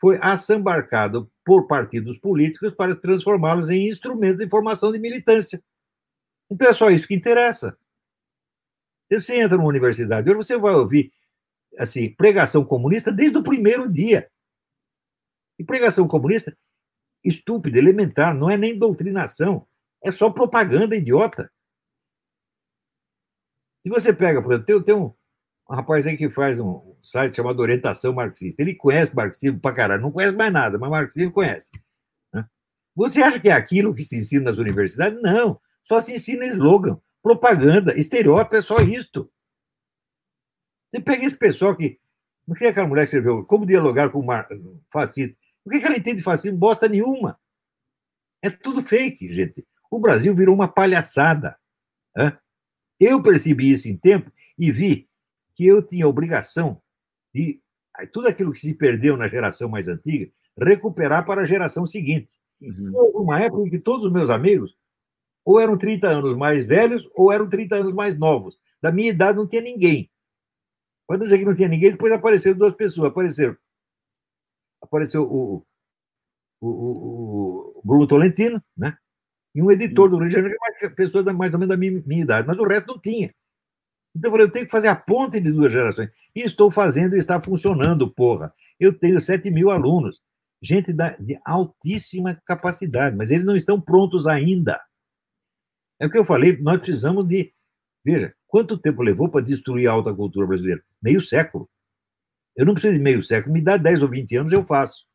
foi 0.00 0.18
assambarcado 0.22 1.28
por 1.44 1.66
partidos 1.66 2.18
políticos 2.18 2.74
para 2.74 2.94
transformá-los 2.94 3.68
em 3.68 3.88
instrumentos 3.88 4.38
de 4.38 4.48
formação 4.48 4.92
de 4.92 4.98
militância. 4.98 5.62
Então 6.50 6.68
é 6.68 6.72
só 6.72 6.90
isso 6.90 7.08
que 7.08 7.14
interessa. 7.14 7.76
Você 9.10 9.40
entra 9.40 9.56
numa 9.56 9.68
universidade, 9.68 10.28
hoje 10.30 10.36
você 10.36 10.56
vai 10.56 10.74
ouvir 10.74 11.12
assim, 11.78 12.14
pregação 12.14 12.64
comunista 12.64 13.12
desde 13.12 13.38
o 13.38 13.42
primeiro 13.42 13.90
dia. 13.90 14.30
E 15.58 15.64
pregação 15.64 16.06
comunista, 16.08 16.56
estúpida, 17.24 17.78
elementar, 17.78 18.34
não 18.34 18.50
é 18.50 18.56
nem 18.56 18.78
doutrinação, 18.78 19.66
é 20.02 20.10
só 20.10 20.30
propaganda 20.30 20.96
idiota. 20.96 21.50
Se 23.84 23.90
você 23.90 24.12
pega, 24.12 24.42
por 24.42 24.52
exemplo, 24.52 24.66
tem, 24.66 24.82
tem 24.82 24.94
um, 24.94 25.14
um 25.72 25.76
rapaz 25.76 26.06
aí 26.06 26.18
que 26.18 26.28
faz 26.28 26.60
um 26.60 26.94
site 27.02 27.36
chamado 27.36 27.60
Orientação 27.60 28.12
Marxista. 28.12 28.60
Ele 28.60 28.74
conhece 28.74 29.16
marxismo 29.16 29.58
pra 29.58 29.72
caralho, 29.72 30.02
não 30.02 30.12
conhece 30.12 30.36
mais 30.36 30.52
nada, 30.52 30.78
mas 30.78 30.90
marxismo 30.90 31.32
conhece. 31.32 31.70
Né? 32.32 32.46
Você 32.94 33.22
acha 33.22 33.40
que 33.40 33.48
é 33.48 33.52
aquilo 33.52 33.94
que 33.94 34.04
se 34.04 34.16
ensina 34.16 34.44
nas 34.44 34.58
universidades? 34.58 35.20
Não, 35.22 35.58
só 35.82 35.98
se 35.98 36.12
ensina 36.12 36.44
slogan, 36.46 37.00
propaganda, 37.22 37.98
estereótipo, 37.98 38.56
é 38.56 38.60
só 38.60 38.76
isto. 38.80 39.32
Você 40.90 41.00
pega 41.00 41.24
esse 41.24 41.36
pessoal 41.36 41.74
que. 41.74 41.98
Não 42.46 42.54
que 42.54 42.66
aquela 42.66 42.88
mulher 42.88 43.02
que 43.02 43.16
escreveu 43.16 43.46
Como 43.46 43.64
Dialogar 43.64 44.10
com 44.10 44.18
o 44.18 44.80
Fascista. 44.92 45.34
O 45.64 45.70
que, 45.70 45.78
que 45.78 45.86
ela 45.86 45.96
entende 45.96 46.16
de 46.16 46.24
fascismo? 46.24 46.58
Bosta 46.58 46.88
nenhuma. 46.88 47.38
É 48.42 48.50
tudo 48.50 48.82
fake, 48.82 49.32
gente. 49.32 49.64
O 49.88 50.00
Brasil 50.00 50.34
virou 50.34 50.54
uma 50.54 50.66
palhaçada. 50.66 51.56
Né? 52.16 52.36
Eu 52.98 53.22
percebi 53.22 53.70
isso 53.70 53.88
em 53.88 53.96
tempo 53.96 54.30
e 54.58 54.72
vi 54.72 55.08
que 55.54 55.66
eu 55.66 55.82
tinha 55.82 56.04
a 56.04 56.08
obrigação 56.08 56.80
de 57.34 57.60
tudo 58.12 58.28
aquilo 58.28 58.52
que 58.52 58.60
se 58.60 58.74
perdeu 58.74 59.16
na 59.16 59.28
geração 59.28 59.68
mais 59.68 59.88
antiga, 59.88 60.30
recuperar 60.58 61.26
para 61.26 61.42
a 61.42 61.46
geração 61.46 61.86
seguinte. 61.86 62.34
Uhum. 62.60 62.92
Houve 62.94 63.18
uma 63.18 63.40
época 63.40 63.66
em 63.66 63.70
que 63.70 63.78
todos 63.78 64.06
os 64.06 64.12
meus 64.12 64.30
amigos 64.30 64.76
ou 65.44 65.60
eram 65.60 65.76
30 65.76 66.08
anos 66.08 66.36
mais 66.36 66.64
velhos 66.64 67.08
ou 67.14 67.32
eram 67.32 67.48
30 67.48 67.76
anos 67.76 67.92
mais 67.92 68.16
novos. 68.16 68.58
Da 68.80 68.92
minha 68.92 69.10
idade 69.10 69.38
não 69.38 69.46
tinha 69.46 69.62
ninguém. 69.62 70.10
Pode 71.06 71.22
dizer 71.22 71.38
que 71.38 71.44
não 71.44 71.54
tinha 71.54 71.68
ninguém, 71.68 71.90
depois 71.90 72.12
apareceram 72.12 72.56
duas 72.56 72.74
pessoas. 72.74 73.08
Apareceram. 73.08 73.56
Apareceu 74.80 75.22
o, 75.22 75.66
o, 76.60 76.68
o, 76.68 77.72
o 77.78 77.82
Bruno 77.84 78.06
Tolentino, 78.06 78.62
né? 78.76 78.96
E 79.54 79.62
um 79.62 79.70
editor 79.70 80.08
do 80.08 80.18
Rio 80.18 80.28
de 80.28 80.34
Janeiro, 80.34 80.56
que 80.78 80.84
é 80.86 80.88
uma 80.88 80.94
pessoa 80.94 81.32
mais 81.32 81.52
ou 81.52 81.58
menos 81.58 81.74
da 81.74 81.76
minha, 81.76 82.02
minha 82.06 82.22
idade, 82.22 82.48
mas 82.48 82.58
o 82.58 82.64
resto 82.64 82.86
não 82.86 82.98
tinha. 82.98 83.34
Então 84.14 84.28
eu 84.28 84.32
falei, 84.32 84.46
eu 84.46 84.52
tenho 84.52 84.66
que 84.66 84.70
fazer 84.70 84.88
a 84.88 84.96
ponte 84.96 85.40
de 85.40 85.50
duas 85.50 85.72
gerações. 85.72 86.10
E 86.34 86.40
estou 86.40 86.70
fazendo 86.70 87.16
e 87.16 87.18
está 87.18 87.40
funcionando, 87.40 88.12
porra. 88.12 88.52
Eu 88.78 88.96
tenho 88.96 89.20
7 89.20 89.50
mil 89.50 89.70
alunos, 89.70 90.22
gente 90.60 90.92
da, 90.92 91.10
de 91.16 91.38
altíssima 91.44 92.40
capacidade, 92.44 93.16
mas 93.16 93.30
eles 93.30 93.46
não 93.46 93.56
estão 93.56 93.80
prontos 93.80 94.26
ainda. 94.26 94.80
É 95.98 96.06
o 96.06 96.10
que 96.10 96.18
eu 96.18 96.24
falei, 96.24 96.56
nós 96.58 96.78
precisamos 96.78 97.26
de. 97.26 97.52
Veja, 98.04 98.34
quanto 98.46 98.78
tempo 98.78 99.02
levou 99.02 99.30
para 99.30 99.44
destruir 99.44 99.88
a 99.88 99.92
alta 99.92 100.12
cultura 100.14 100.46
brasileira? 100.46 100.82
Meio 101.00 101.20
século. 101.20 101.68
Eu 102.56 102.66
não 102.66 102.74
preciso 102.74 102.94
de 102.94 103.00
meio 103.00 103.22
século, 103.22 103.54
me 103.54 103.62
dá 103.62 103.76
10 103.76 104.02
ou 104.02 104.08
20 104.08 104.36
anos, 104.36 104.52
eu 104.52 104.64
faço. 104.64 105.06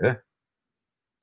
É? 0.00 0.20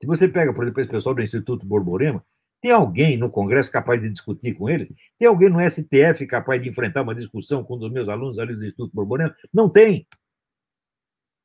Se 0.00 0.06
você 0.06 0.28
pega, 0.28 0.54
por 0.54 0.62
exemplo, 0.62 0.80
esse 0.80 0.90
pessoal 0.90 1.14
do 1.14 1.22
Instituto 1.22 1.66
Borborema, 1.66 2.24
tem 2.66 2.72
alguém 2.72 3.16
no 3.16 3.30
Congresso 3.30 3.70
capaz 3.70 4.00
de 4.00 4.10
discutir 4.10 4.52
com 4.54 4.68
eles? 4.68 4.92
Tem 5.16 5.28
alguém 5.28 5.48
no 5.48 5.60
STF 5.60 6.26
capaz 6.26 6.60
de 6.60 6.68
enfrentar 6.68 7.02
uma 7.02 7.14
discussão 7.14 7.62
com 7.62 7.76
um 7.76 7.88
meus 7.88 8.08
alunos 8.08 8.40
ali 8.40 8.56
do 8.56 8.66
Instituto 8.66 8.92
Borborema? 8.92 9.32
Não 9.54 9.68
tem. 9.68 10.04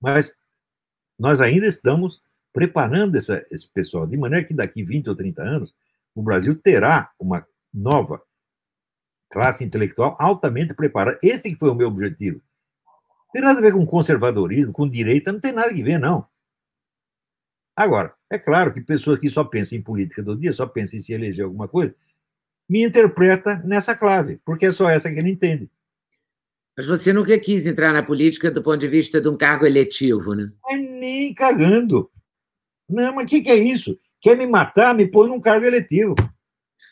Mas 0.01 0.35
nós 1.19 1.39
ainda 1.39 1.67
estamos 1.67 2.23
preparando 2.51 3.17
essa, 3.17 3.45
esse 3.51 3.71
pessoal, 3.71 4.07
de 4.07 4.17
maneira 4.17 4.47
que 4.47 4.53
daqui 4.55 4.83
20 4.83 5.09
ou 5.09 5.15
30 5.15 5.43
anos, 5.43 5.75
o 6.15 6.23
Brasil 6.23 6.59
terá 6.59 7.11
uma 7.19 7.45
nova 7.71 8.19
classe 9.29 9.63
intelectual 9.63 10.15
altamente 10.19 10.73
preparada. 10.73 11.19
Esse 11.21 11.51
que 11.51 11.59
foi 11.59 11.69
o 11.69 11.75
meu 11.75 11.89
objetivo. 11.89 12.41
Não 13.25 13.31
tem 13.31 13.41
nada 13.43 13.59
a 13.59 13.61
ver 13.61 13.73
com 13.73 13.85
conservadorismo, 13.85 14.73
com 14.73 14.89
direita, 14.89 15.31
não 15.31 15.39
tem 15.39 15.51
nada 15.51 15.69
a 15.69 15.73
ver, 15.73 15.99
não. 15.99 16.27
Agora, 17.75 18.11
é 18.31 18.39
claro 18.39 18.73
que 18.73 18.79
pessoas 18.79 19.19
que 19.19 19.29
só 19.29 19.43
pensam 19.43 19.77
em 19.77 19.81
política 19.81 20.23
do 20.23 20.37
dia, 20.37 20.53
só 20.53 20.65
pensam 20.65 20.97
em 20.97 21.01
se 21.01 21.11
eleger 21.11 21.43
alguma 21.43 21.67
coisa, 21.67 21.93
me 22.67 22.81
interpreta 22.81 23.61
nessa 23.65 23.93
clave, 23.93 24.39
porque 24.45 24.67
é 24.67 24.71
só 24.71 24.89
essa 24.89 25.11
que 25.11 25.19
ele 25.19 25.31
entende. 25.31 25.69
Mas 26.77 26.87
você 26.87 27.11
nunca 27.11 27.37
quis 27.37 27.67
entrar 27.67 27.91
na 27.91 28.01
política 28.01 28.49
do 28.49 28.63
ponto 28.63 28.77
de 28.77 28.87
vista 28.87 29.19
de 29.19 29.27
um 29.27 29.35
cargo 29.35 29.65
eletivo, 29.65 30.33
né? 30.33 30.49
É 30.69 30.77
nem 30.77 31.33
cagando. 31.33 32.09
Não, 32.87 33.15
mas 33.15 33.25
o 33.25 33.27
que, 33.27 33.41
que 33.41 33.49
é 33.49 33.57
isso? 33.57 33.99
Quer 34.21 34.37
me 34.37 34.47
matar, 34.47 34.95
me 34.95 35.05
põe 35.05 35.27
num 35.27 35.41
cargo 35.41 35.65
eletivo. 35.65 36.15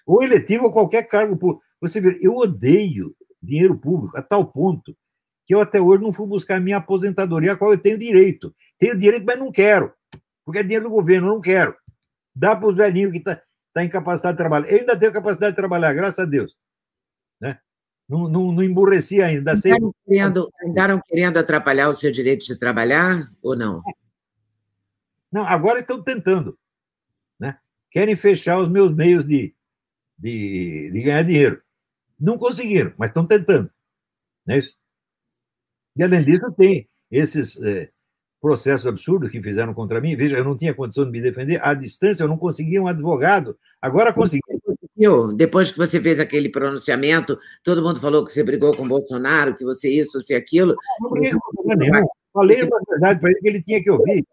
Ou 0.05 0.21
eletivo 0.21 0.65
ou 0.65 0.71
qualquer 0.71 1.03
cargo 1.03 1.37
público. 1.37 1.63
Você 1.79 2.01
vê, 2.01 2.17
eu 2.21 2.35
odeio 2.35 3.15
dinheiro 3.41 3.77
público 3.77 4.17
a 4.17 4.21
tal 4.21 4.45
ponto 4.45 4.93
que 5.45 5.55
eu 5.55 5.61
até 5.61 5.79
hoje 5.79 6.03
não 6.03 6.11
fui 6.11 6.27
buscar 6.27 6.57
a 6.57 6.59
minha 6.59 6.77
aposentadoria, 6.77 7.53
a 7.53 7.55
qual 7.55 7.71
eu 7.71 7.77
tenho 7.77 7.97
direito. 7.97 8.53
Tenho 8.77 8.97
direito, 8.97 9.25
mas 9.25 9.39
não 9.39 9.49
quero 9.49 9.93
porque 10.45 10.59
é 10.59 10.63
dinheiro 10.63 10.85
do 10.85 10.91
governo, 10.91 11.27
eu 11.27 11.33
não 11.33 11.41
quero. 11.41 11.75
Dá 12.35 12.55
para 12.55 12.67
os 12.67 12.77
velhinhos 12.77 13.11
que 13.11 13.17
estão 13.17 13.35
tá, 13.35 13.41
tá 13.73 13.83
incapacitados 13.83 14.35
de 14.35 14.43
trabalhar. 14.43 14.69
Eu 14.69 14.79
ainda 14.79 14.97
tenho 14.97 15.13
capacidade 15.13 15.51
de 15.51 15.57
trabalhar, 15.57 15.93
graças 15.93 16.19
a 16.19 16.25
Deus. 16.25 16.55
Né? 17.39 17.59
Não, 18.07 18.27
não, 18.27 18.51
não 18.51 18.63
emburreci 18.63 19.21
ainda. 19.21 19.51
Andaram, 19.51 19.61
sempre... 19.61 19.91
querendo, 20.05 20.51
andaram 20.65 21.01
querendo 21.05 21.37
atrapalhar 21.37 21.89
o 21.89 21.93
seu 21.93 22.11
direito 22.11 22.45
de 22.45 22.55
trabalhar 22.55 23.31
ou 23.41 23.55
não? 23.55 23.81
Não, 25.31 25.45
agora 25.45 25.79
estão 25.79 26.01
tentando. 26.01 26.57
Né? 27.39 27.57
Querem 27.91 28.15
fechar 28.15 28.57
os 28.59 28.67
meus 28.67 28.91
meios 28.91 29.25
de, 29.25 29.53
de, 30.17 30.89
de 30.91 31.01
ganhar 31.01 31.23
dinheiro. 31.23 31.61
Não 32.19 32.37
conseguiram, 32.37 32.93
mas 32.97 33.11
estão 33.11 33.25
tentando. 33.25 33.69
Não 34.45 34.55
é 34.55 34.59
isso? 34.59 34.75
E 35.95 36.03
além 36.03 36.23
disso, 36.23 36.51
tem 36.53 36.89
esses. 37.11 37.61
É, 37.61 37.91
processos 38.41 38.87
absurdos 38.87 39.29
que 39.29 39.41
fizeram 39.41 39.73
contra 39.73 39.99
mim. 39.99 40.15
Veja, 40.15 40.37
eu 40.37 40.43
não 40.43 40.57
tinha 40.57 40.73
condição 40.73 41.05
de 41.05 41.11
me 41.11 41.21
defender. 41.21 41.59
À 41.63 41.73
distância, 41.73 42.23
eu 42.23 42.27
não 42.27 42.37
conseguia 42.37 42.81
um 42.81 42.87
advogado. 42.87 43.57
Agora 43.81 44.13
consegui. 44.13 44.41
Depois 45.35 45.71
que 45.71 45.77
você 45.77 46.01
fez 46.01 46.19
aquele 46.19 46.49
pronunciamento, 46.49 47.37
todo 47.63 47.81
mundo 47.81 48.01
falou 48.01 48.25
que 48.25 48.33
você 48.33 48.43
brigou 48.43 48.75
com 48.75 48.83
o 48.83 48.87
Bolsonaro, 48.87 49.55
que 49.55 49.63
você 49.63 49.89
isso, 49.89 50.21
você 50.21 50.35
aquilo. 50.35 50.75
Não 50.99 51.09
briguei 51.09 51.31
com 51.31 51.75
nenhum. 51.75 52.05
Falei 52.33 52.61
a 52.61 52.65
verdade 52.65 53.19
para 53.19 53.29
ele 53.29 53.39
que 53.39 53.47
ele 53.47 53.61
tinha 53.61 53.81
que 53.81 53.89
ouvir. 53.89 54.25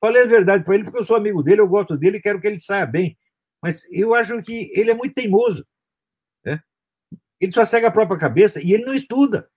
Falei 0.00 0.22
a 0.22 0.26
verdade 0.26 0.64
para 0.64 0.74
ele 0.74 0.84
porque 0.84 0.98
eu 0.98 1.04
sou 1.04 1.16
amigo 1.16 1.42
dele, 1.42 1.60
eu 1.60 1.68
gosto 1.68 1.96
dele 1.96 2.18
e 2.18 2.20
quero 2.20 2.40
que 2.40 2.46
ele 2.46 2.58
saia 2.58 2.86
bem. 2.86 3.16
Mas 3.62 3.84
eu 3.90 4.14
acho 4.14 4.40
que 4.42 4.70
ele 4.74 4.90
é 4.90 4.94
muito 4.94 5.14
teimoso. 5.14 5.66
Né? 6.44 6.60
Ele 7.40 7.52
só 7.52 7.64
segue 7.64 7.86
a 7.86 7.90
própria 7.90 8.18
cabeça 8.18 8.62
e 8.62 8.72
ele 8.72 8.84
não 8.84 8.94
estuda. 8.94 9.48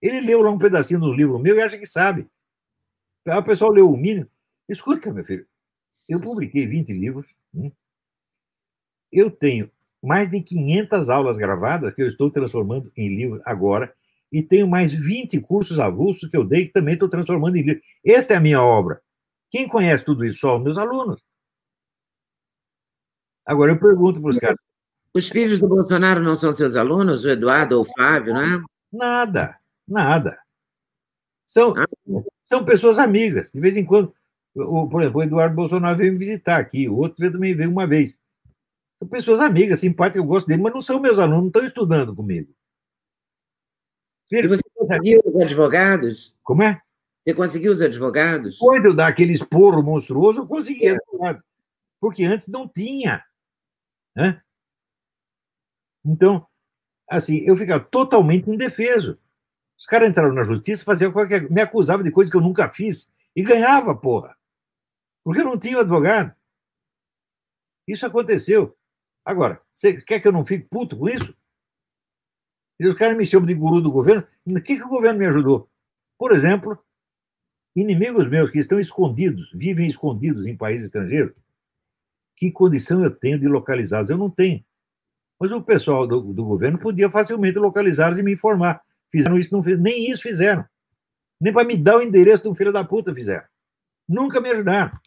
Ele 0.00 0.20
leu 0.20 0.42
lá 0.42 0.50
um 0.50 0.58
pedacinho 0.58 1.00
do 1.00 1.12
livro 1.12 1.38
meu 1.38 1.56
e 1.56 1.60
acha 1.60 1.78
que 1.78 1.86
sabe. 1.86 2.28
o 3.26 3.42
pessoal 3.42 3.70
leu 3.70 3.88
o 3.88 3.96
mínimo. 3.96 4.28
Escuta, 4.68 5.12
meu 5.12 5.24
filho, 5.24 5.46
eu 6.08 6.20
publiquei 6.20 6.66
20 6.66 6.92
livros. 6.92 7.26
Hein? 7.54 7.72
Eu 9.10 9.30
tenho 9.30 9.70
mais 10.02 10.30
de 10.30 10.40
500 10.40 11.08
aulas 11.08 11.36
gravadas 11.36 11.92
que 11.94 12.02
eu 12.02 12.06
estou 12.06 12.30
transformando 12.30 12.92
em 12.96 13.14
livro 13.14 13.40
agora 13.44 13.92
e 14.30 14.42
tenho 14.42 14.68
mais 14.68 14.92
20 14.92 15.40
cursos 15.40 15.80
avulsos 15.80 16.30
que 16.30 16.36
eu 16.36 16.44
dei 16.44 16.66
que 16.66 16.72
também 16.72 16.94
estou 16.94 17.08
transformando 17.08 17.56
em 17.56 17.62
livro. 17.62 17.82
Esta 18.04 18.34
é 18.34 18.36
a 18.36 18.40
minha 18.40 18.62
obra. 18.62 19.00
Quem 19.50 19.66
conhece 19.66 20.04
tudo 20.04 20.24
isso? 20.24 20.40
Só 20.40 20.56
os 20.56 20.62
meus 20.62 20.78
alunos. 20.78 21.22
Agora 23.44 23.72
eu 23.72 23.78
pergunto 23.78 24.20
para 24.20 24.30
os 24.30 24.38
caras. 24.38 24.58
Os 25.14 25.28
filhos 25.28 25.58
do 25.58 25.66
Bolsonaro 25.66 26.22
não 26.22 26.36
são 26.36 26.52
seus 26.52 26.76
alunos, 26.76 27.24
o 27.24 27.30
Eduardo 27.30 27.76
ou 27.76 27.80
o 27.80 27.84
Flávio, 27.84 28.34
não 28.34 28.42
é? 28.42 28.62
Nada. 28.92 29.57
Nada. 29.88 30.38
São, 31.46 31.72
são 32.44 32.64
pessoas 32.64 32.98
amigas. 32.98 33.50
De 33.50 33.60
vez 33.60 33.76
em 33.76 33.84
quando, 33.84 34.14
o, 34.54 34.86
por 34.88 35.00
exemplo, 35.00 35.20
o 35.20 35.24
Eduardo 35.24 35.56
Bolsonaro 35.56 35.96
veio 35.96 36.12
me 36.12 36.18
visitar 36.18 36.58
aqui, 36.58 36.88
o 36.88 36.96
outro 36.96 37.32
também 37.32 37.54
veio 37.54 37.70
uma 37.70 37.86
vez. 37.86 38.20
São 38.98 39.08
pessoas 39.08 39.40
amigas, 39.40 39.80
simpáticas, 39.80 40.22
eu 40.22 40.28
gosto 40.28 40.46
dele, 40.46 40.62
mas 40.62 40.74
não 40.74 40.80
são 40.80 41.00
meus 41.00 41.18
alunos, 41.18 41.40
não 41.40 41.46
estão 41.46 41.64
estudando 41.64 42.14
comigo. 42.14 42.52
E 44.30 44.46
você 44.46 44.62
conseguiu 44.74 45.22
os 45.24 45.40
advogados? 45.40 46.36
Como 46.42 46.62
é? 46.62 46.82
Você 47.24 47.34
conseguiu 47.34 47.72
os 47.72 47.80
advogados? 47.80 48.58
De 48.58 48.86
eu 48.86 48.94
dar 48.94 49.06
aquele 49.06 49.32
esporro 49.32 49.82
monstruoso, 49.82 50.40
eu 50.40 50.46
consegui 50.46 50.88
advogado. 50.88 51.42
Porque 52.00 52.24
antes 52.24 52.46
não 52.48 52.68
tinha. 52.68 53.24
Né? 54.14 54.42
Então, 56.04 56.46
assim, 57.08 57.38
eu 57.38 57.56
ficava 57.56 57.82
totalmente 57.82 58.50
indefeso. 58.50 59.18
Os 59.78 59.86
caras 59.86 60.08
entraram 60.08 60.32
na 60.32 60.44
justiça, 60.44 60.84
faziam 60.84 61.12
qualquer. 61.12 61.48
me 61.50 61.60
acusavam 61.60 62.04
de 62.04 62.10
coisas 62.10 62.30
que 62.30 62.36
eu 62.36 62.40
nunca 62.40 62.68
fiz 62.68 63.12
e 63.34 63.42
ganhava, 63.42 63.94
porra. 63.94 64.36
Porque 65.22 65.40
eu 65.40 65.44
não 65.44 65.58
tinha 65.58 65.80
advogado. 65.80 66.34
Isso 67.86 68.04
aconteceu. 68.04 68.76
Agora, 69.24 69.60
você 69.72 70.00
quer 70.02 70.20
que 70.20 70.26
eu 70.26 70.32
não 70.32 70.44
fique 70.44 70.66
puto 70.68 70.96
com 70.96 71.08
isso? 71.08 71.36
E 72.80 72.86
os 72.86 72.96
caras 72.96 73.16
me 73.16 73.26
chamam 73.26 73.46
de 73.46 73.54
guru 73.54 73.80
do 73.80 73.90
governo. 73.90 74.26
O 74.46 74.54
que, 74.62 74.76
que 74.76 74.84
o 74.84 74.88
governo 74.88 75.18
me 75.18 75.26
ajudou? 75.26 75.70
Por 76.18 76.32
exemplo, 76.32 76.78
inimigos 77.74 78.26
meus 78.26 78.50
que 78.50 78.58
estão 78.58 78.80
escondidos, 78.80 79.50
vivem 79.54 79.86
escondidos 79.86 80.46
em 80.46 80.56
países 80.56 80.86
estrangeiros, 80.86 81.34
que 82.36 82.50
condição 82.50 83.02
eu 83.02 83.10
tenho 83.10 83.38
de 83.38 83.48
localizá-los? 83.48 84.10
Eu 84.10 84.16
não 84.16 84.30
tenho. 84.30 84.64
Mas 85.40 85.52
o 85.52 85.62
pessoal 85.62 86.06
do, 86.06 86.32
do 86.32 86.44
governo 86.44 86.78
podia 86.78 87.10
facilmente 87.10 87.58
localizá-los 87.58 88.18
e 88.18 88.22
me 88.22 88.32
informar. 88.32 88.82
Fizeram 89.10 89.38
isso, 89.38 89.52
não 89.52 89.62
fizeram, 89.62 89.82
nem 89.82 90.10
isso 90.10 90.22
fizeram. 90.22 90.64
Nem 91.40 91.52
para 91.52 91.66
me 91.66 91.76
dar 91.76 91.98
o 91.98 92.02
endereço 92.02 92.42
de 92.42 92.48
um 92.48 92.54
filho 92.54 92.72
da 92.72 92.84
puta 92.84 93.14
fizeram. 93.14 93.46
Nunca 94.08 94.40
me 94.40 94.50
ajudaram. 94.50 94.98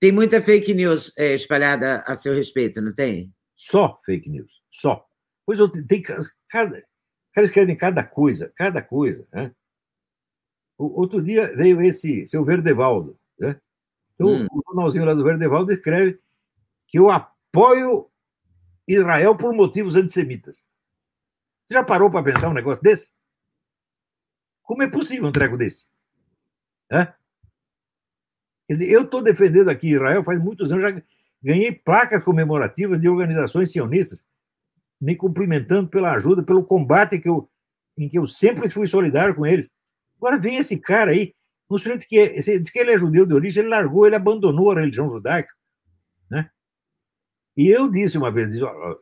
Tem 0.00 0.12
muita 0.12 0.42
fake 0.42 0.74
news 0.74 1.12
é, 1.16 1.34
espalhada 1.34 2.02
a 2.06 2.14
seu 2.14 2.34
respeito, 2.34 2.80
não 2.80 2.94
tem? 2.94 3.32
Só 3.56 4.00
fake 4.04 4.28
news, 4.28 4.50
só. 4.70 5.06
Pois 5.46 5.58
eu 5.58 5.68
tem 5.68 6.02
cada, 6.48 6.82
cara 7.34 7.46
escrevem 7.46 7.76
cada 7.76 8.04
coisa, 8.04 8.52
cada 8.54 8.82
coisa. 8.82 9.26
Né? 9.32 9.54
O, 10.78 11.00
outro 11.00 11.22
dia 11.22 11.54
veio 11.56 11.80
esse 11.80 12.26
seu 12.26 12.44
Verdevaldo, 12.44 13.18
né? 13.38 13.60
Então, 14.14 14.28
hum. 14.28 14.46
o 14.50 14.62
jornalzinho 14.66 15.04
lá 15.04 15.14
do 15.14 15.24
Verdevaldo 15.24 15.72
escreve 15.72 16.20
que 16.86 16.98
eu 16.98 17.10
apoio 17.10 18.08
Israel 18.86 19.36
por 19.36 19.52
motivos 19.52 19.96
antissemitas. 19.96 20.66
Você 21.66 21.74
já 21.74 21.82
parou 21.82 22.10
para 22.10 22.22
pensar 22.22 22.48
um 22.48 22.54
negócio 22.54 22.82
desse? 22.82 23.12
Como 24.64 24.82
é 24.82 24.88
possível 24.88 25.26
um 25.26 25.32
treco 25.32 25.56
desse? 25.56 25.88
Quer 28.66 28.72
dizer, 28.72 28.90
eu 28.90 29.02
estou 29.02 29.22
defendendo 29.22 29.68
aqui 29.68 29.90
Israel 29.90 30.24
faz 30.24 30.42
muitos 30.42 30.72
anos, 30.72 30.82
já 30.82 31.02
ganhei 31.42 31.70
placas 31.70 32.24
comemorativas 32.24 32.98
de 32.98 33.08
organizações 33.08 33.70
sionistas, 33.70 34.24
me 34.98 35.14
cumprimentando 35.14 35.90
pela 35.90 36.12
ajuda, 36.12 36.42
pelo 36.42 36.64
combate 36.64 37.18
que 37.18 37.28
eu, 37.28 37.48
em 37.98 38.08
que 38.08 38.18
eu 38.18 38.26
sempre 38.26 38.66
fui 38.68 38.86
solidário 38.86 39.34
com 39.34 39.44
eles. 39.44 39.70
Agora 40.16 40.38
vem 40.38 40.56
esse 40.56 40.78
cara 40.78 41.10
aí, 41.10 41.34
um 41.70 41.76
sujeito 41.76 42.06
que 42.08 42.18
é, 42.18 42.40
diz 42.40 42.70
que 42.70 42.78
ele 42.78 42.92
é 42.92 42.98
judeu 42.98 43.26
de 43.26 43.34
origem, 43.34 43.62
ele 43.62 43.68
largou, 43.68 44.06
ele 44.06 44.16
abandonou 44.16 44.70
a 44.70 44.80
religião 44.80 45.10
judaica, 45.10 45.52
né? 46.30 46.48
E 47.54 47.68
eu 47.68 47.90
disse 47.90 48.16
uma 48.16 48.30
vez, 48.32 48.54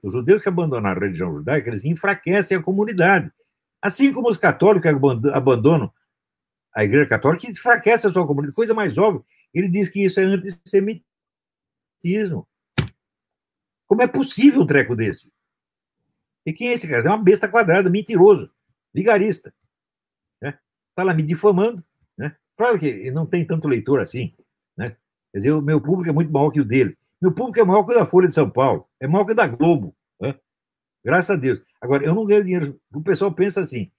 os 0.02 0.12
judeus 0.12 0.42
que 0.42 0.48
abandonaram 0.48 1.00
a 1.00 1.04
religião 1.04 1.32
judaica, 1.32 1.70
eles 1.70 1.84
enfraquecem 1.84 2.56
a 2.56 2.62
comunidade. 2.62 3.30
Assim 3.82 4.12
como 4.12 4.30
os 4.30 4.36
católicos 4.36 4.88
abandonam 5.32 5.92
a 6.74 6.84
igreja 6.84 7.08
católica, 7.08 7.40
que 7.42 7.50
enfraquece 7.50 8.06
a 8.06 8.12
sua 8.12 8.26
comunidade. 8.26 8.54
Coisa 8.54 8.72
mais 8.72 8.96
óbvia. 8.96 9.24
Ele 9.52 9.68
diz 9.68 9.88
que 9.88 10.04
isso 10.04 10.20
é 10.20 10.22
antissemitismo. 10.22 11.04
Como 13.86 14.00
é 14.00 14.06
possível 14.06 14.62
um 14.62 14.66
treco 14.66 14.96
desse? 14.96 15.32
E 16.46 16.52
quem 16.52 16.68
é 16.68 16.72
esse 16.72 16.88
cara? 16.88 17.04
É 17.04 17.08
uma 17.08 17.22
besta 17.22 17.48
quadrada, 17.48 17.90
mentiroso, 17.90 18.50
vigarista. 18.94 19.52
Né? 20.40 20.58
Tá 20.94 21.02
lá 21.02 21.12
me 21.12 21.22
difamando. 21.22 21.84
Né? 22.16 22.34
Claro 22.56 22.78
que 22.78 23.10
não 23.10 23.26
tem 23.26 23.46
tanto 23.46 23.68
leitor 23.68 24.00
assim. 24.00 24.34
Né? 24.76 24.96
Quer 25.32 25.38
dizer, 25.38 25.52
o 25.52 25.60
meu 25.60 25.80
público 25.80 26.08
é 26.08 26.12
muito 26.12 26.32
maior 26.32 26.50
que 26.50 26.60
o 26.60 26.64
dele. 26.64 26.96
Meu 27.20 27.32
público 27.32 27.60
é 27.60 27.64
maior 27.64 27.84
que 27.84 27.92
o 27.92 27.94
da 27.94 28.06
Folha 28.06 28.28
de 28.28 28.34
São 28.34 28.50
Paulo, 28.50 28.88
é 28.98 29.06
maior 29.06 29.24
que 29.24 29.32
o 29.32 29.34
da 29.34 29.46
Globo. 29.46 29.94
Graças 31.04 31.30
a 31.30 31.36
Deus. 31.36 31.60
Agora, 31.80 32.04
eu 32.04 32.14
não 32.14 32.24
ganho 32.24 32.44
dinheiro. 32.44 32.80
O 32.94 33.02
pessoal 33.02 33.32
pensa 33.32 33.60
assim: 33.60 33.90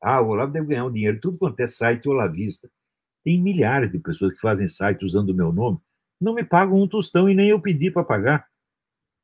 ah, 0.00 0.20
o 0.20 0.28
Olavo 0.28 0.52
deve 0.52 0.66
ganhar 0.66 0.84
um 0.84 0.92
dinheiro. 0.92 1.20
Tudo 1.20 1.38
quanto 1.38 1.60
é 1.60 1.66
site 1.66 2.08
olavista. 2.08 2.70
Tem 3.24 3.40
milhares 3.40 3.90
de 3.90 3.98
pessoas 3.98 4.32
que 4.32 4.40
fazem 4.40 4.66
site 4.66 5.04
usando 5.04 5.30
o 5.30 5.34
meu 5.34 5.52
nome, 5.52 5.78
não 6.20 6.34
me 6.34 6.44
pagam 6.44 6.80
um 6.80 6.88
tostão 6.88 7.28
e 7.28 7.34
nem 7.34 7.48
eu 7.48 7.60
pedi 7.60 7.90
para 7.90 8.04
pagar. 8.04 8.46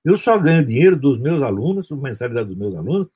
Eu 0.05 0.17
só 0.17 0.39
ganho 0.39 0.65
dinheiro 0.65 0.97
dos 0.97 1.21
meus 1.21 1.43
alunos, 1.43 1.91
mensalidade 1.91 2.49
dos 2.49 2.57
meus 2.57 2.75
alunos, 2.75 3.09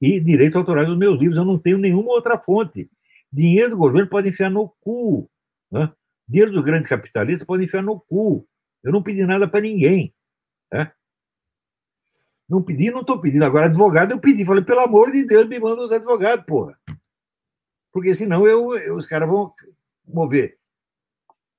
e 0.00 0.18
direito 0.18 0.58
autorais 0.58 0.88
dos 0.88 0.98
meus 0.98 1.18
livros. 1.18 1.36
Eu 1.36 1.44
não 1.44 1.58
tenho 1.58 1.78
nenhuma 1.78 2.10
outra 2.12 2.38
fonte. 2.38 2.90
Dinheiro 3.32 3.70
do 3.70 3.76
governo 3.76 4.08
pode 4.08 4.28
enfiar 4.28 4.50
no 4.50 4.68
cu. 4.80 5.30
Né? 5.70 5.90
Dinheiro 6.28 6.52
dos 6.52 6.64
grandes 6.64 6.88
capitalistas 6.88 7.46
pode 7.46 7.64
enfiar 7.64 7.82
no 7.82 8.00
cu. 8.00 8.46
Eu 8.82 8.92
não 8.92 9.02
pedi 9.02 9.24
nada 9.24 9.46
para 9.48 9.60
ninguém. 9.60 10.14
Né? 10.72 10.90
Não 12.52 12.62
pedi, 12.62 12.90
não 12.90 13.00
estou 13.00 13.18
pedindo. 13.18 13.46
Agora, 13.46 13.64
advogado, 13.64 14.10
eu 14.12 14.20
pedi. 14.20 14.44
Falei, 14.44 14.62
pelo 14.62 14.80
amor 14.80 15.10
de 15.10 15.24
Deus, 15.24 15.48
me 15.48 15.58
manda 15.58 15.84
os 15.84 15.90
advogados, 15.90 16.44
porra. 16.44 16.78
Porque 17.90 18.12
senão 18.12 18.46
eu, 18.46 18.76
eu 18.76 18.94
os 18.94 19.06
caras 19.06 19.26
vão 19.26 19.50
mover. 20.06 20.58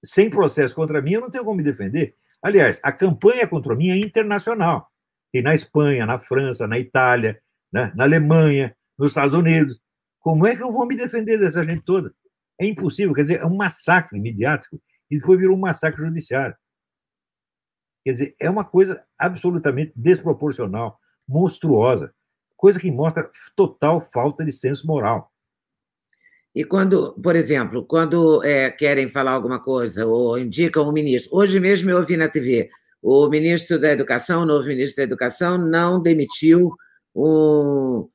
Sem 0.06 0.30
processo 0.30 0.76
contra 0.76 1.02
mim, 1.02 1.14
eu 1.14 1.22
não 1.22 1.32
tenho 1.32 1.44
como 1.44 1.58
me 1.58 1.64
defender. 1.64 2.16
Aliás, 2.44 2.80
a 2.84 2.91
campanha 2.91 3.48
contra 3.48 3.76
mim 3.76 3.89
é 3.89 3.98
internacional. 3.98 4.88
Tem 5.32 5.41
na 5.41 5.56
Espanha, 5.56 6.06
na 6.06 6.20
França, 6.20 6.68
na 6.68 6.78
Itália, 6.78 7.41
né? 7.72 7.91
na 7.96 8.04
Alemanha, 8.04 8.78
nos 8.96 9.10
Estados 9.10 9.34
Unidos. 9.34 9.82
Como 10.20 10.46
é 10.46 10.56
que 10.56 10.62
eu 10.62 10.72
vou 10.72 10.86
me 10.86 10.96
defender 10.96 11.39
dessa 11.39 11.66
gente 11.66 11.82
toda? 11.82 12.14
É 12.62 12.68
impossível. 12.68 13.16
Quer 13.16 13.22
dizer, 13.22 13.39
é 13.39 13.46
um 13.48 13.56
massacre 13.56 14.20
midiático 14.20 14.80
e 15.10 15.18
depois 15.18 15.39
virou 15.39 15.58
um 15.58 15.60
massacre 15.60 16.04
judiciário. 16.06 16.56
Quer 18.04 18.12
dizer, 18.12 18.34
é 18.39 18.49
uma 18.49 18.66
coisa 18.66 19.04
absolutamente 19.18 19.93
desproporcional, 19.95 20.99
monstruosa, 21.28 22.14
coisa 22.56 22.80
que 22.80 22.91
mostra 22.91 23.30
total 23.56 24.01
falta 24.01 24.43
de 24.43 24.51
senso 24.51 24.86
moral. 24.86 25.32
E 26.54 26.64
quando, 26.64 27.14
por 27.14 27.36
exemplo, 27.36 27.84
quando 27.86 28.43
é, 28.43 28.70
querem 28.70 29.08
falar 29.08 29.32
alguma 29.32 29.60
coisa 29.60 30.06
ou 30.06 30.38
indicam 30.38 30.88
um 30.88 30.91
ministro, 30.91 31.36
hoje 31.36 31.60
mesmo 31.60 31.89
eu 31.89 31.97
ouvi 31.97 32.16
na 32.16 32.30
TV, 32.30 32.70
o 33.01 33.28
ministro 33.28 33.80
da 33.80 33.91
Educação, 33.91 34.43
o 34.43 34.45
novo 34.45 34.68
ministro 34.68 34.97
da 34.97 35.04
Educação, 35.04 35.58
não 35.58 36.01
demitiu 36.01 36.76
um 37.16 38.08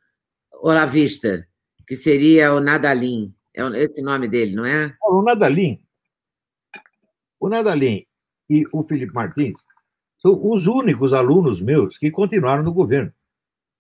olavista, 0.63 1.47
que 1.87 1.97
seria 1.97 2.53
o 2.53 2.61
Nadalim. 2.61 3.35
É 3.55 3.63
esse 3.83 4.03
nome 4.03 4.29
dele, 4.29 4.55
não 4.55 4.65
é? 4.65 4.95
O 5.03 5.23
Nadalim. 5.23 5.83
O 7.41 7.49
Nadalim 7.49 8.07
e 8.49 8.65
o 8.73 8.83
Felipe 8.83 9.13
Martins 9.13 9.59
são 10.19 10.39
os 10.47 10.67
únicos 10.67 11.13
alunos 11.13 11.61
meus 11.61 11.97
que 11.97 12.11
continuaram 12.11 12.63
no 12.63 12.73
governo. 12.73 13.13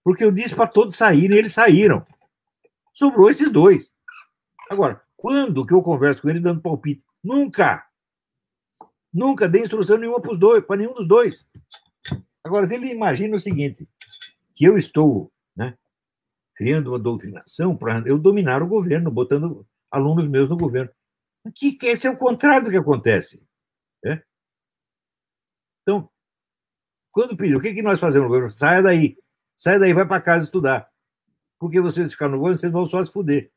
Porque 0.04 0.24
eu 0.24 0.32
disse 0.32 0.54
para 0.54 0.66
todos 0.66 0.96
saírem, 0.96 1.36
eles 1.36 1.52
saíram. 1.52 2.06
Sobrou 2.92 3.28
esses 3.28 3.50
dois. 3.50 3.94
Agora, 4.70 5.02
quando 5.16 5.66
que 5.66 5.74
eu 5.74 5.82
converso 5.82 6.22
com 6.22 6.28
eles 6.28 6.42
dando 6.42 6.60
palpite? 6.60 7.04
Nunca! 7.22 7.84
Nunca 9.12 9.48
dei 9.48 9.62
instrução 9.62 9.98
nenhuma 9.98 10.20
para 10.20 10.36
dois, 10.36 10.64
para 10.64 10.76
nenhum 10.76 10.94
dos 10.94 11.08
dois. 11.08 11.48
Agora, 12.44 12.66
se 12.66 12.74
ele 12.74 12.90
imagina 12.90 13.36
o 13.36 13.40
seguinte, 13.40 13.88
que 14.54 14.64
eu 14.64 14.78
estou 14.78 15.32
né, 15.56 15.76
criando 16.54 16.88
uma 16.88 16.98
doutrinação 16.98 17.76
para 17.76 18.02
eu 18.06 18.18
dominar 18.18 18.62
o 18.62 18.68
governo, 18.68 19.10
botando 19.10 19.66
alunos 19.90 20.28
meus 20.28 20.48
no 20.48 20.56
governo. 20.56 20.90
Que, 21.54 21.72
que 21.72 21.86
esse 21.86 22.06
é 22.06 22.10
o 22.10 22.16
contrário 22.16 22.64
do 22.64 22.70
que 22.70 22.76
acontece. 22.76 23.42
Né? 24.04 24.22
Quando 27.10 27.36
pediu, 27.36 27.58
o 27.58 27.60
que, 27.60 27.74
que 27.74 27.82
nós 27.82 27.98
fazemos 27.98 28.28
no 28.28 28.34
governo? 28.34 28.50
Saia 28.50 28.82
daí. 28.82 29.16
Saia 29.56 29.78
daí, 29.78 29.92
vai 29.92 30.06
para 30.06 30.20
casa 30.20 30.44
estudar. 30.44 30.88
Porque 31.58 31.80
vocês 31.80 32.12
ficarem 32.12 32.32
no 32.32 32.38
governo, 32.38 32.58
vocês 32.58 32.72
vão 32.72 32.86
só 32.86 33.02
se 33.02 33.10
fuder. 33.12 33.50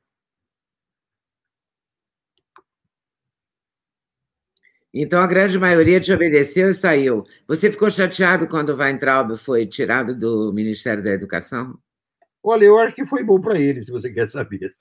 Então 4.94 5.22
a 5.22 5.28
grande 5.28 5.58
maioria 5.58 6.00
te 6.02 6.12
obedeceu 6.12 6.70
e 6.70 6.74
saiu. 6.74 7.24
Você 7.48 7.72
ficou 7.72 7.90
chateado 7.90 8.48
quando 8.48 8.70
o 8.70 8.76
Weintraub 8.76 9.38
foi 9.38 9.66
tirado 9.66 10.18
do 10.18 10.52
Ministério 10.54 11.04
da 11.04 11.12
Educação? 11.12 11.80
Olha, 12.44 12.66
eu 12.66 12.78
acho 12.78 12.96
que 12.96 13.06
foi 13.06 13.24
bom 13.24 13.40
para 13.40 13.60
ele, 13.60 13.82
se 13.82 13.92
você 13.92 14.12
quer 14.12 14.30
saber. 14.30 14.76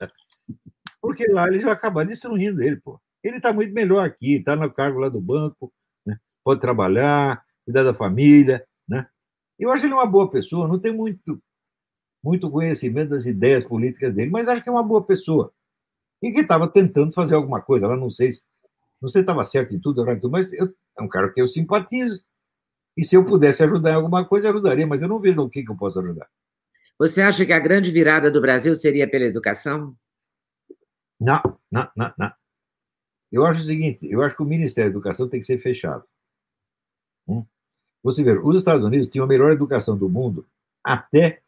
Porque 1.01 1.25
lá 1.27 1.47
eles 1.47 1.63
vão 1.63 1.71
acabar 1.71 2.05
destruindo 2.05 2.61
ele, 2.61 2.77
pô. 2.77 2.99
Ele 3.23 3.37
está 3.37 3.53
muito 3.53 3.73
melhor 3.73 4.05
aqui, 4.05 4.37
está 4.37 4.55
no 4.55 4.71
cargo 4.73 4.99
lá 4.99 5.07
do 5.07 5.21
banco, 5.21 5.71
né? 6.05 6.17
pode 6.43 6.59
trabalhar, 6.59 7.41
cuidar 7.71 7.83
da 7.83 7.93
família, 7.93 8.65
né? 8.87 9.07
Eu 9.57 9.71
acho 9.71 9.85
ele 9.85 9.93
uma 9.93 10.05
boa 10.05 10.29
pessoa, 10.29 10.67
não 10.67 10.79
tem 10.79 10.93
muito, 10.93 11.41
muito 12.23 12.51
conhecimento 12.51 13.09
das 13.09 13.25
ideias 13.25 13.63
políticas 13.63 14.13
dele, 14.13 14.29
mas 14.29 14.47
acho 14.47 14.61
que 14.61 14.69
é 14.69 14.71
uma 14.71 14.83
boa 14.83 15.03
pessoa. 15.03 15.53
E 16.21 16.31
que 16.31 16.41
estava 16.41 16.67
tentando 16.67 17.13
fazer 17.13 17.35
alguma 17.35 17.61
coisa, 17.61 17.87
lá 17.87 17.95
não 17.95 18.09
sei 18.09 18.31
se 18.31 18.51
não 19.01 19.09
sei 19.09 19.21
se 19.21 19.23
estava 19.23 19.43
certo 19.43 19.73
em 19.73 19.79
tudo, 19.79 20.05
mas 20.29 20.53
eu, 20.53 20.71
é 20.99 21.01
um 21.01 21.07
cara 21.07 21.31
que 21.31 21.41
eu 21.41 21.47
simpatizo. 21.47 22.23
E 22.95 23.03
se 23.03 23.15
eu 23.15 23.25
pudesse 23.25 23.63
ajudar 23.63 23.91
em 23.91 23.95
alguma 23.95 24.23
coisa, 24.23 24.49
ajudaria, 24.49 24.85
mas 24.85 25.01
eu 25.01 25.07
não 25.07 25.19
vejo 25.19 25.41
o 25.41 25.49
que, 25.49 25.63
que 25.63 25.71
eu 25.71 25.75
posso 25.77 25.99
ajudar. 25.99 26.29
Você 26.99 27.19
acha 27.19 27.43
que 27.43 27.53
a 27.53 27.59
grande 27.59 27.89
virada 27.89 28.29
do 28.29 28.39
Brasil 28.39 28.75
seria 28.75 29.09
pela 29.09 29.25
educação? 29.25 29.95
Não, 31.19 31.41
não, 31.71 31.89
não, 31.95 32.13
não. 32.15 32.31
Eu 33.31 33.43
acho 33.43 33.61
o 33.61 33.63
seguinte: 33.63 33.99
eu 34.03 34.21
acho 34.21 34.35
que 34.35 34.43
o 34.43 34.45
Ministério 34.45 34.91
da 34.91 34.97
Educação 34.97 35.27
tem 35.27 35.39
que 35.39 35.47
ser 35.47 35.57
fechado. 35.57 36.03
Você 38.03 38.23
vê, 38.23 38.37
os 38.37 38.55
Estados 38.55 38.85
Unidos 38.85 39.07
tinham 39.07 39.25
a 39.25 39.27
melhor 39.27 39.51
educação 39.51 39.97
do 39.97 40.09
mundo 40.09 40.45
até 40.83 41.41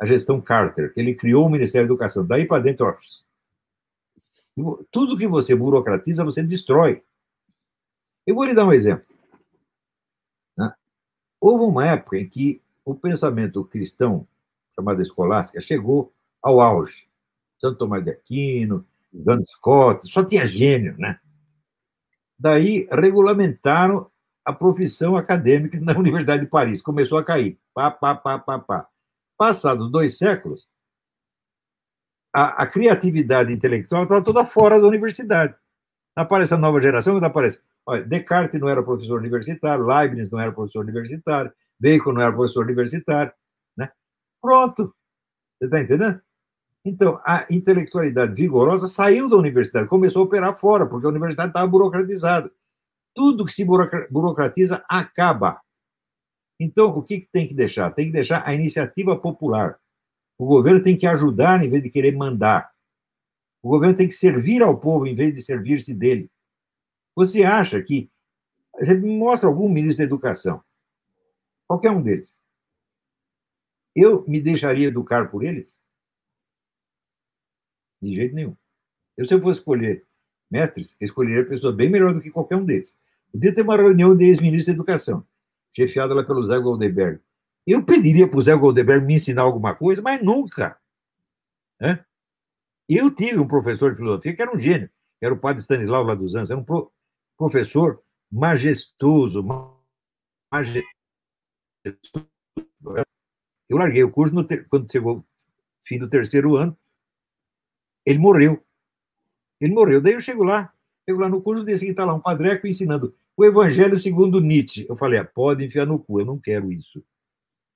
a 0.00 0.06
gestão 0.06 0.40
Carter, 0.40 0.92
que 0.92 1.00
ele 1.00 1.14
criou 1.14 1.46
o 1.46 1.50
Ministério 1.50 1.86
da 1.86 1.92
Educação. 1.92 2.26
Daí 2.26 2.46
para 2.46 2.62
dentro, 2.62 2.86
ó, 2.86 2.94
tudo 4.90 5.16
que 5.16 5.26
você 5.26 5.54
burocratiza, 5.54 6.24
você 6.24 6.42
destrói. 6.42 7.02
Eu 8.26 8.34
vou 8.34 8.44
lhe 8.44 8.54
dar 8.54 8.66
um 8.66 8.72
exemplo. 8.72 9.06
Né? 10.56 10.72
Houve 11.40 11.64
uma 11.64 11.86
época 11.86 12.18
em 12.18 12.28
que 12.28 12.60
o 12.84 12.94
pensamento 12.94 13.64
cristão, 13.64 14.26
chamado 14.74 15.00
escolástica, 15.02 15.60
chegou 15.60 16.12
ao 16.42 16.60
auge. 16.60 17.06
Santo 17.58 17.78
Tomás 17.78 18.04
de 18.04 18.10
Aquino, 18.10 18.84
John 19.12 19.44
Scott, 19.46 20.08
só 20.08 20.24
tinha 20.24 20.44
gênio, 20.46 20.96
né? 20.98 21.20
Daí 22.36 22.88
regulamentaram 22.90 24.10
a 24.44 24.52
profissão 24.52 25.16
acadêmica 25.16 25.78
na 25.80 25.92
Universidade 25.98 26.42
de 26.42 26.48
Paris, 26.48 26.82
começou 26.82 27.18
a 27.18 27.24
cair. 27.24 27.58
Pá, 27.74 27.90
pá, 27.90 28.14
pá, 28.14 28.38
pá, 28.38 28.58
pá. 28.58 28.86
Passados 29.36 29.90
dois 29.90 30.18
séculos, 30.18 30.66
a, 32.34 32.62
a 32.62 32.66
criatividade 32.66 33.52
intelectual 33.52 34.04
estava 34.04 34.22
toda 34.22 34.44
fora 34.44 34.80
da 34.80 34.86
universidade. 34.86 35.54
Aparece 36.16 36.54
a 36.54 36.58
nova 36.58 36.80
geração, 36.80 37.14
quando 37.14 37.24
aparece. 37.24 37.60
Olha, 37.86 38.02
Descartes 38.04 38.60
não 38.60 38.68
era 38.68 38.82
professor 38.82 39.18
universitário, 39.18 39.84
Leibniz 39.84 40.30
não 40.30 40.38
era 40.38 40.52
professor 40.52 40.84
universitário, 40.84 41.52
Bacon 41.78 42.12
não 42.12 42.22
era 42.22 42.32
professor 42.32 42.64
universitário. 42.64 43.32
Né? 43.76 43.90
Pronto. 44.40 44.94
Você 45.58 45.66
está 45.66 45.80
entendendo? 45.80 46.20
Então, 46.84 47.20
a 47.24 47.46
intelectualidade 47.48 48.34
vigorosa 48.34 48.88
saiu 48.88 49.28
da 49.28 49.36
universidade, 49.36 49.88
começou 49.88 50.22
a 50.22 50.24
operar 50.24 50.58
fora, 50.58 50.86
porque 50.86 51.06
a 51.06 51.10
universidade 51.10 51.50
estava 51.50 51.66
burocratizada. 51.66 52.50
Tudo 53.14 53.44
que 53.44 53.52
se 53.52 53.64
burocratiza 53.64 54.84
acaba. 54.88 55.60
Então, 56.58 56.90
o 56.90 57.02
que 57.02 57.28
tem 57.32 57.46
que 57.46 57.54
deixar? 57.54 57.90
Tem 57.92 58.06
que 58.06 58.12
deixar 58.12 58.46
a 58.46 58.54
iniciativa 58.54 59.18
popular. 59.18 59.78
O 60.38 60.46
governo 60.46 60.82
tem 60.82 60.96
que 60.96 61.06
ajudar 61.06 61.64
em 61.64 61.68
vez 61.68 61.82
de 61.82 61.90
querer 61.90 62.16
mandar. 62.16 62.72
O 63.62 63.68
governo 63.68 63.96
tem 63.96 64.08
que 64.08 64.14
servir 64.14 64.62
ao 64.62 64.78
povo 64.78 65.06
em 65.06 65.14
vez 65.14 65.34
de 65.34 65.42
servir-se 65.42 65.94
dele. 65.94 66.30
Você 67.14 67.44
acha 67.44 67.82
que. 67.82 68.10
Me 68.80 69.18
mostra 69.18 69.48
algum 69.48 69.68
ministro 69.68 69.98
da 69.98 70.04
educação, 70.04 70.64
qualquer 71.68 71.90
um 71.90 72.02
deles. 72.02 72.40
Eu 73.94 74.26
me 74.26 74.40
deixaria 74.40 74.88
educar 74.88 75.30
por 75.30 75.44
eles? 75.44 75.78
De 78.00 78.14
jeito 78.14 78.34
nenhum. 78.34 78.56
Eu, 79.14 79.26
se 79.26 79.34
eu 79.34 79.42
fosse 79.42 79.60
escolher 79.60 80.06
mestres, 80.50 80.96
escolheria 81.00 81.46
pessoa 81.46 81.70
bem 81.70 81.90
melhor 81.90 82.14
do 82.14 82.22
que 82.22 82.30
qualquer 82.30 82.56
um 82.56 82.64
deles. 82.64 82.98
Podia 83.32 83.54
ter 83.54 83.62
uma 83.62 83.76
reunião 83.76 84.14
de 84.14 84.24
ex-ministros 84.24 84.66
da 84.66 84.72
Educação, 84.72 85.26
chefiada 85.74 86.12
lá 86.12 86.22
pelo 86.22 86.44
Zé 86.44 86.58
Goldenberg. 86.58 87.18
Eu 87.66 87.82
pediria 87.82 88.28
para 88.28 88.38
o 88.38 88.42
Zé 88.42 88.54
Goldenberg 88.54 89.06
me 89.06 89.14
ensinar 89.14 89.42
alguma 89.42 89.74
coisa, 89.74 90.02
mas 90.02 90.22
nunca. 90.22 90.78
Né? 91.80 92.04
Eu 92.88 93.10
tive 93.10 93.38
um 93.38 93.48
professor 93.48 93.90
de 93.90 93.96
filosofia 93.96 94.36
que 94.36 94.42
era 94.42 94.54
um 94.54 94.58
gênio, 94.58 94.90
era 95.20 95.32
o 95.32 95.38
padre 95.38 95.62
Stanislau 95.62 96.04
lá 96.04 96.14
dos 96.14 96.34
Anjos, 96.34 96.50
era 96.50 96.60
um 96.60 96.64
pro, 96.64 96.92
professor 97.38 98.02
majestoso, 98.30 99.42
majestoso. 100.52 100.86
Eu 103.68 103.78
larguei 103.78 104.04
o 104.04 104.10
curso 104.10 104.34
no, 104.34 104.46
quando 104.68 104.90
chegou 104.90 105.18
o 105.18 105.24
fim 105.82 105.98
do 105.98 106.08
terceiro 106.08 106.56
ano, 106.56 106.76
ele 108.04 108.18
morreu. 108.18 108.62
Ele 109.60 109.72
morreu. 109.72 110.02
Daí 110.02 110.12
eu 110.12 110.20
chego 110.20 110.44
lá, 110.44 110.74
chego 111.08 111.20
lá 111.20 111.28
no 111.28 111.40
curso, 111.40 111.64
disse 111.64 111.84
que 111.84 111.92
está 111.92 112.04
lá 112.04 112.12
um 112.12 112.20
padreco 112.20 112.66
ensinando 112.66 113.14
o 113.36 113.44
Evangelho 113.44 113.96
segundo 113.96 114.40
Nietzsche. 114.40 114.86
Eu 114.88 114.96
falei, 114.96 115.18
ah, 115.20 115.24
pode 115.24 115.64
enfiar 115.64 115.86
no 115.86 115.98
cu, 115.98 116.20
eu 116.20 116.26
não 116.26 116.38
quero 116.38 116.72
isso. 116.72 117.04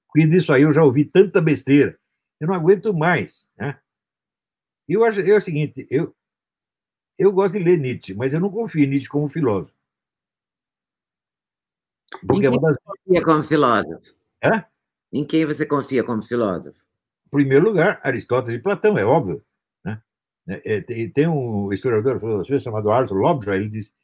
Porque 0.07 0.27
disso 0.27 0.53
aí 0.53 0.63
eu 0.63 0.73
já 0.73 0.83
ouvi 0.83 1.05
tanta 1.05 1.41
besteira, 1.41 1.99
eu 2.41 2.49
não 2.49 2.55
aguento 2.55 2.95
mais. 2.95 3.51
Né? 3.57 3.79
Eu 4.89 5.05
acho 5.05 5.21
é 5.21 5.37
o 5.37 5.41
seguinte, 5.41 5.87
eu, 5.91 6.15
eu 7.19 7.33
gosto 7.33 7.55
de 7.55 7.65
ler 7.65 7.79
Nietzsche, 7.79 8.15
mas 8.15 8.33
eu 8.33 8.41
não 8.41 8.51
confio 8.51 8.85
em 8.85 8.87
Nietzsche 8.87 9.09
como 9.09 9.29
filósofo. 9.29 9.75
Porque 12.27 12.47
em 12.47 12.51
quem 12.51 12.59
é 12.59 12.61
das... 12.61 12.77
você 12.77 12.83
confia 12.85 13.25
como 13.25 13.43
filósofo? 13.43 14.15
Hã? 14.43 14.65
Em 15.13 15.25
quem 15.25 15.47
você 15.47 15.67
confia 15.67 16.05
como 16.05 16.23
filósofo? 16.23 16.79
Em 17.27 17.31
primeiro 17.31 17.67
lugar, 17.67 18.01
Aristóteles 18.03 18.57
e 18.57 18.63
Platão, 18.63 18.97
é 18.97 19.05
óbvio. 19.05 19.45
Né? 19.85 20.01
É, 20.47 20.81
tem 20.81 21.27
um 21.27 21.73
historiador 21.73 22.45
chamado 22.61 22.91
Arthur 22.91 23.17
Lovejoy, 23.17 23.57
ele 23.57 23.69
diz 23.69 23.95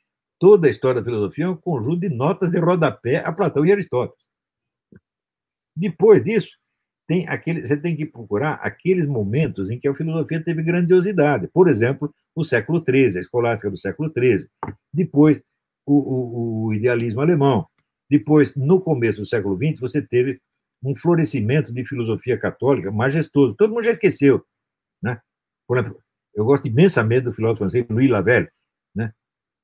toda 0.43 0.67
a 0.67 0.71
história 0.71 1.01
da 1.01 1.05
filosofia 1.05 1.45
é 1.45 1.49
um 1.49 1.57
conjunto 1.57 2.01
de 2.01 2.09
notas 2.09 2.51
de 2.51 2.59
rodapé 2.59 3.19
a 3.25 3.33
Platão 3.33 3.65
e 3.65 3.71
Aristóteles. 3.71 4.27
Depois 5.77 6.21
disso, 6.21 6.59
tem 7.07 7.29
aquele, 7.29 7.65
você 7.65 7.77
tem 7.77 7.95
que 7.95 8.05
procurar 8.05 8.55
aqueles 8.55 9.07
momentos 9.07 9.71
em 9.71 9.79
que 9.79 9.87
a 9.87 9.95
filosofia 9.95 10.43
teve 10.43 10.65
grandiosidade. 10.65 11.47
Por 11.47 11.69
exemplo, 11.69 12.13
o 12.35 12.43
século 12.43 12.83
XIII, 12.85 13.19
a 13.19 13.21
escolástica 13.21 13.71
do 13.71 13.77
século 13.77 14.11
XIII. 14.11 14.49
Depois, 14.93 15.41
o, 15.87 15.95
o, 15.95 16.65
o 16.67 16.75
idealismo 16.75 17.21
alemão. 17.21 17.65
Depois, 18.11 18.57
no 18.57 18.81
começo 18.81 19.21
do 19.21 19.27
século 19.27 19.57
XX, 19.57 19.79
você 19.79 20.03
teve 20.03 20.41
um 20.83 20.97
florescimento 20.97 21.73
de 21.73 21.85
filosofia 21.85 22.37
católica 22.37 22.91
majestoso. 22.91 23.55
Todo 23.55 23.73
mundo 23.73 23.85
já 23.85 23.93
esqueceu. 23.93 24.45
Né? 25.01 25.21
Eu 26.35 26.45
gosto 26.45 26.67
imensamente 26.67 27.27
do 27.27 27.33
filósofo 27.33 27.59
francês 27.59 27.87
Louis 27.89 28.11
Lavelle, 28.11 28.51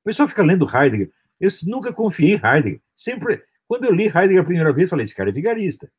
pessoal 0.08 0.28
fica 0.28 0.42
lendo 0.42 0.64
Heidegger. 0.64 1.10
Eu 1.38 1.50
nunca 1.66 1.92
confiei 1.92 2.34
em 2.34 2.40
Heidegger. 2.42 2.80
Sempre, 2.94 3.42
quando 3.66 3.84
eu 3.84 3.92
li 3.92 4.04
Heidegger 4.04 4.40
a 4.40 4.44
primeira 4.44 4.72
vez, 4.72 4.88
falei: 4.88 5.04
esse 5.04 5.14
cara 5.14 5.28
é 5.28 5.32
vigarista. 5.32 5.90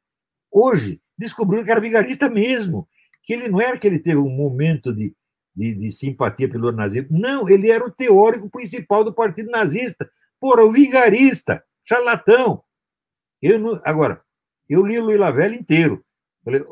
Hoje, 0.51 0.99
descobri 1.18 1.64
que 1.64 1.72
era 1.72 1.80
vigarista 1.80 2.30
mesmo. 2.30 2.88
Que 3.24 3.34
ele 3.34 3.47
não 3.47 3.62
era 3.62 3.78
que 3.78 3.86
ele 3.86 3.99
teve 3.99 4.18
um 4.18 4.30
momento 4.30 4.93
de, 4.93 5.16
de, 5.55 5.76
de 5.76 5.91
simpatia 5.91 6.49
pelo 6.49 6.72
nazismo. 6.72 7.20
Não, 7.20 7.47
ele 7.47 7.70
era 7.70 7.86
o 7.86 7.91
teórico 7.91 8.49
principal 8.49 9.03
do 9.03 9.14
partido 9.14 9.51
nazista. 9.51 10.10
Porra, 10.39 10.64
o 10.64 10.72
vigarista, 10.72 11.64
charlatão. 11.84 12.64
Eu 13.41 13.60
não, 13.60 13.80
agora, 13.86 14.22
eu 14.68 14.84
li 14.86 14.97
o 14.97 15.03
Louis 15.03 15.20
Lavelle 15.20 15.55
inteiro. 15.55 16.03
Falei, 16.43 16.64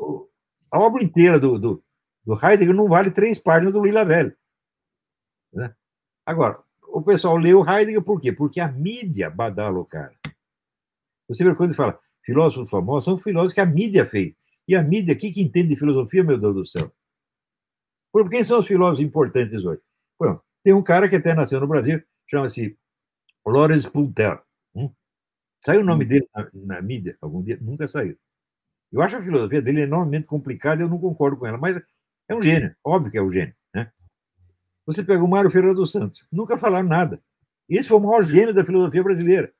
a 0.70 0.78
obra 0.80 1.02
inteira 1.02 1.38
do, 1.38 1.58
do, 1.58 1.84
do 2.24 2.34
Heidegger 2.34 2.74
não 2.74 2.88
vale 2.88 3.10
três 3.10 3.38
páginas 3.38 3.72
do 3.72 3.82
Lila 3.82 4.04
Velho. 4.04 4.36
Né? 5.52 5.72
Agora, 6.26 6.62
o 6.98 7.02
pessoal 7.02 7.36
lê 7.36 7.54
o 7.54 7.64
Heidegger 7.64 8.02
por 8.02 8.20
quê? 8.20 8.32
Porque 8.32 8.60
a 8.60 8.70
mídia 8.70 9.30
badala 9.30 9.78
o 9.78 9.84
cara. 9.84 10.14
Você 11.28 11.44
vê 11.44 11.54
quando 11.54 11.74
fala 11.74 11.98
filósofos 12.24 12.68
famosos, 12.68 13.04
são 13.04 13.18
filósofos 13.18 13.52
que 13.52 13.60
a 13.60 13.66
mídia 13.66 14.04
fez. 14.04 14.34
E 14.66 14.74
a 14.74 14.82
mídia, 14.82 15.14
o 15.14 15.16
que, 15.16 15.32
que 15.32 15.40
entende 15.40 15.68
de 15.68 15.76
filosofia, 15.76 16.24
meu 16.24 16.38
Deus 16.38 16.54
do 16.54 16.66
céu? 16.66 16.92
Por 18.12 18.28
quem 18.28 18.42
são 18.42 18.58
os 18.58 18.66
filósofos 18.66 19.00
importantes 19.00 19.64
hoje? 19.64 19.80
Bom, 20.18 20.40
tem 20.62 20.72
um 20.74 20.82
cara 20.82 21.08
que 21.08 21.16
até 21.16 21.34
nasceu 21.34 21.60
no 21.60 21.66
Brasil, 21.66 22.02
chama-se 22.26 22.76
Lawrence 23.46 23.90
Punter. 23.90 24.42
Hum? 24.74 24.92
Saiu 25.64 25.80
o 25.80 25.84
nome 25.84 26.04
hum. 26.04 26.08
dele 26.08 26.28
na, 26.34 26.48
na, 26.54 26.82
mídia 26.82 27.16
algum 27.20 27.42
dia? 27.42 27.58
Nunca 27.60 27.86
saiu. 27.86 28.18
Eu 28.90 29.00
acho 29.02 29.16
a 29.16 29.22
filosofia 29.22 29.62
dele 29.62 29.82
enormemente 29.82 30.26
complicada, 30.26 30.82
eu 30.82 30.88
não 30.88 30.98
concordo 30.98 31.36
com 31.36 31.46
ela, 31.46 31.58
mas 31.58 31.80
é 32.28 32.34
um 32.34 32.42
gênio, 32.42 32.74
óbvio 32.84 33.12
que 33.12 33.18
é 33.18 33.22
um 33.22 33.32
gênio. 33.32 33.54
Você 34.88 35.04
pega 35.04 35.22
o 35.22 35.28
Mário 35.28 35.50
Ferreira 35.50 35.74
dos 35.74 35.92
Santos, 35.92 36.26
nunca 36.32 36.56
falaram 36.56 36.88
nada. 36.88 37.22
Esse 37.68 37.86
foi 37.86 37.98
o 37.98 38.00
maior 38.00 38.22
gênio 38.22 38.54
da 38.54 38.64
filosofia 38.64 39.02
brasileira. 39.02 39.52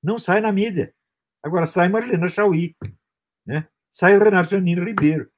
Não 0.00 0.16
sai 0.16 0.40
na 0.40 0.52
mídia. 0.52 0.94
Agora 1.42 1.66
sai 1.66 1.88
Marilena 1.88 2.28
Chauí, 2.28 2.76
né? 3.44 3.66
sai 3.90 4.16
o 4.16 4.22
Renato 4.22 4.50
Janino 4.50 4.84
Ribeiro, 4.84 5.28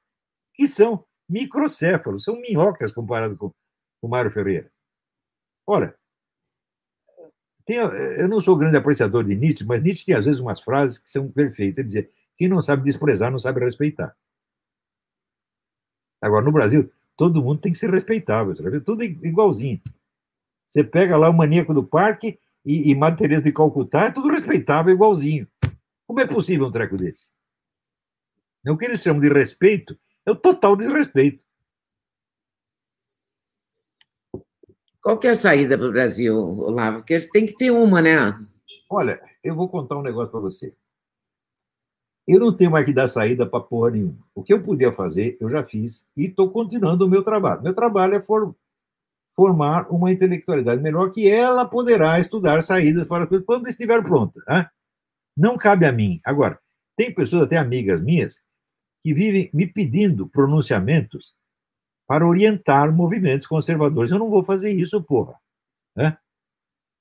que 0.53 0.67
são 0.67 1.03
microcéfalos, 1.27 2.23
são 2.23 2.39
minhocas 2.39 2.91
comparado 2.91 3.35
com 3.35 3.51
o 4.03 4.07
Mário 4.07 4.29
Ferreira. 4.29 4.71
Ora, 5.65 5.97
tem, 7.65 7.77
eu 7.77 8.29
não 8.29 8.39
sou 8.39 8.55
grande 8.55 8.77
apreciador 8.77 9.23
de 9.23 9.35
Nietzsche, 9.35 9.65
mas 9.65 9.81
Nietzsche 9.81 10.05
tem 10.05 10.13
às 10.13 10.27
vezes 10.27 10.39
umas 10.39 10.61
frases 10.61 10.99
que 10.99 11.09
são 11.09 11.31
perfeitas. 11.31 11.79
Ele 11.79 11.87
dizer, 11.87 12.13
quem 12.37 12.47
não 12.47 12.61
sabe 12.61 12.83
desprezar 12.83 13.31
não 13.31 13.39
sabe 13.39 13.61
respeitar. 13.61 14.15
Agora, 16.21 16.45
no 16.45 16.51
Brasil, 16.51 16.91
todo 17.19 17.43
mundo 17.43 17.59
tem 17.59 17.73
que 17.73 17.77
ser 17.77 17.91
respeitável, 17.91 18.53
tudo 18.81 19.03
igualzinho. 19.03 19.81
Você 20.65 20.85
pega 20.85 21.17
lá 21.17 21.29
o 21.29 21.33
maníaco 21.33 21.73
do 21.73 21.83
parque 21.83 22.39
e, 22.65 22.89
e 22.89 22.95
Madre 22.95 23.19
Teresa 23.19 23.43
de 23.43 23.51
Calcutá, 23.51 24.05
é 24.05 24.11
tudo 24.11 24.29
respeitável, 24.29 24.93
igualzinho. 24.93 25.45
Como 26.07 26.21
é 26.21 26.25
possível 26.25 26.67
um 26.67 26.71
treco 26.71 26.95
desse? 26.95 27.29
O 28.65 28.77
que 28.77 28.85
eles 28.85 29.03
chamam 29.03 29.19
de 29.19 29.27
respeito 29.27 29.99
é 30.25 30.31
o 30.31 30.35
total 30.35 30.77
desrespeito. 30.77 31.45
Qual 35.01 35.19
que 35.19 35.27
é 35.27 35.31
a 35.31 35.35
saída 35.35 35.77
para 35.77 35.87
o 35.87 35.91
Brasil, 35.91 36.37
Olavo? 36.37 36.99
Porque 36.99 37.19
tem 37.33 37.45
que 37.45 37.57
ter 37.57 37.69
uma, 37.69 38.01
né? 38.01 38.15
Olha, 38.89 39.21
eu 39.43 39.55
vou 39.55 39.67
contar 39.67 39.97
um 39.97 40.01
negócio 40.01 40.31
para 40.31 40.39
você. 40.39 40.73
Eu 42.29 42.39
não 42.39 42.55
tenho 42.55 42.69
mais 42.69 42.85
que 42.85 42.93
dar 42.93 43.07
saída 43.07 43.43
para 43.47 43.59
porra 43.59 43.89
nenhuma. 43.89 44.19
O 44.35 44.43
que 44.43 44.53
eu 44.53 44.61
podia 44.61 44.91
fazer, 44.91 45.35
eu 45.41 45.49
já 45.49 45.65
fiz 45.65 46.07
e 46.15 46.25
estou 46.25 46.51
continuando 46.51 47.03
o 47.03 47.09
meu 47.09 47.23
trabalho. 47.23 47.63
Meu 47.63 47.73
trabalho 47.73 48.13
é 48.13 48.21
for, 48.21 48.55
formar 49.35 49.91
uma 49.91 50.11
intelectualidade 50.11 50.79
melhor 50.79 51.11
que 51.11 51.27
ela 51.27 51.65
poderá 51.65 52.19
estudar 52.19 52.61
saídas 52.61 53.07
para 53.07 53.25
coisas 53.25 53.43
quando 53.47 53.67
estiver 53.67 54.03
pronta. 54.03 54.39
Né? 54.47 54.69
Não 55.35 55.57
cabe 55.57 55.87
a 55.87 55.91
mim. 55.91 56.19
Agora, 56.23 56.59
tem 56.95 57.11
pessoas, 57.11 57.41
até 57.43 57.57
amigas 57.57 57.99
minhas, 57.99 58.41
que 59.01 59.11
vivem 59.11 59.49
me 59.51 59.65
pedindo 59.65 60.27
pronunciamentos 60.27 61.33
para 62.05 62.27
orientar 62.27 62.93
movimentos 62.93 63.47
conservadores. 63.47 64.11
Eu 64.11 64.19
não 64.19 64.29
vou 64.29 64.43
fazer 64.43 64.71
isso, 64.71 65.01
porra. 65.01 65.33
Né? 65.95 66.15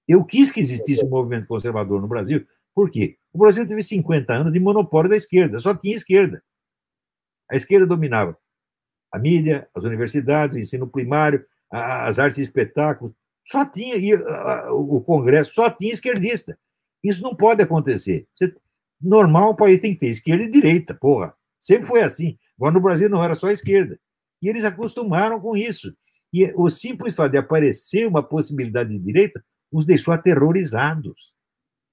Eu 0.08 0.24
quis 0.24 0.50
que 0.50 0.60
existisse 0.60 1.04
um 1.04 1.10
movimento 1.10 1.46
conservador 1.46 2.00
no 2.00 2.08
Brasil, 2.08 2.46
por 2.74 2.90
quê? 2.90 3.18
O 3.38 3.42
Brasil 3.42 3.64
teve 3.64 3.84
50 3.84 4.32
anos 4.32 4.52
de 4.52 4.58
monopólio 4.58 5.08
da 5.08 5.16
esquerda, 5.16 5.60
só 5.60 5.72
tinha 5.72 5.94
esquerda. 5.94 6.42
A 7.48 7.54
esquerda 7.54 7.86
dominava 7.86 8.36
a 9.12 9.18
mídia, 9.20 9.68
as 9.72 9.84
universidades, 9.84 10.56
o 10.56 10.58
ensino 10.58 10.88
primário, 10.88 11.46
as 11.70 12.18
artes 12.18 12.38
e 12.38 12.42
espetáculos, 12.42 13.14
só 13.46 13.64
tinha 13.64 13.94
o 14.72 15.00
Congresso, 15.02 15.54
só 15.54 15.70
tinha 15.70 15.92
esquerdista. 15.92 16.58
Isso 17.00 17.22
não 17.22 17.32
pode 17.32 17.62
acontecer. 17.62 18.26
Você, 18.34 18.52
normal, 19.00 19.50
o 19.50 19.56
país 19.56 19.78
tem 19.78 19.94
que 19.94 20.00
ter 20.00 20.08
esquerda 20.08 20.42
e 20.42 20.50
direita, 20.50 20.92
porra. 20.92 21.32
Sempre 21.60 21.86
foi 21.86 22.02
assim. 22.02 22.36
Agora 22.58 22.74
no 22.74 22.80
Brasil 22.80 23.08
não 23.08 23.22
era 23.22 23.36
só 23.36 23.50
esquerda. 23.50 24.00
E 24.42 24.48
eles 24.48 24.64
acostumaram 24.64 25.40
com 25.40 25.56
isso. 25.56 25.94
E 26.32 26.52
o 26.56 26.68
simples 26.68 27.14
fato 27.14 27.30
de 27.30 27.38
aparecer 27.38 28.04
uma 28.04 28.20
possibilidade 28.20 28.90
de 28.90 28.98
direita 28.98 29.40
os 29.70 29.84
deixou 29.84 30.12
aterrorizados. 30.12 31.37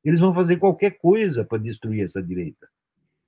Eles 0.05 0.19
vão 0.19 0.33
fazer 0.33 0.57
qualquer 0.57 0.91
coisa 0.91 1.43
para 1.43 1.57
destruir 1.57 2.03
essa 2.03 2.21
direita. 2.21 2.69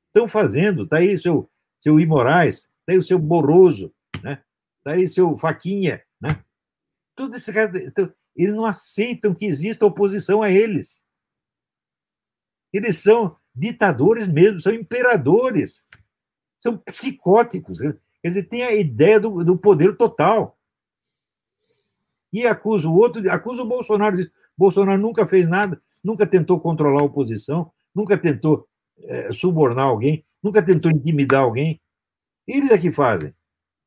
Estão 0.07 0.27
fazendo, 0.27 0.83
está 0.83 0.97
aí 0.97 1.17
seu, 1.17 1.49
seu 1.79 1.99
Imorais, 1.99 2.69
está 2.79 2.93
aí 2.93 2.97
o 2.99 3.03
seu 3.03 3.17
Boroso, 3.17 3.91
né? 4.23 4.43
está 4.77 4.91
aí 4.91 5.07
seu 5.07 5.35
Faquinha. 5.35 6.01
Né? 6.21 6.39
Tudo 7.15 7.35
esse 7.35 7.51
cara, 7.51 7.75
então, 7.83 8.13
eles 8.35 8.53
não 8.53 8.65
aceitam 8.65 9.33
que 9.33 9.45
exista 9.45 9.87
oposição 9.87 10.43
a 10.43 10.51
eles. 10.51 11.03
Eles 12.71 12.97
são 12.97 13.35
ditadores 13.55 14.27
mesmo, 14.27 14.59
são 14.59 14.71
imperadores, 14.71 15.83
são 16.59 16.77
psicóticos. 16.77 17.79
Quer 17.79 18.27
dizer, 18.27 18.43
tem 18.43 18.61
a 18.61 18.73
ideia 18.73 19.19
do, 19.19 19.43
do 19.43 19.57
poder 19.57 19.97
total 19.97 20.57
e 22.31 22.45
acusa 22.45 22.87
o 22.87 22.93
outro, 22.93 23.29
acusa 23.31 23.63
o 23.63 23.67
Bolsonaro. 23.67 24.17
Bolsonaro 24.55 25.01
nunca 25.01 25.25
fez 25.25 25.47
nada, 25.47 25.81
nunca 26.03 26.25
tentou 26.25 26.59
controlar 26.59 27.01
a 27.01 27.05
oposição, 27.05 27.71
nunca 27.93 28.17
tentou 28.17 28.67
é, 28.99 29.31
subornar 29.33 29.85
alguém, 29.85 30.25
nunca 30.41 30.63
tentou 30.63 30.91
intimidar 30.91 31.43
alguém. 31.43 31.81
Eles 32.47 32.71
é 32.71 32.77
que 32.77 32.91
fazem. 32.91 33.33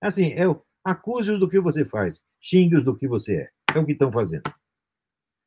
Assim, 0.00 0.32
é 0.32 0.44
acuse-os 0.84 1.38
do 1.38 1.48
que 1.48 1.60
você 1.60 1.84
faz, 1.84 2.22
xingue-os 2.40 2.84
do 2.84 2.96
que 2.96 3.06
você 3.06 3.36
é. 3.36 3.50
É 3.74 3.78
o 3.78 3.86
que 3.86 3.92
estão 3.92 4.10
fazendo. 4.10 4.52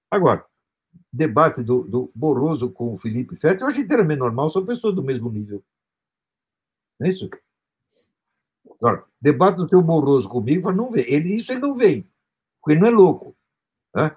Agora, 0.10 0.46
debate 1.12 1.64
do, 1.64 1.84
do 1.84 2.12
Boroso 2.14 2.72
com 2.72 2.94
o 2.94 2.98
Felipe 2.98 3.36
Fett, 3.36 3.62
eu 3.62 3.68
acho 3.68 3.82
inteiramente 3.82 4.20
normal, 4.20 4.50
são 4.50 4.66
pessoas 4.66 4.96
do 4.96 5.04
mesmo 5.04 5.32
nível. 5.32 5.64
Não 7.00 7.08
é 7.08 7.10
isso? 7.10 7.30
Agora, 8.80 9.06
debate 9.20 9.58
do 9.58 9.68
seu 9.68 9.82
Boroso 9.82 10.30
comigo, 10.30 10.72
não 10.72 10.92
vê. 10.92 11.06
Ele, 11.08 11.34
isso 11.34 11.52
ele 11.52 11.62
não 11.62 11.76
vem 11.76 12.08
porque 12.64 12.74
ele 12.74 12.80
não 12.80 12.88
é 12.88 12.92
louco. 12.92 13.36
Né? 13.94 14.16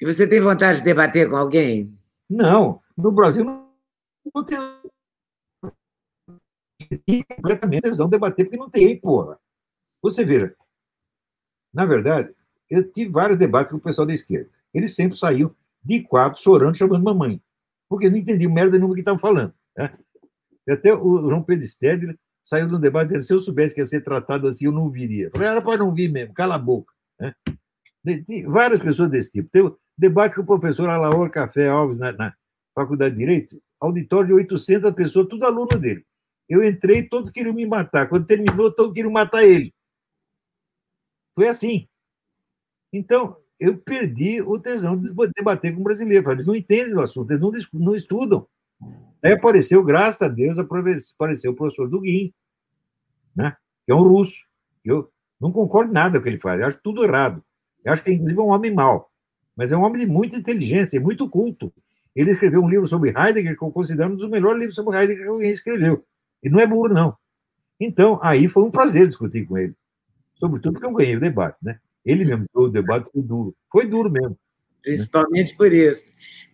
E 0.00 0.06
você 0.06 0.26
tem 0.26 0.40
vontade 0.40 0.78
de 0.78 0.84
debater 0.84 1.28
com 1.28 1.36
alguém? 1.36 1.96
Não, 2.28 2.80
no 2.96 3.12
Brasil 3.12 3.44
não, 3.44 3.68
não 4.34 4.44
tem 4.44 4.58
completamente 7.36 7.82
tesão 7.82 8.08
debater, 8.08 8.46
porque 8.46 8.56
não 8.56 8.70
tem, 8.70 8.98
porra. 8.98 9.38
Você 10.02 10.24
vê, 10.24 10.54
na 11.72 11.86
verdade, 11.86 12.34
eu 12.70 12.90
tive 12.90 13.10
vários 13.10 13.38
debates 13.38 13.70
com 13.70 13.78
o 13.78 13.80
pessoal 13.80 14.06
da 14.06 14.14
esquerda. 14.14 14.50
Eles 14.74 14.94
sempre 14.94 15.16
saíam 15.18 15.54
de 15.82 16.02
quatro 16.02 16.40
chorando, 16.40 16.76
chamando 16.76 17.02
mamãe, 17.02 17.40
porque 17.88 18.08
não 18.08 18.16
entendiam 18.16 18.52
merda 18.52 18.76
nenhuma 18.76 18.94
que 18.94 19.00
estavam 19.00 19.20
falando. 19.20 19.54
Né? 19.76 19.96
E 20.66 20.72
até 20.72 20.94
o 20.94 21.20
João 21.22 21.42
Pedro 21.42 21.66
Stedler 21.66 22.18
saiu 22.42 22.68
de 22.68 22.74
um 22.74 22.80
debate 22.80 23.08
dizendo: 23.08 23.22
se 23.22 23.32
eu 23.32 23.40
soubesse 23.40 23.74
que 23.74 23.80
ia 23.80 23.84
ser 23.84 24.02
tratado 24.02 24.48
assim, 24.48 24.66
eu 24.66 24.72
não 24.72 24.88
viria. 24.90 25.26
Eu 25.26 25.30
falei: 25.30 25.48
era 25.48 25.62
para 25.62 25.78
não 25.78 25.92
vir 25.92 26.10
mesmo, 26.10 26.34
cala 26.34 26.54
a 26.54 26.58
boca. 26.58 26.92
Né? 27.20 27.34
Tem 28.04 28.46
várias 28.46 28.80
pessoas 28.80 29.10
desse 29.10 29.30
tipo. 29.30 29.48
Tem 29.50 29.62
o 29.62 29.78
debate 29.96 30.36
com 30.36 30.42
o 30.42 30.46
professor 30.46 30.88
Alaor 30.88 31.30
Café 31.30 31.68
Alves 31.68 31.98
na, 31.98 32.12
na 32.12 32.34
Faculdade 32.74 33.14
de 33.14 33.20
Direito, 33.20 33.62
auditório 33.80 34.28
de 34.28 34.34
800 34.34 34.90
pessoas, 34.92 35.28
tudo 35.28 35.44
aluno 35.44 35.78
dele. 35.78 36.04
Eu 36.48 36.64
entrei, 36.64 37.08
todos 37.08 37.30
queriam 37.30 37.54
me 37.54 37.66
matar. 37.66 38.08
Quando 38.08 38.26
terminou, 38.26 38.72
todos 38.72 38.92
queriam 38.92 39.12
matar 39.12 39.44
ele. 39.44 39.72
Foi 41.34 41.48
assim. 41.48 41.88
Então, 42.92 43.36
eu 43.58 43.78
perdi 43.78 44.42
o 44.42 44.58
tesão 44.58 45.00
de 45.00 45.12
debater 45.36 45.74
com 45.74 45.80
o 45.80 45.84
brasileiro. 45.84 46.30
Eles 46.30 46.46
não 46.46 46.54
entendem 46.54 46.94
o 46.94 47.00
assunto, 47.00 47.30
eles 47.30 47.40
não, 47.40 47.52
não 47.72 47.94
estudam. 47.94 48.46
Aí 49.22 49.32
apareceu, 49.32 49.84
graças 49.84 50.22
a 50.22 50.28
Deus, 50.28 50.58
apareceu 50.58 51.52
o 51.52 51.54
professor 51.54 51.88
Duguin, 51.88 52.34
né? 53.36 53.56
que 53.86 53.92
é 53.92 53.94
um 53.94 54.02
russo. 54.02 54.44
Eu 54.84 55.10
não 55.40 55.52
concordo 55.52 55.92
nada 55.92 56.18
com 56.18 56.20
o 56.20 56.22
que 56.22 56.28
ele 56.28 56.40
faz, 56.40 56.60
eu 56.60 56.66
acho 56.66 56.80
tudo 56.82 57.04
errado. 57.04 57.42
Eu 57.84 57.92
acho 57.92 58.02
que, 58.02 58.12
inclusive, 58.12 58.38
é 58.38 58.42
um 58.42 58.48
homem 58.48 58.72
mau, 58.72 59.10
mas 59.56 59.72
é 59.72 59.76
um 59.76 59.82
homem 59.82 60.00
de 60.00 60.06
muita 60.06 60.36
inteligência, 60.36 61.00
muito 61.00 61.28
culto. 61.28 61.72
Ele 62.14 62.30
escreveu 62.30 62.60
um 62.62 62.68
livro 62.68 62.86
sobre 62.86 63.10
Heidegger, 63.10 63.56
que 63.56 63.64
eu 63.64 63.70
considero 63.70 64.12
um 64.12 64.16
dos 64.16 64.28
melhores 64.28 64.58
livros 64.58 64.74
sobre 64.74 64.96
Heidegger 64.96 65.24
que 65.24 65.30
alguém 65.30 65.50
escreveu. 65.50 66.04
E 66.42 66.50
não 66.50 66.60
é 66.60 66.66
burro, 66.66 66.88
não. 66.88 67.16
Então, 67.80 68.18
aí 68.22 68.48
foi 68.48 68.64
um 68.64 68.70
prazer 68.70 69.06
discutir 69.06 69.46
com 69.46 69.58
ele. 69.58 69.74
Sobretudo 70.34 70.74
porque 70.74 70.86
eu 70.86 70.92
ganhei 70.92 71.16
o 71.16 71.20
debate, 71.20 71.56
né? 71.62 71.78
Ele 72.04 72.24
mesmo, 72.24 72.44
o 72.54 72.68
debate 72.68 73.10
foi 73.10 73.22
duro. 73.22 73.56
Foi 73.70 73.86
duro 73.86 74.10
mesmo. 74.10 74.36
Principalmente 74.82 75.56
por 75.56 75.72
isso. 75.72 76.04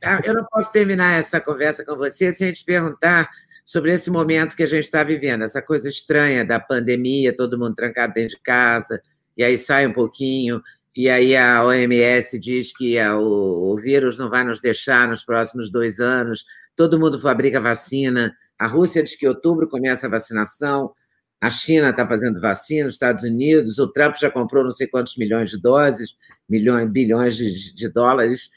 Ah, 0.04 0.20
eu 0.24 0.34
não 0.34 0.44
posso 0.44 0.70
terminar 0.70 1.18
essa 1.18 1.40
conversa 1.40 1.84
com 1.84 1.96
você 1.96 2.30
sem 2.32 2.52
te 2.52 2.64
perguntar 2.64 3.28
sobre 3.64 3.92
esse 3.92 4.10
momento 4.10 4.56
que 4.56 4.62
a 4.62 4.66
gente 4.66 4.84
está 4.84 5.02
vivendo, 5.02 5.44
essa 5.44 5.60
coisa 5.60 5.88
estranha 5.88 6.44
da 6.44 6.58
pandemia, 6.58 7.36
todo 7.36 7.58
mundo 7.58 7.74
trancado 7.74 8.14
dentro 8.14 8.36
de 8.36 8.42
casa, 8.42 9.00
e 9.36 9.44
aí 9.44 9.58
sai 9.58 9.86
um 9.86 9.92
pouquinho, 9.92 10.62
e 10.98 11.08
aí 11.08 11.36
a 11.36 11.64
OMS 11.64 12.36
diz 12.40 12.76
que 12.76 12.98
a, 12.98 13.16
o, 13.16 13.72
o, 13.72 13.76
vírus 13.76 14.18
não 14.18 14.28
vai 14.28 14.42
nos 14.42 14.60
deixar 14.60 15.06
nos 15.06 15.24
próximos 15.24 15.70
dois 15.70 16.00
anos, 16.00 16.44
todo 16.74 16.98
mundo 16.98 17.20
fabrica 17.20 17.60
vacina, 17.60 18.34
a 18.58 18.66
Rússia 18.66 19.04
diz 19.04 19.14
que 19.14 19.24
em 19.24 19.28
outubro 19.28 19.68
começa 19.68 20.08
a 20.08 20.10
vacinação, 20.10 20.92
a 21.40 21.50
China 21.50 21.90
está 21.90 22.04
fazendo 22.04 22.40
vacina, 22.40 22.88
os 22.88 22.94
Estados 22.94 23.22
Unidos, 23.22 23.78
o 23.78 23.86
Trump 23.92 24.16
já 24.16 24.28
comprou 24.28 24.64
não 24.64 24.72
sei 24.72 24.88
quantos 24.88 25.16
milhões 25.16 25.52
de 25.52 25.60
doses, 25.60 26.16
milhões, 26.48 26.90
bilhões 26.90 27.36
de, 27.36 27.72
de 27.76 27.88
dólares. 27.88 28.50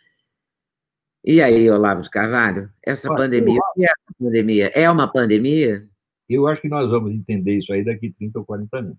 E 1.23 1.43
aí, 1.43 1.69
Olavo 1.69 2.01
de 2.01 2.09
Carvalho, 2.09 2.71
essa 2.83 3.07
pandemia, 3.13 3.59
o 3.59 3.73
que 3.75 3.83
é 3.83 3.85
essa 3.85 4.17
pandemia? 4.19 4.71
É 4.73 4.89
uma 4.89 5.07
pandemia? 5.07 5.87
Eu 6.27 6.47
acho 6.47 6.59
que 6.59 6.69
nós 6.69 6.89
vamos 6.89 7.11
entender 7.11 7.59
isso 7.59 7.71
aí 7.71 7.85
daqui 7.85 8.09
30 8.09 8.39
ou 8.39 8.45
40 8.45 8.77
anos 8.79 8.97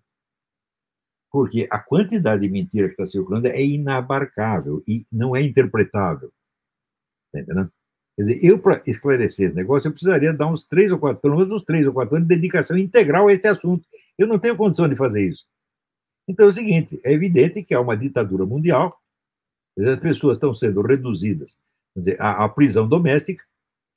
porque 1.33 1.67
a 1.71 1.79
quantidade 1.79 2.43
de 2.43 2.49
mentira 2.51 2.89
que 2.89 2.93
está 2.93 3.07
circulando 3.07 3.49
é 3.49 3.63
inabarcável 3.65 4.83
e 4.87 5.07
não 5.11 5.35
é 5.35 5.43
interpretável. 5.43 6.31
Está? 7.35 7.71
Quer 8.15 8.23
dizer, 8.23 8.45
eu, 8.45 8.59
para 8.59 8.83
esclarecer 8.87 9.49
esse 9.49 9.57
negócio, 9.57 9.89
eu 9.89 9.93
precisaria 9.93 10.35
dar 10.35 10.47
uns 10.47 10.65
três 10.65 10.93
ou 10.93 10.99
quatro, 10.99 11.23
pelo 11.23 11.37
menos 11.37 11.51
uns 11.51 11.65
três 11.65 11.87
ou 11.87 11.95
quatro 11.95 12.15
anos 12.15 12.29
de 12.29 12.35
dedicação 12.35 12.77
integral 12.77 13.27
a 13.27 13.33
esse 13.33 13.49
assunto. 13.49 13.89
Eu 14.19 14.27
não 14.27 14.39
tenho 14.39 14.55
condição 14.55 14.87
de 14.87 14.95
fazer 14.95 15.27
isso. 15.27 15.47
Então 16.29 16.45
é 16.47 16.49
o 16.51 16.53
seguinte: 16.53 17.01
é 17.03 17.13
evidente 17.13 17.63
que 17.63 17.75
há 17.75 17.81
uma 17.81 17.97
ditadura 17.97 18.45
mundial, 18.45 18.95
as 19.79 19.99
pessoas 19.99 20.37
estão 20.37 20.53
sendo 20.53 20.83
reduzidas 20.83 21.57
dizer, 21.97 22.21
à, 22.21 22.45
à 22.45 22.49
prisão 22.49 22.87
doméstica, 22.87 23.43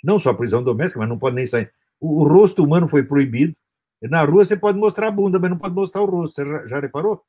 não 0.03 0.19
só 0.19 0.29
a 0.29 0.35
prisão 0.35 0.63
doméstica, 0.63 0.99
mas 0.99 1.09
não 1.09 1.17
pode 1.17 1.35
nem 1.35 1.45
sair. 1.45 1.71
O, 1.99 2.21
o 2.21 2.27
rosto 2.27 2.63
humano 2.63 2.87
foi 2.87 3.03
proibido, 3.03 3.55
na 4.01 4.23
rua 4.23 4.45
você 4.45 4.57
pode 4.57 4.77
mostrar 4.77 5.07
a 5.07 5.11
bunda, 5.11 5.39
mas 5.39 5.49
não 5.49 5.57
pode 5.57 5.73
mostrar 5.73 6.01
o 6.01 6.05
rosto. 6.05 6.35
Você 6.35 6.67
já 6.67 6.79
reparou? 6.79 7.23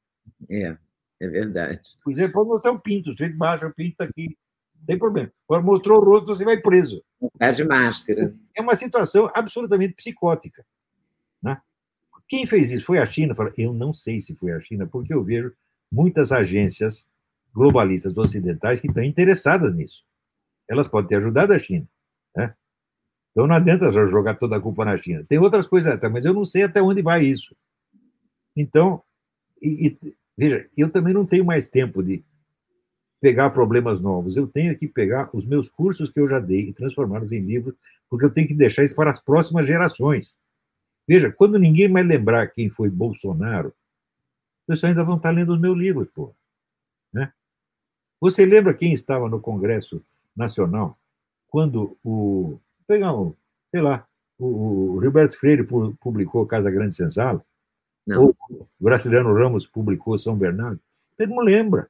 É, 0.51 0.77
é 1.21 1.29
verdade. 1.29 1.81
Pois 2.03 2.19
é, 2.19 2.29
pode 2.29 2.49
mostrar 2.49 2.73
o 2.73 2.81
pinto. 2.81 3.17
Você 3.17 3.29
baixa 3.29 3.67
o 3.67 3.75
pinto 3.75 3.93
está 3.93 4.05
aqui. 4.05 4.37
Não 4.79 4.87
tem 4.87 4.99
problema. 4.99 5.33
Agora 5.49 5.63
mostrou 5.63 6.01
o 6.01 6.05
rosto, 6.05 6.27
você 6.27 6.45
vai 6.45 6.61
preso. 6.61 7.03
Está 7.35 7.51
de 7.51 7.65
máscara. 7.65 8.35
É 8.55 8.61
uma 8.61 8.75
situação 8.75 9.31
absolutamente 9.35 9.95
psicótica. 9.95 10.65
Né? 11.43 11.61
Quem 12.29 12.47
fez 12.47 12.71
isso? 12.71 12.85
Foi 12.85 12.99
a 12.99 13.07
China? 13.07 13.35
Eu 13.57 13.73
não 13.73 13.95
sei 13.95 14.21
se 14.21 14.35
foi 14.35 14.53
a 14.53 14.61
China, 14.61 14.87
porque 14.87 15.15
eu 15.15 15.23
vejo 15.23 15.53
muitas 15.91 16.33
agências 16.33 17.09
globalistas 17.55 18.17
ocidentais 18.17 18.81
que 18.81 18.89
estão 18.89 19.03
interessadas 19.03 19.73
nisso. 19.73 20.05
Elas 20.69 20.89
podem 20.89 21.09
ter 21.09 21.17
ajudado 21.17 21.53
a 21.53 21.59
China. 21.59 21.89
Então 23.37 23.47
não 23.47 23.55
adianta 23.55 23.93
jogar 23.93 24.37
toda 24.37 24.57
a 24.57 24.61
culpa 24.61 24.83
na 24.83 24.97
China. 24.97 25.23
Tem 25.29 25.39
outras 25.39 25.67
coisas 25.67 25.93
até, 25.93 26.09
mas 26.09 26.25
eu 26.25 26.33
não 26.33 26.43
sei 26.43 26.63
até 26.63 26.81
onde 26.81 27.03
vai 27.03 27.23
isso. 27.23 27.55
Então, 28.57 29.03
e, 29.61 29.89
e, 29.89 30.15
veja, 30.35 30.67
eu 30.75 30.89
também 30.89 31.13
não 31.13 31.27
tenho 31.27 31.45
mais 31.45 31.69
tempo 31.69 32.03
de 32.03 32.25
pegar 33.21 33.51
problemas 33.51 34.01
novos. 34.01 34.39
Eu 34.39 34.47
tenho 34.47 34.75
que 34.79 34.89
pegar 34.89 35.29
os 35.35 35.45
meus 35.45 35.69
cursos 35.69 36.11
que 36.11 36.19
eu 36.19 36.27
já 36.27 36.41
dei 36.41 36.71
e 36.71 36.73
transformá-los 36.73 37.31
em 37.31 37.41
livros, 37.41 37.75
porque 38.09 38.25
eu 38.25 38.31
tenho 38.31 38.49
que 38.49 38.55
deixar 38.55 38.85
isso 38.85 38.95
para 38.95 39.11
as 39.11 39.21
próximas 39.21 39.67
gerações. 39.67 40.39
Veja, 41.07 41.31
quando 41.31 41.59
ninguém 41.59 41.89
mais 41.89 42.07
lembrar 42.07 42.47
quem 42.47 42.71
foi 42.71 42.89
Bolsonaro, 42.89 43.71
pessoal 44.67 44.89
ainda 44.89 45.05
vão 45.05 45.19
estar 45.19 45.31
lendo 45.31 45.53
os 45.53 45.61
meus 45.61 45.77
livros, 45.77 46.09
pô. 46.09 46.35
Né? 47.13 47.31
Você 48.19 48.47
lembra 48.47 48.73
quem 48.73 48.95
estava 48.95 49.29
no 49.29 49.43
Congresso 49.43 50.03
Nacional 50.35 50.99
quando 51.49 51.99
o 52.03 52.59
pegar, 52.87 53.15
um, 53.15 53.35
sei 53.71 53.81
lá, 53.81 54.07
o, 54.39 54.95
o 54.95 55.03
Gilberto 55.03 55.39
Freire 55.39 55.67
publicou 56.01 56.47
Casa 56.47 56.71
Grande 56.71 56.95
Senzala, 56.95 57.45
ou 58.09 58.37
o 58.51 58.67
Graciliano 58.81 59.35
Ramos 59.35 59.67
publicou 59.67 60.17
São 60.17 60.37
Bernardo, 60.37 60.81
ele 61.19 61.35
não 61.35 61.43
lembra. 61.43 61.89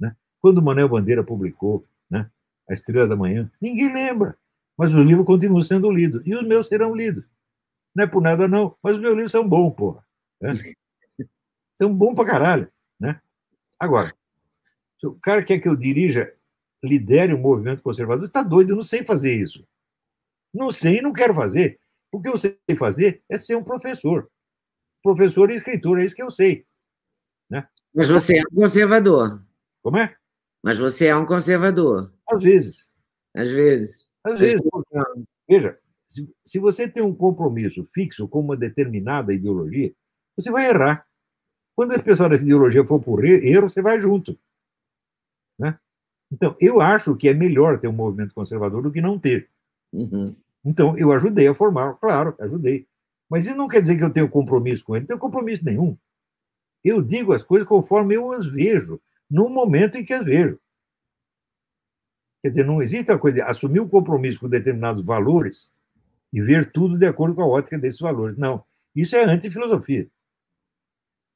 Né? 0.00 0.16
Quando 0.40 0.58
o 0.58 0.62
Manuel 0.62 0.88
Bandeira 0.88 1.22
publicou 1.22 1.84
né, 2.10 2.28
A 2.68 2.72
Estrela 2.72 3.06
da 3.06 3.16
Manhã, 3.16 3.50
ninguém 3.60 3.92
lembra. 3.92 4.36
Mas 4.76 4.94
os 4.94 5.04
livros 5.04 5.26
continuam 5.26 5.60
sendo 5.60 5.90
lidos. 5.90 6.22
E 6.26 6.34
os 6.34 6.46
meus 6.46 6.66
serão 6.66 6.94
lidos. 6.94 7.24
Não 7.94 8.04
é 8.04 8.06
por 8.06 8.20
nada, 8.20 8.46
não. 8.46 8.76
Mas 8.82 8.96
os 8.96 9.02
meus 9.02 9.14
livros 9.14 9.32
são 9.32 9.48
bons, 9.48 9.72
porra. 9.74 10.04
Né? 10.40 10.52
São 11.74 11.94
bons 11.94 12.14
pra 12.14 12.24
caralho. 12.24 12.72
Né? 12.98 13.20
Agora, 13.78 14.12
se 14.98 15.06
o 15.06 15.14
cara 15.14 15.42
quer 15.44 15.58
que 15.58 15.68
eu 15.68 15.76
dirija, 15.76 16.32
lidere 16.82 17.34
o 17.34 17.38
movimento 17.38 17.82
conservador, 17.82 18.24
está 18.24 18.42
doido, 18.42 18.70
eu 18.70 18.76
não 18.76 18.82
sei 18.82 19.04
fazer 19.04 19.34
isso. 19.34 19.66
Não 20.52 20.70
sei 20.70 20.98
e 20.98 21.02
não 21.02 21.12
quero 21.12 21.34
fazer. 21.34 21.78
O 22.12 22.20
que 22.20 22.28
eu 22.28 22.36
sei 22.36 22.58
fazer 22.78 23.22
é 23.28 23.38
ser 23.38 23.56
um 23.56 23.64
professor. 23.64 24.30
Professor 25.02 25.50
e 25.50 25.56
escritor, 25.56 26.00
é 26.00 26.04
isso 26.04 26.14
que 26.14 26.22
eu 26.22 26.30
sei. 26.30 26.66
Né? 27.50 27.66
Mas 27.94 28.08
você 28.08 28.38
é 28.38 28.42
um 28.42 28.54
conservador. 28.54 29.42
Como 29.82 29.98
é? 29.98 30.16
Mas 30.62 30.78
você 30.78 31.06
é 31.06 31.16
um 31.16 31.26
conservador. 31.26 32.12
Às 32.28 32.42
vezes. 32.42 32.90
Às 33.34 33.50
vezes. 33.50 34.08
Às 34.24 34.38
vezes. 34.38 34.62
Veja, 35.48 35.78
se, 36.08 36.28
se 36.44 36.58
você 36.58 36.88
tem 36.88 37.02
um 37.02 37.14
compromisso 37.14 37.84
fixo 37.84 38.26
com 38.26 38.40
uma 38.40 38.56
determinada 38.56 39.32
ideologia, 39.32 39.92
você 40.36 40.50
vai 40.50 40.68
errar. 40.68 41.06
Quando 41.74 41.92
a 41.92 42.02
pessoa 42.02 42.28
dessa 42.28 42.44
ideologia 42.44 42.84
for 42.84 43.00
por 43.00 43.24
erro, 43.24 43.68
você 43.68 43.82
vai 43.82 44.00
junto. 44.00 44.38
Né? 45.58 45.78
Então, 46.32 46.56
eu 46.60 46.80
acho 46.80 47.14
que 47.16 47.28
é 47.28 47.34
melhor 47.34 47.78
ter 47.78 47.88
um 47.88 47.92
movimento 47.92 48.34
conservador 48.34 48.82
do 48.82 48.90
que 48.90 49.00
não 49.00 49.18
ter. 49.18 49.50
Uhum. 49.96 50.36
Então, 50.64 50.96
eu 50.98 51.12
ajudei 51.12 51.48
a 51.48 51.54
formar, 51.54 51.94
claro, 51.94 52.34
ajudei. 52.40 52.86
Mas 53.30 53.46
isso 53.46 53.56
não 53.56 53.68
quer 53.68 53.80
dizer 53.80 53.96
que 53.96 54.04
eu 54.04 54.12
tenho 54.12 54.28
compromisso 54.28 54.84
com 54.84 54.94
ele, 54.94 55.02
não 55.02 55.06
tenho 55.06 55.20
compromisso 55.20 55.64
nenhum. 55.64 55.96
Eu 56.84 57.02
digo 57.02 57.32
as 57.32 57.42
coisas 57.42 57.66
conforme 57.66 58.14
eu 58.14 58.30
as 58.32 58.46
vejo, 58.46 59.00
no 59.30 59.48
momento 59.48 59.96
em 59.96 60.04
que 60.04 60.12
as 60.12 60.24
vejo. 60.24 60.58
Quer 62.42 62.50
dizer, 62.50 62.66
não 62.66 62.82
existe 62.82 63.10
a 63.10 63.18
coisa 63.18 63.36
de 63.36 63.42
assumir 63.42 63.80
um 63.80 63.88
compromisso 63.88 64.40
com 64.40 64.48
determinados 64.48 65.02
valores 65.02 65.74
e 66.32 66.40
ver 66.40 66.70
tudo 66.70 66.98
de 66.98 67.06
acordo 67.06 67.34
com 67.34 67.42
a 67.42 67.46
ótica 67.48 67.78
desses 67.78 67.98
valores. 67.98 68.36
Não. 68.36 68.64
Isso 68.94 69.16
é 69.16 69.24
anti-filosofia. 69.24 70.08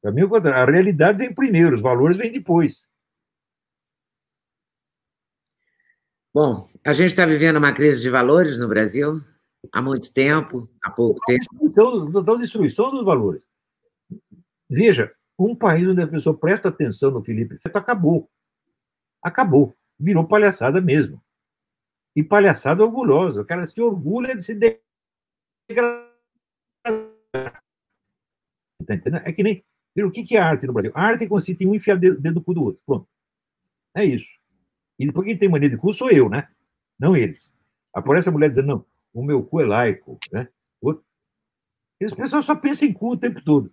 Para 0.03 0.13
mim, 0.13 0.23
a 0.23 0.65
realidade 0.65 1.19
vem 1.19 1.35
primeiro, 1.35 1.77
os 1.77 1.83
valores 1.83 2.17
vêm 2.17 2.31
depois. 2.31 2.89
Bom, 6.33 6.69
a 6.87 6.93
gente 6.93 7.09
está 7.09 7.27
vivendo 7.27 7.57
uma 7.57 7.73
crise 7.73 8.01
de 8.01 8.09
valores 8.09 8.57
no 8.57 8.69
Brasil 8.69 9.15
há 9.73 9.83
muito 9.83 10.13
tempo, 10.13 10.71
há 10.83 10.91
pouco 10.91 11.21
tempo. 11.27 11.41
Destruição, 11.41 12.13
total 12.13 12.39
destruição 12.39 12.91
dos 12.93 13.05
valores. 13.05 13.43
Veja, 14.69 15.13
um 15.37 15.57
país 15.57 15.89
onde 15.89 16.01
a 16.01 16.07
pessoa 16.07 16.39
presta 16.39 16.69
atenção 16.69 17.11
no 17.11 17.25
Felipe 17.25 17.55
Neto 17.55 17.77
acabou. 17.77 18.31
Acabou. 19.21 19.77
Virou 19.99 20.27
palhaçada 20.27 20.81
mesmo. 20.81 21.21
E 22.15 22.23
palhaçada 22.23 22.85
orgulhosa. 22.85 23.43
O 23.43 23.47
cara 23.47 23.67
se 23.67 23.81
orgulha 23.81 24.37
de 24.37 24.45
se 24.45 24.55
degradar. 24.55 26.11
Tá? 28.87 28.95
É 29.25 29.33
que 29.33 29.43
nem. 29.43 29.65
O 29.99 30.11
que 30.11 30.37
é 30.37 30.41
arte 30.41 30.67
no 30.67 30.73
Brasil? 30.73 30.93
A 30.95 31.03
arte 31.03 31.27
consiste 31.27 31.65
em 31.65 31.67
um 31.67 31.75
enfiar 31.75 31.99
dentro 31.99 32.35
do 32.35 32.43
cu 32.43 32.55
do 32.55 32.63
outro. 32.63 32.81
Pronto. 32.87 33.09
É 33.97 34.05
isso. 34.05 34.40
E 35.01 35.07
depois 35.07 35.27
quem 35.27 35.39
tem 35.39 35.49
mania 35.49 35.71
de 35.71 35.79
cu 35.79 35.95
sou 35.95 36.11
eu, 36.11 36.29
né? 36.29 36.47
Não 36.99 37.17
eles. 37.17 37.53
Aparece 37.91 38.29
a 38.29 38.33
mulher 38.33 38.51
dizendo, 38.51 38.67
não, 38.67 38.87
o 39.15 39.25
meu 39.25 39.43
cu 39.43 39.63
é 39.63 39.65
laico, 39.65 40.19
né? 40.31 40.47
As 42.03 42.15
pessoas 42.15 42.45
só 42.45 42.55
pensam 42.55 42.89
em 42.89 42.93
cu 42.93 43.13
o 43.13 43.17
tempo 43.17 43.43
todo. 43.43 43.73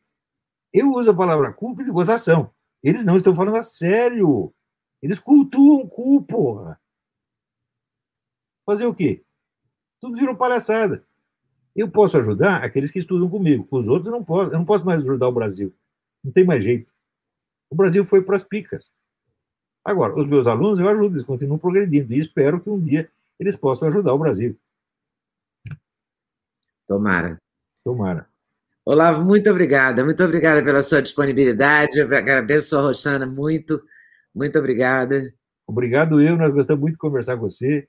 Eu 0.74 0.92
uso 0.94 1.12
a 1.12 1.16
palavra 1.16 1.54
cu 1.54 1.76
de 1.76 1.92
gozação. 1.92 2.54
Eles 2.84 3.06
não 3.06 3.16
estão 3.16 3.36
falando 3.36 3.56
a 3.58 3.64
sério. 3.64 4.54
Eles 5.02 5.20
cultuam 5.20 5.88
cu, 5.88 6.24
porra. 6.24 6.80
Fazer 8.66 8.86
o 8.86 8.94
quê? 8.94 9.24
Tudo 10.02 10.18
virou 10.18 10.36
palhaçada. 10.36 11.06
Eu 11.76 11.90
posso 11.90 12.18
ajudar 12.18 12.64
aqueles 12.64 12.92
que 12.92 13.00
estudam 13.00 13.30
comigo. 13.30 13.68
Os 13.72 13.88
outros 13.88 14.08
eu 14.08 14.12
não 14.12 14.24
posso. 14.24 14.52
Eu 14.52 14.60
não 14.60 14.66
posso 14.66 14.86
mais 14.86 15.04
ajudar 15.04 15.28
o 15.28 15.34
Brasil. 15.34 15.74
Não 16.24 16.32
tem 16.32 16.46
mais 16.46 16.64
jeito. 16.64 16.94
O 17.70 17.76
Brasil 17.76 18.04
foi 18.06 18.22
para 18.22 18.36
as 18.36 18.44
picas. 18.44 18.94
Agora, 19.88 20.20
os 20.20 20.28
meus 20.28 20.48
alunos 20.48 20.82
eu 20.82 20.90
ajudo, 20.90 21.16
eles 21.16 21.24
continuam 21.24 21.58
progredindo. 21.58 22.14
E 22.14 22.20
espero 22.20 22.60
que 22.60 22.70
um 22.70 22.78
dia 22.78 23.10
eles 23.40 23.56
possam 23.56 23.88
ajudar 23.88 24.14
o 24.14 24.18
Brasil. 24.18 24.54
Tomara. 26.86 27.42
Tomara. 27.86 28.28
Olavo, 28.86 29.24
muito 29.24 29.50
obrigada. 29.50 30.04
Muito 30.04 30.22
obrigada 30.22 30.62
pela 30.62 30.84
sua 30.84 31.02
disponibilidade. 31.02 32.00
Eu 32.00 32.14
agradeço 32.14 32.76
a 32.76 32.82
Roxana 32.82 33.26
muito. 33.26 33.82
Muito 34.36 34.60
obrigada. 34.60 35.34
Obrigado 35.66 36.20
eu, 36.20 36.36
nós 36.36 36.54
gostamos 36.54 36.82
muito 36.82 36.94
de 36.96 37.00
conversar 37.00 37.38
com 37.38 37.44
você. 37.44 37.88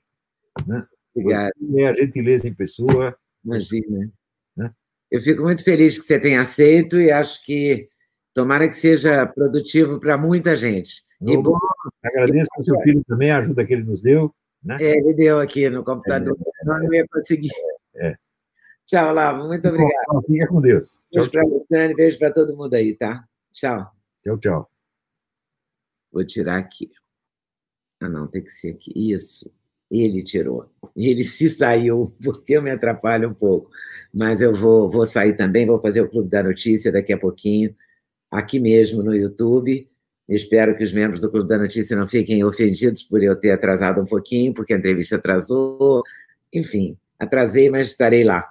Né? 0.65 0.87
Obrigado. 1.13 1.51
É 1.75 1.89
a 1.89 1.95
gentileza 1.97 2.47
em 2.47 2.53
pessoa. 2.53 3.13
Imagina. 3.43 4.09
Né? 4.55 4.69
Eu 5.11 5.19
fico 5.19 5.43
muito 5.43 5.65
feliz 5.65 5.97
que 5.97 6.05
você 6.05 6.17
tenha 6.17 6.39
aceito 6.39 6.97
e 6.97 7.11
acho 7.11 7.43
que 7.43 7.89
tomara 8.33 8.67
que 8.67 8.75
seja 8.75 9.25
produtivo 9.25 9.99
para 9.99 10.17
muita 10.17 10.55
gente. 10.55 11.03
e 11.21 11.37
bom, 11.37 11.57
agradeço 12.03 12.49
ao 12.57 12.63
seu 12.63 12.79
filho 12.81 13.03
também, 13.07 13.31
a 13.31 13.39
ajuda 13.39 13.65
que 13.65 13.73
ele 13.73 13.83
nos 13.83 14.01
deu. 14.01 14.33
Né? 14.63 14.77
É, 14.81 14.97
ele 14.97 15.13
deu 15.13 15.39
aqui 15.39 15.69
no 15.69 15.83
computador, 15.83 16.37
é, 16.37 16.65
não 16.65 16.93
ia 16.93 17.07
conseguir. 17.07 17.49
É. 17.95 18.15
Tchau, 18.85 19.13
Lavo. 19.13 19.47
Muito 19.47 19.67
obrigado. 19.67 20.05
Bom, 20.07 20.21
fica 20.23 20.47
com 20.47 20.59
Deus. 20.59 20.99
Beijo 21.13 21.29
para 21.29 21.93
beijo 21.93 22.17
para 22.17 22.33
todo 22.33 22.57
mundo 22.57 22.73
aí, 22.73 22.95
tá? 22.95 23.23
Tchau. 23.51 23.91
Tchau, 24.23 24.37
tchau. 24.39 24.71
Vou 26.11 26.25
tirar 26.25 26.57
aqui. 26.57 26.89
Ah, 28.01 28.09
não, 28.09 28.27
tem 28.27 28.43
que 28.43 28.49
ser 28.49 28.71
aqui. 28.71 28.91
Isso. 28.95 29.51
Ele 29.91 30.23
tirou. 30.23 30.71
Ele 30.95 31.23
se 31.23 31.49
saiu, 31.49 32.15
porque 32.23 32.53
eu 32.53 32.61
me 32.61 32.71
atrapalho 32.71 33.29
um 33.29 33.33
pouco. 33.33 33.69
Mas 34.13 34.41
eu 34.41 34.53
vou, 34.53 34.89
vou 34.89 35.05
sair 35.05 35.35
também, 35.35 35.65
vou 35.67 35.79
fazer 35.79 36.01
o 36.01 36.09
Clube 36.09 36.29
da 36.29 36.41
Notícia 36.41 36.91
daqui 36.91 37.13
a 37.13 37.17
pouquinho, 37.17 37.75
aqui 38.31 38.59
mesmo 38.59 39.03
no 39.03 39.15
YouTube. 39.15 39.89
Espero 40.27 40.77
que 40.77 40.83
os 40.83 40.93
membros 40.93 41.21
do 41.21 41.31
Clube 41.31 41.49
da 41.49 41.57
Notícia 41.57 41.95
não 41.95 42.07
fiquem 42.07 42.43
ofendidos 42.43 43.01
por 43.03 43.23
eu 43.23 43.35
ter 43.35 43.51
atrasado 43.51 44.01
um 44.01 44.05
pouquinho, 44.05 44.53
porque 44.53 44.73
a 44.73 44.77
entrevista 44.77 45.15
atrasou. 45.15 46.01
Enfim, 46.53 46.97
atrasei, 47.17 47.69
mas 47.69 47.87
estarei 47.87 48.23
lá. 48.23 48.47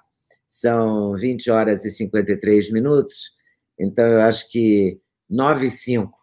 São 0.48 1.12
20 1.16 1.50
horas 1.50 1.84
e 1.84 1.90
53 1.90 2.72
minutos, 2.72 3.32
então 3.78 4.04
eu 4.04 4.22
acho 4.22 4.50
que 4.50 4.98
9 5.28 5.66
e 5.66 5.70
5 5.70 6.18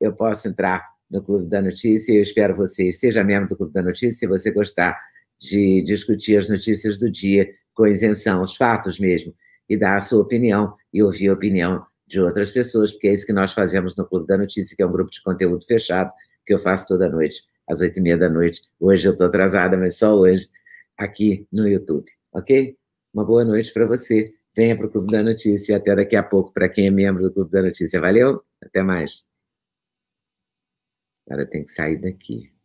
eu 0.00 0.14
posso 0.14 0.48
entrar 0.48 0.86
no 1.10 1.22
Clube 1.22 1.48
da 1.48 1.60
Notícia 1.60 2.12
eu 2.12 2.22
espero 2.22 2.56
você. 2.56 2.90
Seja 2.92 3.24
membro 3.24 3.48
do 3.48 3.56
Clube 3.56 3.72
da 3.72 3.82
Notícia 3.82 4.14
se 4.14 4.26
você 4.26 4.50
gostar 4.50 4.96
de 5.38 5.82
discutir 5.82 6.38
as 6.38 6.48
notícias 6.48 6.98
do 6.98 7.10
dia 7.10 7.48
com 7.74 7.86
isenção, 7.86 8.40
os 8.40 8.56
fatos 8.56 8.98
mesmo, 8.98 9.34
e 9.68 9.76
dar 9.76 9.96
a 9.96 10.00
sua 10.00 10.22
opinião 10.22 10.74
e 10.92 11.02
ouvir 11.02 11.28
a 11.28 11.34
opinião 11.34 11.84
de 12.06 12.20
outras 12.20 12.50
pessoas, 12.50 12.92
porque 12.92 13.08
é 13.08 13.14
isso 13.14 13.26
que 13.26 13.32
nós 13.32 13.52
fazemos 13.52 13.96
no 13.96 14.06
Clube 14.06 14.26
da 14.26 14.38
Notícia, 14.38 14.76
que 14.76 14.82
é 14.82 14.86
um 14.86 14.92
grupo 14.92 15.10
de 15.10 15.22
conteúdo 15.22 15.64
fechado 15.66 16.12
que 16.44 16.54
eu 16.54 16.58
faço 16.58 16.86
toda 16.86 17.08
noite, 17.08 17.42
às 17.68 17.80
oito 17.80 17.98
e 17.98 18.02
meia 18.02 18.16
da 18.16 18.28
noite. 18.28 18.62
Hoje 18.78 19.08
eu 19.08 19.12
estou 19.12 19.26
atrasada, 19.26 19.76
mas 19.76 19.96
só 19.96 20.14
hoje, 20.14 20.48
aqui 20.96 21.46
no 21.52 21.66
YouTube, 21.66 22.06
ok? 22.32 22.76
Uma 23.12 23.24
boa 23.24 23.44
noite 23.44 23.72
para 23.72 23.86
você. 23.86 24.32
Venha 24.56 24.76
para 24.76 24.86
o 24.86 24.90
Clube 24.90 25.12
da 25.12 25.22
Notícia 25.22 25.72
e 25.72 25.76
até 25.76 25.94
daqui 25.94 26.16
a 26.16 26.22
pouco 26.22 26.52
para 26.52 26.68
quem 26.68 26.86
é 26.86 26.90
membro 26.90 27.24
do 27.24 27.32
Clube 27.32 27.50
da 27.50 27.62
Notícia. 27.62 28.00
Valeu? 28.00 28.40
Até 28.62 28.82
mais. 28.82 29.24
Agora 31.26 31.42
eu 31.42 31.50
tenho 31.50 31.64
que 31.64 31.72
sair 31.72 32.00
daqui. 32.00 32.55